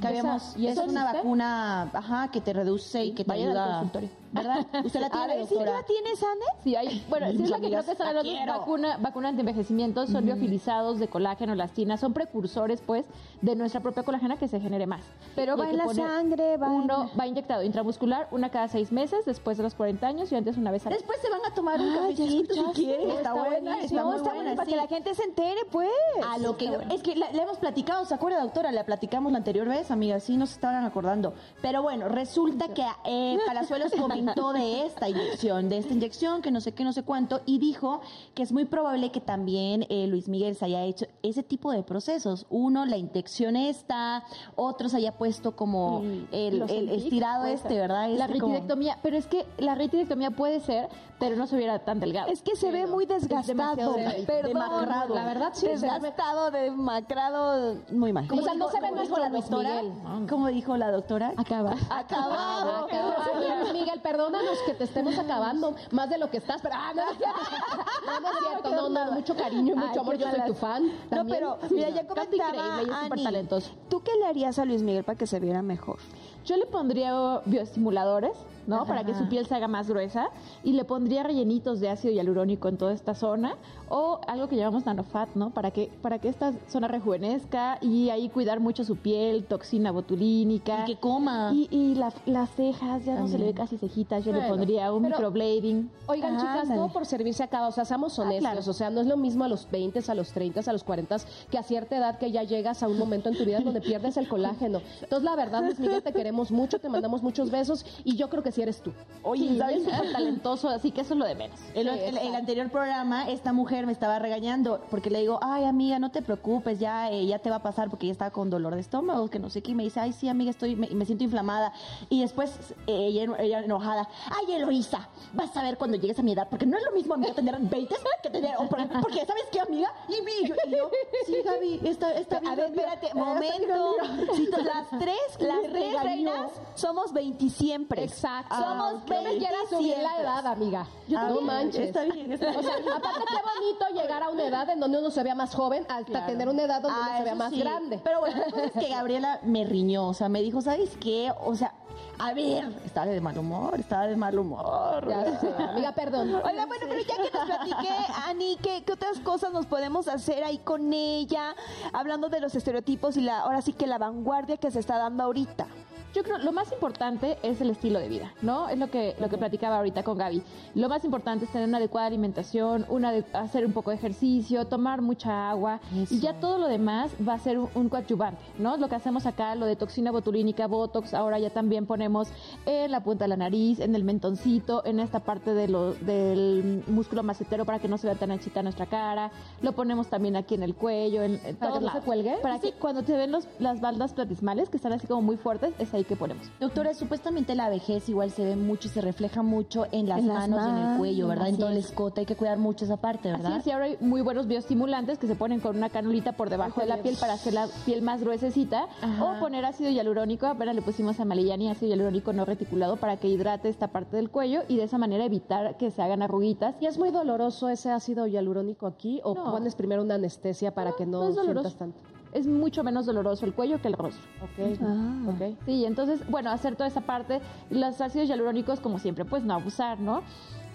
Que 0.00 0.06
habíamos, 0.06 0.56
y 0.56 0.66
es 0.68 0.76
¿eso 0.78 0.84
una 0.88 1.12
vacuna, 1.12 1.90
ajá, 1.92 2.28
que 2.32 2.40
te 2.40 2.52
reduce 2.52 3.04
y 3.04 3.12
que 3.12 3.24
te 3.24 3.28
Vayan 3.28 3.50
al 3.50 3.56
ayuda, 3.56 3.72
consultorio. 3.80 4.08
¿Verdad? 4.34 4.66
¿Usted 4.84 5.00
la 5.00 5.06
A 5.06 5.10
tiene, 5.10 5.36
ver, 5.36 5.46
¿sí 5.46 5.54
la 5.54 5.82
tienes, 5.84 6.22
Anne? 6.22 6.44
Sí, 6.62 6.76
hay, 6.76 7.04
bueno, 7.08 7.30
sí 7.30 7.42
es 7.44 7.50
la 7.50 7.60
que 7.60 7.68
creo 7.68 7.84
que 7.84 7.94
son 7.94 8.06
la 8.06 8.12
las 8.12 8.22
quiero. 8.22 8.52
vacuna, 8.52 8.96
vacuna 8.98 9.28
antienvejecimiento, 9.28 10.06
son 10.06 10.24
biofilizados 10.26 10.98
de 10.98 11.08
colágeno, 11.08 11.52
elastina, 11.52 11.96
son 11.96 12.12
precursores, 12.12 12.80
pues, 12.84 13.06
de 13.42 13.54
nuestra 13.56 13.80
propia 13.80 14.02
colágena 14.02 14.36
que 14.36 14.48
se 14.48 14.60
genere 14.60 14.86
más. 14.86 15.00
Pero 15.36 15.54
Y 15.56 15.60
va 15.60 15.70
en 15.70 15.76
la 15.76 15.88
sangre, 15.94 16.56
va 16.56 16.66
en- 16.66 16.72
Uno 16.72 17.10
va 17.18 17.26
inyectado 17.26 17.62
intramuscular, 17.62 18.28
una 18.30 18.50
cada 18.50 18.68
seis 18.68 18.90
meses, 18.92 19.24
después 19.24 19.56
de 19.56 19.62
los 19.62 19.74
40 19.74 20.06
años 20.06 20.30
y 20.32 20.34
antes 20.36 20.56
una 20.56 20.70
vez 20.70 20.84
al 20.86 20.92
año. 20.92 20.98
Después 20.98 21.20
se 21.20 21.30
van 21.30 21.40
a 21.50 21.54
tomar 21.54 21.80
un 21.80 21.88
Ay, 21.88 22.14
¿ya 22.14 22.24
cafecito 22.24 22.54
si 22.74 22.84
quieren. 22.84 23.10
Está, 23.10 23.32
buena, 23.34 23.80
está 23.80 24.04
muy 24.04 24.16
está 24.16 24.28
buena, 24.30 24.42
buena, 24.42 24.56
para 24.56 24.64
sí. 24.66 24.70
que 24.72 24.76
la 24.76 24.86
gente 24.88 25.14
se 25.14 25.22
entere, 25.24 25.60
pues. 25.70 25.88
A 26.28 26.38
lo 26.38 26.56
que 26.56 26.76
es 26.90 27.02
que 27.02 27.14
la, 27.16 27.30
la 27.32 27.42
hemos 27.42 27.58
platicado, 27.58 28.04
¿se 28.04 28.14
acuerda, 28.14 28.40
doctora? 28.40 28.72
La 28.72 28.84
platicamos 28.84 29.30
la 29.32 29.38
anterior 29.38 29.68
vez, 29.68 29.90
amiga, 29.90 30.18
sí 30.20 30.36
nos 30.36 30.52
estaban 30.52 30.84
acordando. 30.84 31.34
Pero 31.62 31.82
bueno, 31.82 32.08
resulta 32.08 32.68
que 32.68 32.84
eh, 33.04 33.38
Palazuelos 33.46 33.92
comentó 33.92 34.23
de 34.24 34.86
esta 34.86 35.08
inyección, 35.08 35.68
de 35.68 35.78
esta 35.78 35.92
inyección, 35.92 36.42
que 36.42 36.50
no 36.50 36.60
sé 36.60 36.72
qué, 36.72 36.84
no 36.84 36.92
sé 36.92 37.02
cuánto, 37.02 37.40
y 37.46 37.58
dijo 37.58 38.00
que 38.34 38.42
es 38.42 38.52
muy 38.52 38.64
probable 38.64 39.10
que 39.12 39.20
también 39.20 39.86
eh, 39.88 40.06
Luis 40.06 40.28
Miguel 40.28 40.56
se 40.56 40.64
haya 40.66 40.82
hecho 40.82 41.06
ese 41.22 41.42
tipo 41.42 41.70
de 41.72 41.82
procesos. 41.82 42.46
Uno, 42.50 42.86
la 42.86 42.96
inyección 42.96 43.56
esta, 43.56 44.24
otro 44.56 44.88
se 44.88 44.96
haya 44.98 45.12
puesto 45.12 45.56
como 45.56 46.02
el, 46.32 46.62
estirado 46.90 47.44
este, 47.46 47.68
ser. 47.68 47.80
¿verdad? 47.80 48.08
La 48.10 48.24
Este 48.26 48.38
como- 48.38 48.54
ritidectomía, 48.54 48.98
pero 49.02 49.16
es 49.16 49.26
que 49.26 49.44
la 49.58 49.74
ritidectomía 49.74 50.30
puede 50.30 50.60
ser, 50.60 50.88
pero 51.18 51.36
no 51.36 51.46
se 51.46 51.56
hubiera 51.56 51.78
tan 51.80 52.00
delgado. 52.00 52.30
Es 52.30 52.42
que 52.42 52.56
se 52.56 52.70
ve 52.70 52.86
muy 52.86 53.06
desgastado. 53.06 53.94
de- 53.94 54.24
Perdón, 54.26 54.52
demacrado. 54.54 55.14
La 55.14 55.24
verdad, 55.24 55.50
sí, 55.52 55.66
Desgastado, 55.66 56.50
demacrado, 56.50 57.76
muy 57.92 58.12
mal. 58.12 58.26
O 58.30 58.42
sea, 58.42 58.54
no 58.54 58.68
se 58.70 58.80
ve 58.80 58.88
¿Cómo 58.88 58.96
nuestro 58.96 59.16
dijo 59.16 59.18
la 59.18 59.30
doctora? 59.30 59.82
Miguel. 59.82 60.28
¿Cómo 60.28 60.46
dijo 60.48 60.76
la 60.76 60.90
doctora? 60.90 61.32
Acaba. 61.36 61.74
Acabado. 61.90 62.86
Oye, 62.86 63.56
Luis 63.60 63.72
Miguel, 63.72 64.00
perdónanos 64.14 64.58
que 64.64 64.74
te 64.74 64.84
estemos 64.84 65.18
acabando 65.18 65.74
más 65.90 66.08
de 66.08 66.18
lo 66.18 66.30
que 66.30 66.36
estás, 66.36 66.62
pero 66.62 66.76
ah, 66.78 66.92
no, 66.94 67.04
no 67.04 67.10
es 67.10 67.18
cierto. 67.18 67.34
No, 68.04 68.20
no 68.20 68.28
es 68.28 68.38
cierto, 68.46 68.70
no, 68.70 68.88
no, 68.88 69.12
mucho 69.12 69.36
cariño 69.36 69.72
y 69.72 69.76
mucho 69.76 69.90
Ay, 69.92 69.98
amor, 69.98 70.16
yo 70.16 70.30
soy 70.30 70.40
tu 70.46 70.54
fan. 70.54 70.86
No, 70.86 70.92
también. 71.16 71.38
pero 71.38 71.58
Sí, 71.68 71.74
mira, 71.74 71.90
no. 71.90 71.96
ya 71.96 72.06
comentaba 72.06 72.78
Ani. 72.78 73.48
¿Tú 73.88 74.02
qué 74.02 74.12
le 74.20 74.26
harías 74.26 74.58
a 74.58 74.64
Luis 74.64 74.82
Miguel 74.82 75.02
para 75.02 75.18
que 75.18 75.26
se 75.26 75.40
viera 75.40 75.62
mejor? 75.62 75.98
Yo 76.44 76.56
le 76.56 76.66
pondría 76.66 77.40
bioestimuladores, 77.44 78.36
¿no? 78.66 78.84
Para 78.86 79.04
que 79.04 79.14
su 79.14 79.28
piel 79.28 79.46
se 79.46 79.54
haga 79.54 79.68
más 79.68 79.88
gruesa 79.88 80.28
y 80.62 80.72
le 80.72 80.84
pondría 80.84 81.22
rellenitos 81.22 81.80
de 81.80 81.88
ácido 81.90 82.12
hialurónico 82.14 82.68
en 82.68 82.76
toda 82.76 82.92
esta 82.92 83.14
zona 83.14 83.56
o 83.88 84.20
algo 84.26 84.48
que 84.48 84.56
llamamos 84.56 84.86
nanofat, 84.86 85.30
¿no? 85.34 85.50
Para 85.50 85.70
que 85.70 85.90
para 86.02 86.18
que 86.18 86.28
esta 86.28 86.52
zona 86.68 86.88
rejuvenezca 86.88 87.78
y 87.80 88.10
ahí 88.10 88.28
cuidar 88.28 88.60
mucho 88.60 88.84
su 88.84 88.96
piel, 88.96 89.44
toxina 89.44 89.90
botulínica. 89.92 90.82
Y 90.82 90.94
que 90.94 90.96
coma. 91.00 91.50
Y, 91.52 91.68
y 91.70 91.94
la- 91.94 92.12
las 92.26 92.50
cejas, 92.54 93.04
ya 93.04 93.14
no 93.18 93.28
se 93.28 93.38
le 93.38 93.46
ve 93.46 93.54
casi 93.54 93.76
cejitas, 93.78 94.24
yo 94.24 94.32
le 94.32 94.42
pondría 94.48 94.92
un 94.92 95.02
pero- 95.02 95.16
microblading. 95.16 95.90
Oigan, 96.06 96.34
Ah, 96.36 96.38
chicas, 96.38 96.58
ándale. 96.62 96.80
todo 96.80 96.88
por 96.92 97.06
servirse 97.06 97.42
acá, 97.42 97.66
o 97.66 97.72
sea, 97.72 97.84
seamos 97.84 98.18
honestos, 98.18 98.40
claro. 98.50 98.60
o 98.70 98.72
sea, 98.72 98.90
no 98.90 99.00
es 99.00 99.06
lo 99.06 99.16
mismo 99.16 99.44
a 99.44 99.48
los 99.48 99.70
20, 99.70 100.00
a 100.10 100.14
los 100.14 100.30
30, 100.32 100.60
a 100.68 100.72
los 100.72 100.84
40, 100.84 101.16
que 101.50 101.58
a 101.58 101.62
cierta 101.62 101.96
edad 101.96 102.18
que 102.18 102.30
ya 102.30 102.42
llegas 102.42 102.82
a 102.82 102.88
un 102.88 102.98
momento 102.98 103.28
en 103.28 103.36
tu 103.36 103.44
vida 103.44 103.60
donde 103.60 103.80
pierdes 103.80 104.16
el 104.16 104.28
colágeno. 104.28 104.80
Entonces, 105.02 105.24
la 105.24 105.36
verdad, 105.36 105.62
Luis 105.62 105.78
Miguel, 105.78 106.02
te 106.02 106.12
queremos 106.12 106.50
mucho, 106.50 106.78
te 106.78 106.88
mandamos 106.88 107.22
muchos 107.22 107.50
besos 107.50 107.84
y 108.04 108.16
yo 108.16 108.28
creo 108.28 108.42
que 108.42 108.52
sí 108.54 108.62
eres 108.62 108.80
tú. 108.82 108.92
Oye, 109.26 109.48
Sí, 109.48 109.58
¿sabes? 109.58 109.82
¿sabes? 109.84 109.96
súper 109.96 110.12
talentoso, 110.12 110.68
así 110.68 110.90
que 110.90 111.00
eso 111.00 111.14
es 111.14 111.18
lo 111.18 111.24
de 111.24 111.34
menos. 111.34 111.58
El, 111.74 111.88
el- 111.88 112.18
el 112.18 112.34
anterior 112.34 112.70
programa, 112.70 113.28
esta 113.30 113.52
mujer 113.54 113.86
me 113.86 113.92
estaba 113.92 114.18
regañando 114.18 114.82
porque 114.90 115.08
le 115.10 115.20
digo, 115.20 115.38
ay 115.42 115.64
amiga, 115.64 115.98
no 115.98 116.10
te 116.10 116.20
preocupes, 116.20 116.78
ya, 116.78 117.10
eh, 117.10 117.24
ya 117.26 117.38
te 117.38 117.48
va 117.48 117.56
a 117.56 117.62
pasar 117.62 117.88
porque 117.88 118.04
ella 118.06 118.12
estaba 118.12 118.30
con 118.30 118.50
dolor 118.50 118.74
de 118.74 118.82
estómago, 118.82 119.28
que 119.28 119.38
no 119.38 119.48
sé 119.48 119.62
qué, 119.62 119.72
y 119.72 119.74
me 119.74 119.82
dice, 119.82 120.00
ay 120.00 120.12
sí 120.12 120.28
amiga, 120.28 120.50
estoy, 120.50 120.76
me, 120.76 120.88
me 120.88 121.06
siento 121.06 121.24
inflamada. 121.24 121.72
Y 122.10 122.20
después 122.20 122.50
eh, 122.86 123.06
ella, 123.06 123.26
ella 123.38 123.60
enojada, 123.60 124.08
ay 124.30 124.52
Eloisa, 124.54 125.08
vas 125.32 125.56
a 125.56 125.62
ver 125.62 125.78
cuando 125.78 125.96
llegues 125.96 126.18
a 126.18 126.22
mi 126.22 126.32
edad, 126.32 126.46
porque 126.50 126.66
no 126.66 126.76
es 126.76 126.84
lo 126.84 126.92
mismo 126.92 127.14
amiga 127.14 127.32
tener 127.32 127.58
20 127.58 127.94
que 128.22 128.30
tener, 128.30 128.54
porque 129.00 129.24
¿sabes 129.26 129.44
qué 129.50 129.60
amiga? 129.60 129.90
Y, 130.08 130.22
mi- 130.22 130.44
y 130.44 130.48
yo, 130.48 130.54
y 130.66 130.70
yo, 130.70 130.90
sí 131.26 131.36
Gaby, 131.44 131.80
está, 131.84 132.12
está 132.12 132.40
bien. 132.40 132.52
A 132.52 132.56
ver, 132.56 132.66
espérate, 132.66 133.14
momento. 133.14 133.94
amiga". 134.02 134.32
Sí, 134.34 134.48
las 134.50 134.88
tres, 134.98 135.16
las 135.38 135.62
tres 135.62 136.02
reinas 136.02 136.50
somos 136.74 137.12
20 137.12 137.48
siempre. 137.50 138.02
Exacto. 138.04 138.43
Somos 138.48 138.92
no 138.94 138.98
me 139.08 139.22
20 139.22 139.38
quieras 139.38 139.68
subir 139.70 139.96
la 139.98 140.20
edad, 140.20 140.46
amiga. 140.46 140.86
Ah, 141.16 141.26
no 141.28 141.34
bien, 141.34 141.46
manches. 141.46 141.86
está 141.88 142.02
bien, 142.04 142.32
está 142.32 142.50
O 142.50 142.62
sea, 142.62 142.74
aparte 142.96 143.20
qué 143.28 143.36
bonito 143.60 144.02
llegar 144.02 144.22
a 144.22 144.28
una 144.30 144.44
edad 144.46 144.68
en 144.70 144.80
donde 144.80 144.98
uno 144.98 145.10
se 145.10 145.22
vea 145.22 145.34
más 145.34 145.54
joven 145.54 145.86
hasta 145.88 146.26
tener 146.26 146.48
una 146.48 146.62
edad 146.62 146.80
donde 146.82 146.98
Ah, 147.00 147.06
uno 147.08 147.18
se 147.18 147.24
vea 147.24 147.34
más 147.34 147.50
sí. 147.52 147.60
grande. 147.60 148.00
Pero 148.04 148.20
bueno, 148.20 148.42
es 148.62 148.72
que 148.72 148.88
Gabriela 148.88 149.40
me 149.42 149.64
riñó, 149.64 150.08
o 150.08 150.14
sea, 150.14 150.28
me 150.28 150.42
dijo, 150.42 150.60
¿sabes 150.60 150.96
qué? 151.00 151.32
O 151.44 151.54
sea, 151.54 151.72
a 152.18 152.32
ver, 152.32 152.64
estaba 152.84 153.06
de 153.06 153.20
mal 153.20 153.36
humor, 153.38 153.78
estaba 153.80 154.06
de 154.06 154.16
mal 154.16 154.38
humor. 154.38 155.08
Ya 155.08 155.38
sé, 155.40 155.52
amiga, 155.58 155.92
perdón. 155.92 156.34
Oiga, 156.34 156.66
bueno, 156.66 156.86
pero 156.88 157.00
ya 157.02 157.16
que 157.16 157.30
nos 157.36 157.46
platique, 157.46 157.88
Ani, 158.26 158.56
¿qué, 158.62 158.84
qué 158.84 158.92
otras 158.92 159.18
cosas 159.20 159.52
nos 159.52 159.66
podemos 159.66 160.06
hacer 160.08 160.44
ahí 160.44 160.58
con 160.58 160.92
ella? 160.92 161.54
Hablando 161.92 162.28
de 162.28 162.40
los 162.40 162.54
estereotipos 162.54 163.16
y 163.16 163.20
la, 163.22 163.40
ahora 163.40 163.62
sí 163.62 163.72
que 163.72 163.86
la 163.86 163.98
vanguardia 163.98 164.56
que 164.58 164.70
se 164.70 164.78
está 164.80 164.96
dando 164.98 165.24
ahorita. 165.24 165.66
Yo 166.14 166.22
creo 166.22 166.38
lo 166.38 166.52
más 166.52 166.70
importante 166.70 167.38
es 167.42 167.60
el 167.60 167.70
estilo 167.70 167.98
de 167.98 168.08
vida, 168.08 168.32
¿no? 168.40 168.68
Es 168.68 168.78
lo 168.78 168.88
que 168.88 169.16
lo 169.18 169.28
que 169.28 169.36
platicaba 169.36 169.78
ahorita 169.78 170.04
con 170.04 170.16
Gaby. 170.16 170.44
Lo 170.76 170.88
más 170.88 171.04
importante 171.04 171.44
es 171.44 171.50
tener 171.50 171.66
una 171.66 171.78
adecuada 171.78 172.06
alimentación, 172.06 172.86
una 172.88 173.12
hacer 173.32 173.66
un 173.66 173.72
poco 173.72 173.90
de 173.90 173.96
ejercicio, 173.96 174.64
tomar 174.66 175.02
mucha 175.02 175.50
agua 175.50 175.80
y 176.10 176.20
ya 176.20 176.34
todo 176.34 176.58
lo 176.58 176.68
demás 176.68 177.10
va 177.26 177.34
a 177.34 177.38
ser 177.40 177.58
un, 177.58 177.68
un 177.74 177.88
coadyuvante, 177.88 178.40
¿no? 178.58 178.76
Lo 178.76 178.88
que 178.88 178.94
hacemos 178.94 179.26
acá, 179.26 179.56
lo 179.56 179.66
de 179.66 179.74
toxina 179.74 180.12
botulínica, 180.12 180.68
botox, 180.68 181.14
ahora 181.14 181.40
ya 181.40 181.50
también 181.50 181.84
ponemos 181.84 182.28
en 182.64 182.92
la 182.92 183.02
punta 183.02 183.24
de 183.24 183.28
la 183.30 183.36
nariz, 183.36 183.80
en 183.80 183.96
el 183.96 184.04
mentoncito, 184.04 184.86
en 184.86 185.00
esta 185.00 185.18
parte 185.18 185.52
de 185.52 185.66
lo, 185.66 185.94
del 185.94 186.84
músculo 186.86 187.24
macetero 187.24 187.64
para 187.64 187.80
que 187.80 187.88
no 187.88 187.98
se 187.98 188.06
vea 188.06 188.14
tan 188.14 188.30
anchita 188.30 188.62
nuestra 188.62 188.86
cara. 188.86 189.32
Lo 189.62 189.72
ponemos 189.72 190.06
también 190.06 190.36
aquí 190.36 190.54
en 190.54 190.62
el 190.62 190.76
cuello, 190.76 191.24
en, 191.24 191.40
en 191.44 191.56
¿Para 191.56 191.72
que 191.72 191.80
no 191.80 191.92
se 191.92 192.00
cuelgue? 192.02 192.36
Para 192.40 192.60
que 192.60 192.72
cuando 192.72 193.02
te 193.02 193.16
ven 193.16 193.32
los, 193.32 193.48
las 193.58 193.80
baldas 193.80 194.12
platismales 194.12 194.68
que 194.68 194.76
están 194.76 194.92
así 194.92 195.08
como 195.08 195.20
muy 195.20 195.36
fuertes, 195.36 195.74
es 195.80 195.92
ahí 195.92 196.03
que 196.04 196.16
ponemos. 196.16 196.50
Doctora, 196.60 196.94
supuestamente 196.94 197.54
la 197.54 197.68
vejez 197.68 198.08
igual 198.08 198.30
se 198.30 198.44
ve 198.44 198.56
mucho 198.56 198.88
y 198.88 198.90
se 198.90 199.00
refleja 199.00 199.42
mucho 199.42 199.86
en 199.92 200.08
las 200.08 200.18
En 200.20 200.28
las 200.28 200.48
manos 200.48 200.66
y 200.66 200.70
en 200.70 200.90
el 200.92 200.98
cuello, 200.98 201.28
¿verdad? 201.28 201.48
En 201.48 201.56
todo 201.58 201.68
el 201.70 201.78
es. 201.78 201.86
escote, 201.86 202.20
hay 202.20 202.26
que 202.26 202.36
cuidar 202.36 202.58
mucho 202.58 202.84
esa 202.84 202.96
parte, 202.96 203.30
¿verdad? 203.30 203.52
Así 203.52 203.60
es, 203.60 203.66
y 203.66 203.70
ahora 203.72 203.86
hay 203.86 203.96
muy 204.00 204.20
buenos 204.20 204.46
bioestimulantes 204.46 205.18
que 205.18 205.26
se 205.26 205.34
ponen 205.34 205.60
con 205.60 205.76
una 205.76 205.90
canulita 205.90 206.32
por 206.32 206.50
debajo 206.50 206.80
de 206.80 206.86
la 206.86 206.98
piel 206.98 207.16
para 207.18 207.34
hacer 207.34 207.54
la 207.54 207.68
piel 207.84 208.02
más 208.02 208.20
gruesecita. 208.20 208.86
O 209.20 209.38
poner 209.40 209.64
ácido 209.64 209.90
hialurónico, 209.90 210.46
apenas 210.46 210.74
le 210.74 210.82
pusimos 210.82 211.20
a 211.20 211.24
Malillani 211.24 211.70
ácido 211.70 211.90
hialurónico 211.90 212.32
no 212.32 212.44
reticulado 212.44 212.96
para 212.96 213.16
que 213.16 213.28
hidrate 213.28 213.68
esta 213.68 213.88
parte 213.88 214.16
del 214.16 214.30
cuello 214.30 214.62
y 214.68 214.76
de 214.76 214.84
esa 214.84 214.98
manera 214.98 215.24
evitar 215.24 215.76
que 215.76 215.90
se 215.90 216.02
hagan 216.02 216.22
arruguitas. 216.22 216.74
¿Y 216.80 216.86
es 216.86 216.98
muy 216.98 217.10
doloroso 217.10 217.68
ese 217.68 217.90
ácido 217.90 218.26
hialurónico 218.26 218.86
aquí 218.86 219.20
o 219.24 219.34
No. 219.34 219.50
pones 219.50 219.74
primero 219.74 220.02
una 220.02 220.14
anestesia 220.14 220.74
para 220.74 220.92
que 220.92 221.06
no, 221.06 221.28
no 221.30 221.42
sientas 221.42 221.74
tanto? 221.76 221.98
Es 222.34 222.46
mucho 222.46 222.82
menos 222.84 223.06
doloroso 223.06 223.46
el 223.46 223.54
cuello 223.54 223.80
que 223.80 223.88
el 223.88 223.94
rostro. 223.94 224.22
Ok, 224.42 224.78
Ah. 224.82 225.22
ok. 225.28 225.56
Sí, 225.64 225.84
entonces, 225.86 226.28
bueno, 226.28 226.50
hacer 226.50 226.74
toda 226.76 226.88
esa 226.88 227.00
parte, 227.02 227.40
los 227.70 228.00
ácidos 228.00 228.28
hialurónicos, 228.28 228.80
como 228.80 228.98
siempre, 228.98 229.24
pues 229.24 229.44
no 229.44 229.54
abusar, 229.54 230.00
¿no? 230.00 230.22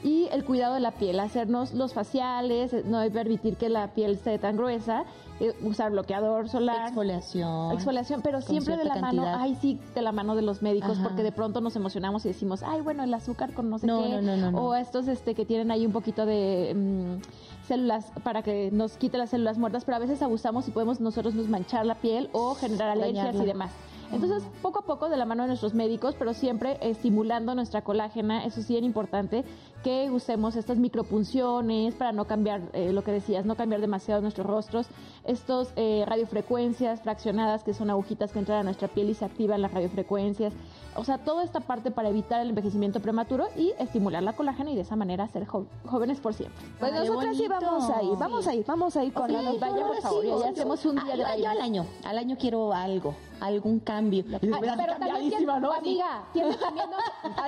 Y 0.02 0.30
el 0.32 0.46
cuidado 0.46 0.76
de 0.76 0.80
la 0.80 0.92
piel, 0.92 1.20
hacernos 1.20 1.74
los 1.74 1.94
faciales, 1.94 2.74
no 2.86 3.02
permitir 3.12 3.58
que 3.58 3.68
la 3.68 3.90
piel 3.94 4.12
esté 4.12 4.40
tan 4.40 4.56
gruesa, 4.56 5.04
eh, 5.42 5.54
usar 5.62 5.92
bloqueador 5.92 6.48
solar. 6.48 6.86
Exfoliación. 6.88 7.74
Exfoliación, 7.74 8.22
pero 8.22 8.40
siempre 8.40 8.78
de 8.78 8.86
la 8.86 8.96
mano, 8.96 9.26
ay 9.28 9.58
sí, 9.60 9.78
de 9.94 10.02
la 10.02 10.14
mano 10.14 10.36
de 10.38 10.42
los 10.42 10.62
médicos, 10.62 10.92
Ajá. 10.92 11.04
porque 11.04 11.22
de 11.22 11.34
pronto 11.34 11.60
nos 11.60 11.76
emocionamos 11.76 12.24
y 12.24 12.30
decimos, 12.30 12.64
ay, 12.64 12.80
bueno, 12.80 13.04
el 13.04 13.14
azúcar 13.14 13.54
con 13.54 13.70
no 13.70 13.78
sé 13.78 13.88
No, 13.88 14.02
qué, 14.04 14.10
no, 14.10 14.22
no, 14.22 14.38
no, 14.38 14.52
no. 14.52 14.58
o 14.68 14.76
estos 14.76 15.10
este 15.10 15.36
que 15.36 15.44
tienen 15.46 15.70
ahí 15.70 15.86
un 15.86 15.92
poquito 15.92 16.26
de 16.26 16.74
mm, 16.74 17.59
células 17.70 18.12
para 18.24 18.42
que 18.42 18.70
nos 18.72 18.98
quite 18.98 19.18
las 19.18 19.30
células 19.30 19.58
muertas, 19.58 19.86
pero 19.86 19.96
a 19.96 20.00
veces 20.00 20.22
abusamos 20.22 20.68
y 20.68 20.72
podemos 20.72 21.00
nosotros 21.00 21.36
nos 21.36 21.48
manchar 21.48 21.86
la 21.86 21.96
piel 21.96 22.30
o 22.34 22.56
generar 22.56 22.90
alergias 22.90 23.28
Dañarla. 23.28 23.44
y 23.44 23.48
demás. 23.48 23.72
Entonces, 24.12 24.44
poco 24.62 24.80
a 24.80 24.82
poco, 24.82 25.08
de 25.08 25.18
la 25.18 25.26
mano 25.26 25.44
de 25.44 25.50
nuestros 25.50 25.76
médicos, 25.76 26.16
pero 26.18 26.34
siempre 26.34 26.80
estimulando 26.82 27.54
nuestra 27.54 27.84
colágena, 27.84 28.44
eso 28.44 28.64
sí 28.64 28.76
era 28.76 28.86
importante, 28.86 29.46
que 29.84 30.10
usemos 30.12 30.56
estas 30.58 30.78
micropunciones 30.78 31.94
para 31.96 32.12
no 32.12 32.26
cambiar, 32.26 32.62
eh, 32.74 32.92
lo 32.92 33.04
que 33.04 33.12
decías, 33.12 33.46
no 33.46 33.56
cambiar 33.56 33.82
demasiado 33.82 34.22
nuestros 34.22 34.46
rostros, 34.46 34.88
estos 35.24 35.70
eh, 35.78 36.04
radiofrecuencias 36.06 37.02
fraccionadas, 37.02 37.64
que 37.64 37.74
son 37.74 37.90
agujitas 37.90 38.32
que 38.32 38.40
entran 38.40 38.60
a 38.60 38.64
nuestra 38.64 38.88
piel 38.90 39.10
y 39.10 39.14
se 39.14 39.26
activan 39.26 39.62
las 39.62 39.72
radiofrecuencias, 39.74 40.54
o 40.96 41.04
sea, 41.06 41.18
toda 41.20 41.44
esta 41.44 41.62
parte 41.62 41.92
para 41.92 42.10
evitar 42.10 42.42
el 42.42 42.50
envejecimiento 42.50 43.00
prematuro 43.00 43.48
y 43.56 43.72
estimular 43.80 44.22
la 44.22 44.34
colágena 44.34 44.72
y 44.72 44.76
de 44.76 44.82
esa 44.82 44.96
manera 44.98 45.28
ser 45.30 45.46
jo- 45.46 45.66
jóvenes 45.86 46.20
por 46.20 46.34
siempre. 46.34 46.60
Pues 46.80 46.92
Ay, 46.92 47.00
nosotras 47.08 47.38
sí 47.38 47.48
vamos 47.48 47.90
a 47.90 48.04
ir, 48.04 48.18
vamos 48.18 48.48
a 48.48 48.54
ir, 48.56 48.66
vamos 48.66 48.98
a 48.98 49.04
ir 49.06 49.14
con 49.14 49.28
Sí, 49.28 49.34
la 49.34 49.42
vaya, 49.42 49.86
por 49.88 50.02
favor, 50.02 50.26
ya 50.26 50.50
hacemos 50.50 50.86
un 50.86 50.96
día 50.96 51.14
Ah, 51.26 51.36
de 51.36 51.42
yo, 51.42 51.50
al 51.50 51.62
año, 51.62 51.86
al 52.04 52.18
año 52.18 52.38
quiero 52.38 52.74
algo. 52.74 53.16
algún 53.40 53.80
cambio. 53.80 54.26
Ah, 54.34 54.38
pero 54.42 54.98
también 54.98 55.30
tiene, 55.30 55.50
amiga, 55.50 56.24
tiene 56.34 56.56
también 56.58 56.90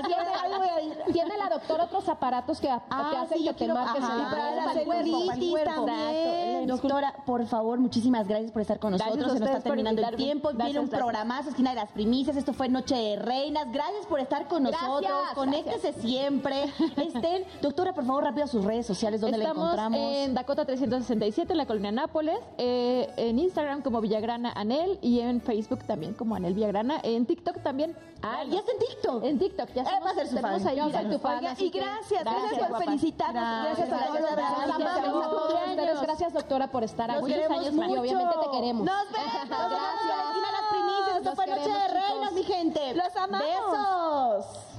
tiene, 0.08 1.04
tiene 1.14 1.38
la 1.38 1.50
doctora 1.50 1.84
otros 1.86 2.08
aparatos 2.22 2.59
que 2.61 2.69
a- 2.69 2.84
Ah, 2.91 3.09
te 3.11 3.17
hacen 3.17 3.38
sí, 3.39 3.43
que 3.43 3.45
yo 3.45 3.51
te 3.53 3.57
quiero- 3.57 3.74
marques 3.74 4.03
ajá, 4.03 4.13
el 4.15 4.22
para 4.30 4.55
la 4.55 4.63
para 4.65 4.80
el 4.80 4.86
cuerpo, 4.86 4.91
para 4.91 4.99
el 5.01 5.05
celulitis 5.05 5.49
cuerpo. 5.49 5.86
también. 5.86 6.67
Doctora, 6.67 7.13
por 7.26 7.45
favor, 7.47 7.80
muchísimas 7.80 8.28
gracias 8.28 8.51
por 8.51 8.61
estar 8.61 8.78
con 8.80 8.91
Gracias 8.91 9.09
nosotros. 9.17 9.34
Se 9.34 9.39
nos 9.39 9.47
está 9.49 9.57
ustedes 9.57 9.63
por 9.63 9.72
terminando 9.72 10.01
el 10.01 10.05
invitarme. 10.05 10.24
tiempo. 10.26 10.49
Viene 10.49 10.63
Gracias, 10.63 10.84
un 10.84 10.89
gracias. 10.89 11.01
programazo, 11.03 11.49
esquina 11.49 11.69
de 11.72 11.76
las 11.78 11.89
primicias. 11.91 12.38
Esto 12.38 12.53
fue 12.53 12.69
Noche 12.69 12.95
de 12.95 13.15
Reinas. 13.15 13.72
Gracias 13.72 14.05
por 14.05 14.19
estar 14.19 14.47
con 14.47 14.63
Gracias, 14.63 14.82
nosotros. 14.88 15.11
gracias. 15.11 15.34
Conéctese 15.36 15.93
siempre. 15.93 16.65
Estén, 16.97 17.43
doctora, 17.63 17.93
por 17.93 18.05
favor, 18.05 18.24
rápido 18.24 18.43
a 18.43 18.47
sus 18.47 18.63
redes 18.63 18.86
sociales 18.86 19.19
donde 19.19 19.38
la 19.39 19.45
Estamos 19.45 19.63
encontramos. 19.63 19.99
en 19.99 20.34
Dakota 20.36 20.65
367 20.65 21.53
en 21.53 21.57
la 21.57 21.65
colonia 21.65 21.91
Nápoles, 21.91 22.38
eh, 22.59 23.09
en 23.17 23.39
Instagram 23.39 23.82
como 23.82 23.99
Villagrana 23.99 24.51
Anel 24.55 24.99
y 25.01 25.22
en 25.22 25.41
Facebook 25.41 25.80
también 25.86 26.13
como 26.13 26.36
Anel 26.36 26.53
Villagrana, 26.53 26.99
en 27.03 27.26
TikTok 27.26 27.61
también. 27.63 27.95
Ah, 28.22 28.43
ya 28.47 28.59
está 28.59 28.72
en 28.74 28.78
TikTok. 28.80 29.24
En 29.24 29.39
TikTok, 29.39 29.69
ya 29.74 29.82
Eh, 29.82 29.86
va 30.05 30.11
a 30.11 30.13
ser 30.13 30.28
su 30.28 30.38
fan. 30.38 30.59
Yo 30.76 30.89
soy 30.91 31.05
tu 31.09 31.17
fan, 31.17 31.38
Oiga, 31.39 31.51
así 31.53 31.65
y 31.65 31.72
que- 31.72 31.80
gracias, 31.80 32.11
gracias, 32.20 32.59
por 32.59 32.70
guapa. 32.70 32.86
felicitarnos. 32.86 33.64
Gracias, 33.64 33.89
Gracias, 33.89 34.01
a 34.01 34.07
todos. 34.07 34.32
gracias, 34.36 34.78
gracias. 34.78 35.07
amamos. 35.07 35.53
Gracias. 35.76 36.01
Gracias, 36.01 36.34
doctora, 36.34 36.68
por 36.68 36.84
estar 36.84 37.09
Nos 37.09 37.24
aquí. 37.24 37.34
queremos 37.34 37.66
Y 37.68 37.72
mucho. 37.72 38.01
obviamente 38.01 38.36
te 38.43 38.49
queremos. 38.51 38.86
Nos 38.86 39.12
vemos. 39.12 39.32
Gracias. 39.49 40.20
Esquina 40.28 40.47
de 40.47 40.51
las 40.51 40.70
primicias. 40.72 41.18
Esto 41.18 41.36
fue 41.36 41.47
Noche 41.47 41.70
de 41.70 41.88
Reinas, 41.88 42.32
mi 42.34 42.43
gente. 42.43 42.93
Los 42.95 43.16
amamos. 43.16 43.47
Besos. 43.47 44.70